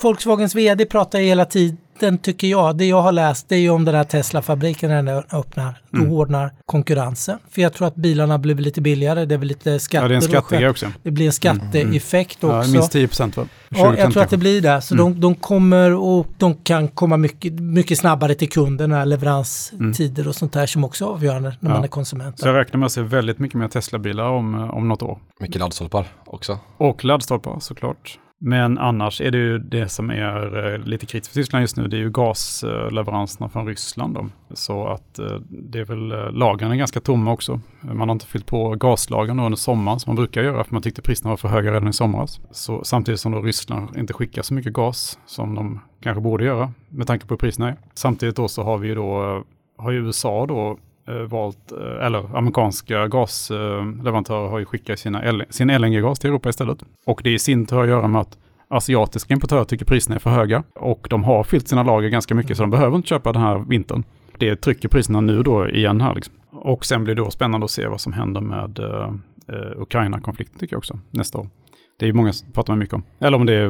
Volkswagens 0.01 0.55
vd 0.55 0.85
pratar 0.85 1.19
hela 1.19 1.45
tiden, 1.45 2.17
tycker 2.21 2.47
jag. 2.47 2.77
Det 2.77 2.85
jag 2.85 3.01
har 3.01 3.11
läst, 3.11 3.49
det 3.49 3.55
är 3.55 3.59
ju 3.59 3.69
om 3.69 3.85
den 3.85 3.95
här 3.95 4.03
Tesla-fabriken 4.03 4.89
när 4.89 5.03
den 5.03 5.23
öppnar. 5.31 5.81
Då 5.91 5.97
Mm. 5.99 6.09
hårdnar 6.09 6.51
konkurrensen. 6.65 7.39
För 7.49 7.61
jag 7.61 7.73
tror 7.73 7.87
att 7.87 7.95
bilarna 7.95 8.37
blir 8.37 8.55
lite 8.55 8.81
billigare. 8.81 9.25
Det 9.25 9.37
väl 9.37 9.47
lite 9.47 9.79
skatter. 9.79 10.03
Ja, 10.03 10.07
det 10.07 10.13
är 10.13 10.15
en 10.15 10.21
skattegrej 10.21 10.69
också. 10.69 10.91
Det 11.03 11.11
blir 11.11 11.25
en 11.25 11.31
skatteeffekt 11.31 12.37
Ja, 12.41 12.59
också. 12.59 12.71
minst 12.71 12.91
10 12.91 13.07
procent 13.07 13.37
va? 13.37 13.45
Ja, 13.69 13.95
jag 13.97 14.13
tror 14.13 14.23
att 14.23 14.29
det 14.29 14.37
blir 14.37 14.61
det. 14.61 14.81
Så 14.81 14.95
de, 14.95 15.19
de 15.19 15.35
kommer 15.35 15.93
och 15.93 16.27
de 16.37 16.55
kan 16.55 16.87
komma 16.87 17.17
mycket, 17.17 17.53
mycket 17.53 17.97
snabbare 17.99 18.35
till 18.35 18.49
kunderna, 18.49 19.05
leveranstider 19.05 20.27
och 20.27 20.35
sånt 20.35 20.53
där 20.53 20.65
som 20.65 20.83
också 20.83 21.05
är 21.05 21.09
avgörande 21.09 21.55
när 21.59 21.69
Ja. 21.69 21.73
man 21.75 21.83
är 21.83 21.87
konsument. 21.87 22.39
Så 22.39 22.47
jag 22.47 22.55
räknar 22.55 22.77
med 22.79 22.85
att 22.85 22.91
se 22.91 23.01
väldigt 23.01 23.39
mycket 23.39 23.59
mer 23.59 23.67
Tesla-bilar 23.67 24.29
om, 24.29 24.55
eh, 24.55 24.69
om 24.69 24.87
något 24.87 25.01
år. 25.01 25.19
Mycket 25.39 25.59
laddstolpar 25.61 26.05
också. 26.25 26.59
Och 26.77 27.05
laddstolpar 27.05 27.59
såklart. 27.59 28.19
Men 28.39 28.77
annars 28.77 29.21
är 29.21 29.31
det 29.31 29.37
ju 29.37 29.59
det 29.59 29.89
som 29.89 30.09
är 30.09 30.73
eh, 30.73 30.79
lite 30.79 31.05
kritiskt 31.05 31.33
för 31.33 31.39
Tyskland 31.41 31.61
just 31.61 31.77
nu, 31.77 31.87
det 31.87 31.97
är 31.97 31.99
ju 31.99 32.09
gasleveranserna 32.09 33.49
från 33.49 33.67
Ryssland. 33.67 34.15
Då. 34.15 34.25
Så 34.53 34.87
att 34.87 35.19
eh, 35.19 35.37
det 35.49 35.79
är 35.79 35.85
väl, 35.85 36.11
eh, 36.11 36.31
lagren 36.31 36.71
är 36.71 36.75
ganska 36.75 36.99
tomma 36.99 37.31
också. 37.31 37.59
Man 37.81 38.09
har 38.09 38.11
inte 38.11 38.25
fyllt 38.25 38.45
på 38.45 38.75
gaslagren 38.75 39.39
under 39.39 39.57
sommaren 39.57 39.99
som 39.99 40.09
man 40.09 40.15
brukar 40.15 40.43
göra 40.43 40.63
för 40.63 40.73
man 40.73 40.81
tyckte 40.81 41.01
priserna 41.01 41.29
var 41.29 41.37
för 41.37 41.47
höga 41.47 41.71
redan 41.71 41.87
i 41.87 41.93
somras. 41.93 42.41
Så 42.51 42.83
samtidigt 42.83 43.19
som 43.19 43.31
då 43.31 43.41
Ryssland 43.41 43.97
inte 43.97 44.13
skickar 44.13 44.41
så 44.41 44.53
mycket 44.53 44.73
gas 44.73 45.19
som 45.25 45.55
de 45.55 45.79
kanske 46.01 46.21
borde 46.21 46.45
göra 46.45 46.73
med 46.89 47.07
tanke 47.07 47.25
på 47.25 47.33
hur 47.33 47.39
priserna 47.39 47.69
är. 47.69 47.75
Samtidigt 47.93 48.35
då 48.35 48.47
så 48.47 48.63
har 48.63 48.77
vi 48.77 48.87
ju 48.87 48.95
då, 48.95 49.43
har 49.77 49.91
ju 49.91 50.05
USA 50.05 50.45
då 50.45 50.77
Eh, 51.07 51.15
valt, 51.15 51.71
eh, 51.71 52.05
eller 52.05 52.37
amerikanska 52.37 53.07
gasleverantörer 53.07 54.49
har 54.49 54.59
ju 54.59 54.65
skickat 54.65 54.99
sina 54.99 55.21
L- 55.23 55.43
sin 55.49 55.69
LNG-gas 55.69 56.19
till 56.19 56.29
Europa 56.29 56.49
istället. 56.49 56.83
Och 57.05 57.21
det 57.23 57.33
i 57.33 57.39
sin 57.39 57.65
tur 57.65 57.75
har 57.75 57.83
att 57.83 57.89
göra 57.89 58.07
med 58.07 58.21
att 58.21 58.37
asiatiska 58.69 59.33
importörer 59.33 59.63
tycker 59.63 59.85
priserna 59.85 60.15
är 60.15 60.19
för 60.19 60.29
höga 60.29 60.63
och 60.75 61.07
de 61.09 61.23
har 61.23 61.43
fyllt 61.43 61.67
sina 61.67 61.83
lager 61.83 62.09
ganska 62.09 62.35
mycket 62.35 62.57
så 62.57 62.63
de 62.63 62.69
behöver 62.69 62.95
inte 62.95 63.07
köpa 63.07 63.33
den 63.33 63.41
här 63.41 63.59
vintern. 63.59 64.03
Det 64.37 64.55
trycker 64.55 64.89
priserna 64.89 65.21
nu 65.21 65.43
då 65.43 65.69
igen 65.69 66.01
här 66.01 66.15
liksom. 66.15 66.33
Och 66.51 66.85
sen 66.85 67.03
blir 67.03 67.15
det 67.15 67.21
då 67.21 67.31
spännande 67.31 67.65
att 67.65 67.71
se 67.71 67.87
vad 67.87 68.01
som 68.01 68.13
händer 68.13 68.41
med 68.41 68.79
eh, 68.79 69.09
eh 69.55 69.81
Ukraina-konflikten 69.81 70.59
tycker 70.59 70.73
jag 70.73 70.77
också 70.77 70.99
nästa 71.11 71.37
år. 71.37 71.49
Det 71.99 72.05
är 72.05 72.07
ju 72.07 72.13
många 72.13 72.33
som 72.33 72.51
pratar 72.51 72.75
mycket 72.75 72.93
om. 72.93 73.03
Eller 73.19 73.37
om 73.37 73.45
det, 73.45 73.67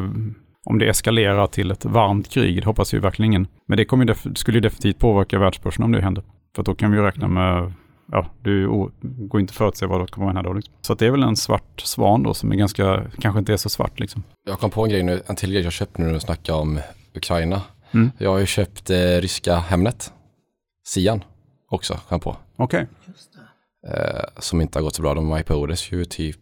om 0.65 0.79
det 0.79 0.89
eskalerar 0.89 1.47
till 1.47 1.71
ett 1.71 1.85
varmt 1.85 2.29
krig, 2.29 2.55
det 2.61 2.65
hoppas 2.65 2.93
ju 2.93 2.99
verkligen 2.99 3.31
ingen. 3.31 3.47
Men 3.67 3.77
det 3.77 3.85
kommer 3.85 4.05
ju 4.05 4.13
def- 4.13 4.33
skulle 4.35 4.57
ju 4.57 4.61
definitivt 4.61 4.99
påverka 4.99 5.39
världsbörsen 5.39 5.83
om 5.83 5.91
det 5.91 6.01
händer. 6.01 6.23
För 6.57 6.63
då 6.63 6.75
kan 6.75 6.91
vi 6.91 6.97
ju 6.97 7.03
räkna 7.03 7.27
med, 7.27 7.73
ja, 8.11 8.25
det 8.43 8.49
ju 8.49 8.67
går 9.01 9.41
inte 9.41 9.51
att 9.51 9.55
förutse 9.55 9.85
vad 9.85 10.01
det 10.01 10.07
kommer 10.07 10.27
att 10.27 10.35
hända 10.35 10.49
då. 10.49 10.53
Liksom. 10.53 10.73
Så 10.81 10.93
att 10.93 10.99
det 10.99 11.05
är 11.05 11.11
väl 11.11 11.23
en 11.23 11.35
svart 11.35 11.81
svan 11.81 12.23
då 12.23 12.33
som 12.33 12.51
är 12.51 12.55
ganska, 12.55 13.03
kanske 13.19 13.39
inte 13.39 13.53
är 13.53 13.57
så 13.57 13.69
svart 13.69 13.99
liksom. 13.99 14.23
Jag 14.45 14.59
kom 14.59 14.69
på 14.69 14.83
en 14.83 14.89
grej 14.89 15.03
nu, 15.03 15.21
en 15.27 15.35
till 15.35 15.51
grej 15.51 15.63
jag 15.63 15.73
köpt 15.73 15.97
nu 15.97 16.05
när 16.05 16.13
du 16.13 16.19
snackar 16.19 16.53
om 16.53 16.79
Ukraina. 17.15 17.61
Mm. 17.91 18.11
Jag 18.17 18.31
har 18.31 18.39
ju 18.39 18.45
köpt 18.45 18.89
eh, 18.89 18.95
ryska 18.95 19.55
Hemnet, 19.55 20.13
Sian 20.87 21.23
också, 21.69 21.93
kom 21.93 22.01
jag 22.09 22.21
på. 22.21 22.35
Okej. 22.55 22.87
Eh, 23.87 24.23
som 24.37 24.61
inte 24.61 24.79
har 24.79 24.83
gått 24.83 24.95
så 24.95 25.01
bra. 25.01 25.13
De 25.13 25.37
IPOdes 25.37 25.91
ju 25.91 26.05
typ, 26.05 26.39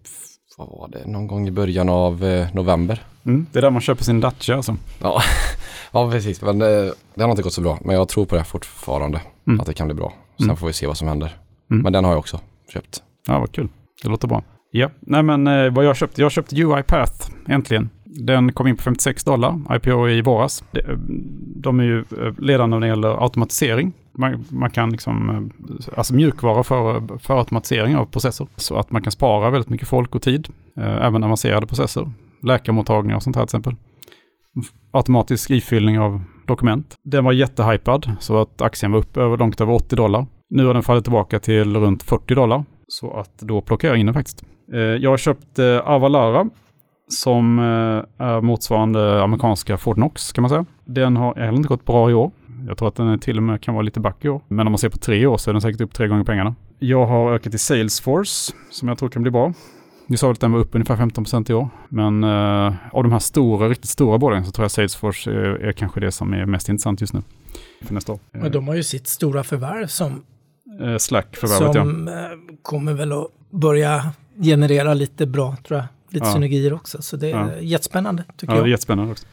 vad 0.58 0.68
var 0.68 0.88
det, 0.88 1.06
någon 1.12 1.28
gång 1.28 1.48
i 1.48 1.52
början 1.52 1.90
av 1.90 2.24
eh, 2.26 2.48
november. 2.54 3.04
Mm. 3.26 3.46
Det 3.52 3.60
är 3.60 3.62
där 3.62 3.70
man 3.70 3.82
köper 3.82 4.04
sin 4.04 4.20
Dacia 4.22 4.56
alltså. 4.56 4.76
Ja, 5.02 5.22
ja 5.92 6.12
precis. 6.12 6.42
Men 6.42 6.62
eh, 6.62 6.68
det 7.16 7.24
har 7.24 7.30
inte 7.32 7.44
gått 7.44 7.54
så 7.54 7.62
bra. 7.62 7.80
Men 7.82 7.96
jag 7.96 8.10
tror 8.10 8.26
på 8.26 8.36
det 8.36 8.44
fortfarande. 8.44 9.22
Mm. 9.48 9.60
Att 9.60 9.66
det 9.68 9.74
kan 9.74 9.88
bli 9.88 9.94
bra. 9.96 10.14
Sen 10.38 10.46
Mm. 10.46 10.58
får 10.58 10.68
vi 10.68 10.74
se 10.74 10.88
vad 10.88 10.98
som 10.98 11.08
händer. 11.08 11.38
Mm. 11.72 11.84
Men 11.84 11.94
den 11.94 12.04
har 12.06 12.12
jag 12.12 12.20
också 12.20 12.40
köpt. 12.74 13.04
Ja, 13.28 13.40
vad 13.40 13.52
kul. 13.52 13.68
Det 14.04 14.10
låter 14.10 14.28
bra. 14.28 14.44
Ja, 14.78 14.90
nej 15.00 15.24
men 15.24 15.48
eh, 15.48 15.74
vad 15.74 15.86
jag 15.86 15.98
köpte, 15.98 16.22
jag 16.22 16.32
köpte 16.32 16.56
UiPath 16.56 17.32
äntligen. 17.48 17.90
Den 18.04 18.54
kom 18.54 18.68
in 18.68 18.76
på 18.78 18.84
56 18.84 19.24
dollar, 19.24 19.76
IPO 19.76 20.10
i 20.10 20.22
våras. 20.22 20.64
Eh, 20.74 20.98
de, 21.56 21.80
är 21.80 21.84
ju 21.84 22.00
eh, 22.00 22.34
ledande 22.38 22.76
när 22.76 22.82
det 22.82 22.88
gäller 22.88 23.24
automatisering. 23.24 23.94
Man, 24.18 24.46
man 24.50 24.70
kan 24.70 24.90
liksom, 24.92 25.30
eh, 25.30 25.98
alltså 25.98 26.14
mjukvara 26.14 26.64
för, 26.64 27.18
för 27.18 27.38
automatisering 27.38 27.96
av 27.96 28.06
processer. 28.06 28.48
Så 28.56 28.78
att 28.78 28.92
man 28.92 29.02
kan 29.02 29.12
spara 29.12 29.50
väldigt 29.50 29.70
mycket 29.70 29.88
folk 29.88 30.16
och 30.16 30.22
tid, 30.22 30.48
eh, 30.78 31.06
även 31.06 31.24
avancerade 31.24 31.68
processer. 31.68 32.12
Läkarmottagningar 32.44 33.16
och 33.16 33.24
sånt 33.24 33.36
här 33.36 33.44
till 33.44 33.58
exempel. 33.58 33.76
Automatisk 34.92 35.52
ifyllning 35.52 36.00
av 36.00 36.22
dokument. 36.48 36.96
Den 37.04 37.24
var 37.24 37.32
jättehypad 37.32 38.12
så 38.20 38.42
att 38.42 38.62
aktien 38.62 38.92
var 38.92 39.00
upp 39.00 39.18
över, 39.18 39.38
långt 39.38 39.62
över 39.62 39.74
80 39.74 39.96
dollar. 39.96 40.26
Nu 40.50 40.66
har 40.66 40.74
den 40.74 40.84
fallit 40.84 41.04
tillbaka 41.04 41.40
till 41.40 41.76
runt 41.76 42.04
40 42.04 42.36
dollar. 42.36 42.64
Så 42.88 43.20
att 43.20 43.40
då 43.40 43.62
plockar 43.62 43.88
jag 43.88 43.98
in 43.98 44.06
den 44.06 44.14
faktiskt. 44.14 44.44
Eh, 44.74 44.80
Jag 44.80 45.10
har 45.10 45.18
köpt 45.18 45.60
eh, 45.60 45.78
Avalara 45.78 46.50
som 47.08 47.60
eh, 47.60 48.26
är 48.26 48.42
motsvarande 48.42 49.24
amerikanska 49.24 49.78
Fort 49.78 49.96
Knox 49.96 50.32
kan 50.32 50.42
man 50.42 50.50
säga. 50.50 50.66
Den 50.86 51.18
har 51.18 51.36
heller 51.36 51.58
inte 51.58 51.70
gått 51.70 51.86
bra 51.86 52.12
i 52.12 52.14
år. 52.14 52.32
Jag 52.68 52.78
tror 52.78 52.88
att 52.88 52.96
den 52.96 53.20
till 53.20 53.38
och 53.38 53.44
med 53.44 53.62
kan 53.62 53.74
vara 53.74 53.82
lite 53.84 54.00
back 54.00 54.26
i 54.26 54.30
år. 54.30 54.42
Men 54.48 54.68
om 54.68 54.72
man 54.72 54.78
ser 54.78 54.90
på 54.90 54.98
tre 54.98 55.26
år 55.26 55.38
så 55.38 55.50
är 55.50 55.54
den 55.54 55.62
säkert 55.62 55.82
upp 55.82 55.94
tre 55.94 56.08
gånger 56.08 56.24
pengarna. 56.24 56.56
Jag 56.80 57.06
har 57.06 57.34
ökat 57.34 57.54
i 57.54 57.58
Salesforce 57.58 58.54
som 58.72 58.88
jag 58.88 58.98
tror 58.98 59.10
kan 59.10 59.22
bli 59.22 59.32
bra. 59.32 59.54
Ni 60.08 60.18
sa 60.18 60.32
att 60.32 60.40
den 60.40 60.52
var 60.52 60.60
upp 60.60 60.76
ungefär 60.76 60.96
15% 60.96 61.52
i 61.52 61.54
år. 61.54 61.70
Men 61.90 62.24
eh, 62.24 62.74
av 62.92 63.04
de 63.04 63.12
här 63.12 63.20
stora, 63.20 63.70
riktigt 63.70 63.90
stora 63.90 64.18
bolagen 64.18 64.46
så 64.46 64.52
tror 64.52 64.64
jag 64.64 64.72
Salesforce 64.72 65.32
är, 65.32 65.36
är 65.36 65.72
kanske 65.72 66.00
det 66.00 66.12
som 66.12 66.34
är 66.34 66.46
mest 66.46 66.70
intressant 66.70 67.02
just 67.02 67.14
nu. 67.14 67.22
För 67.84 67.94
nästa 67.94 68.12
år. 68.14 68.20
Men 68.32 68.52
de 68.52 68.68
har 68.68 68.76
ju 68.76 68.84
sitt 68.84 69.08
stora 69.08 69.44
förvärv 69.44 69.88
som, 69.88 70.24
Eh, 70.82 70.98
Slack-förvärvet 70.98 71.76
ja. 71.76 71.84
som 71.84 72.10
kommer 72.62 72.94
väl 72.94 73.12
att 73.12 73.28
börja 73.50 74.02
generera 74.44 74.94
lite 74.94 75.26
bra, 75.26 75.56
tror 75.68 75.80
jag. 75.80 75.88
Lite 76.10 76.26
Ja. 76.26 76.34
synergier 76.34 76.74
också. 76.74 77.02
Så 77.02 77.18
det 77.18 77.28
är 77.32 77.40
Ja. 77.40 77.60
jättespännande, 77.62 78.24
tycker 78.38 78.54
Ja, 78.54 78.58
det 78.58 78.60
är 78.60 78.62
jag. 78.62 78.70
jättespännande 78.70 79.12
också. 79.12 79.26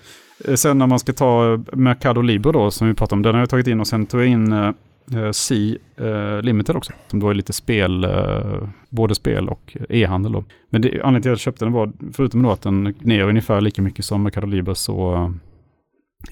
Eh, 0.48 0.54
Sen 0.54 0.78
när 0.78 0.86
man 0.86 0.98
ska 0.98 1.12
ta 1.12 1.52
eh, 1.54 1.60
Mercado 1.72 2.20
Libre 2.20 2.52
då, 2.52 2.70
som 2.70 2.88
vi 2.88 2.94
pratade 2.94 3.16
om, 3.16 3.22
den 3.22 3.34
har 3.34 3.40
jag 3.40 3.50
tagit 3.50 3.66
in 3.66 3.80
och 3.80 3.86
sen 3.86 4.06
tog 4.06 4.20
jag 4.20 4.28
in 4.28 4.52
eh, 4.52 4.68
eh, 5.14 5.30
C 5.32 5.78
eh, 5.96 6.42
Limited 6.42 6.76
också. 6.76 6.92
Som 7.08 7.20
då 7.20 7.28
är 7.30 7.34
lite 7.34 7.52
spel, 7.52 8.04
eh, 8.04 8.68
både 8.88 9.14
spel 9.14 9.48
och 9.48 9.76
e-handel. 9.88 10.32
Då. 10.32 10.44
Men 10.70 10.82
det, 10.82 10.88
anledningen 10.88 11.22
till 11.22 11.30
att 11.30 11.32
jag 11.32 11.38
köpte 11.40 11.64
den 11.64 11.72
var, 11.72 11.92
förutom 12.12 12.42
då 12.42 12.50
att 12.50 12.62
den 12.62 12.94
ner 13.00 13.22
ungefär 13.24 13.60
lika 13.60 13.82
mycket 13.82 14.04
som 14.04 14.22
Mercado 14.22 14.46
Libre 14.46 14.74
så 14.74 15.32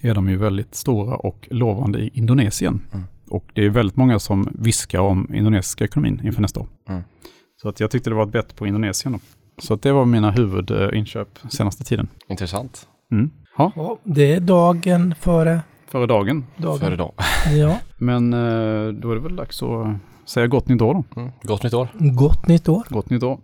är 0.00 0.14
de 0.14 0.28
ju 0.28 0.36
väldigt 0.36 0.74
stora 0.74 1.16
och 1.16 1.48
lovande 1.50 1.98
i 1.98 2.10
Indonesien. 2.14 2.80
Mm. 2.92 3.04
Och 3.30 3.44
det 3.54 3.64
är 3.64 3.70
väldigt 3.70 3.96
många 3.96 4.18
som 4.18 4.48
viskar 4.58 4.98
om 5.00 5.34
indonesiska 5.34 5.84
ekonomin 5.84 6.20
inför 6.24 6.42
nästa 6.42 6.60
år. 6.60 6.66
Mm. 6.88 7.02
Så 7.62 7.68
att 7.68 7.80
jag 7.80 7.90
tyckte 7.90 8.10
det 8.10 8.16
var 8.16 8.22
ett 8.22 8.32
bett 8.32 8.56
på 8.56 8.66
Indonesien. 8.66 9.12
Då. 9.12 9.18
Så 9.62 9.74
att 9.74 9.82
det 9.82 9.92
var 9.92 10.04
mina 10.04 10.30
huvudinköp 10.30 11.38
senaste 11.50 11.84
tiden. 11.84 12.08
Intressant. 12.28 12.88
Mm. 13.12 13.30
Ja, 13.58 13.72
Ja, 13.76 13.98
det 14.04 14.32
är 14.32 14.40
dagen 14.40 15.14
före 15.20 15.60
före 15.86 16.06
dagen. 16.06 16.46
dagen. 16.56 16.78
För 16.78 16.92
idag. 16.92 17.12
Ja, 17.56 17.78
Men 17.98 18.32
eh, 18.32 18.92
då 18.92 19.10
är 19.10 19.14
det 19.14 19.20
väl 19.20 19.36
dags 19.36 19.62
att 19.62 19.86
säga 20.24 20.46
gott 20.46 20.68
nytt 20.68 20.82
år 20.82 20.94
då. 20.94 21.20
Mm. 21.20 21.32
Gott 21.42 21.62
nytt 21.62 21.74
år. 21.74 21.88
gott 21.98 22.48
nytt 22.48 22.68
år. 22.68 22.82
Gott 22.88 23.10
nytt 23.10 23.22
år. 23.22 23.40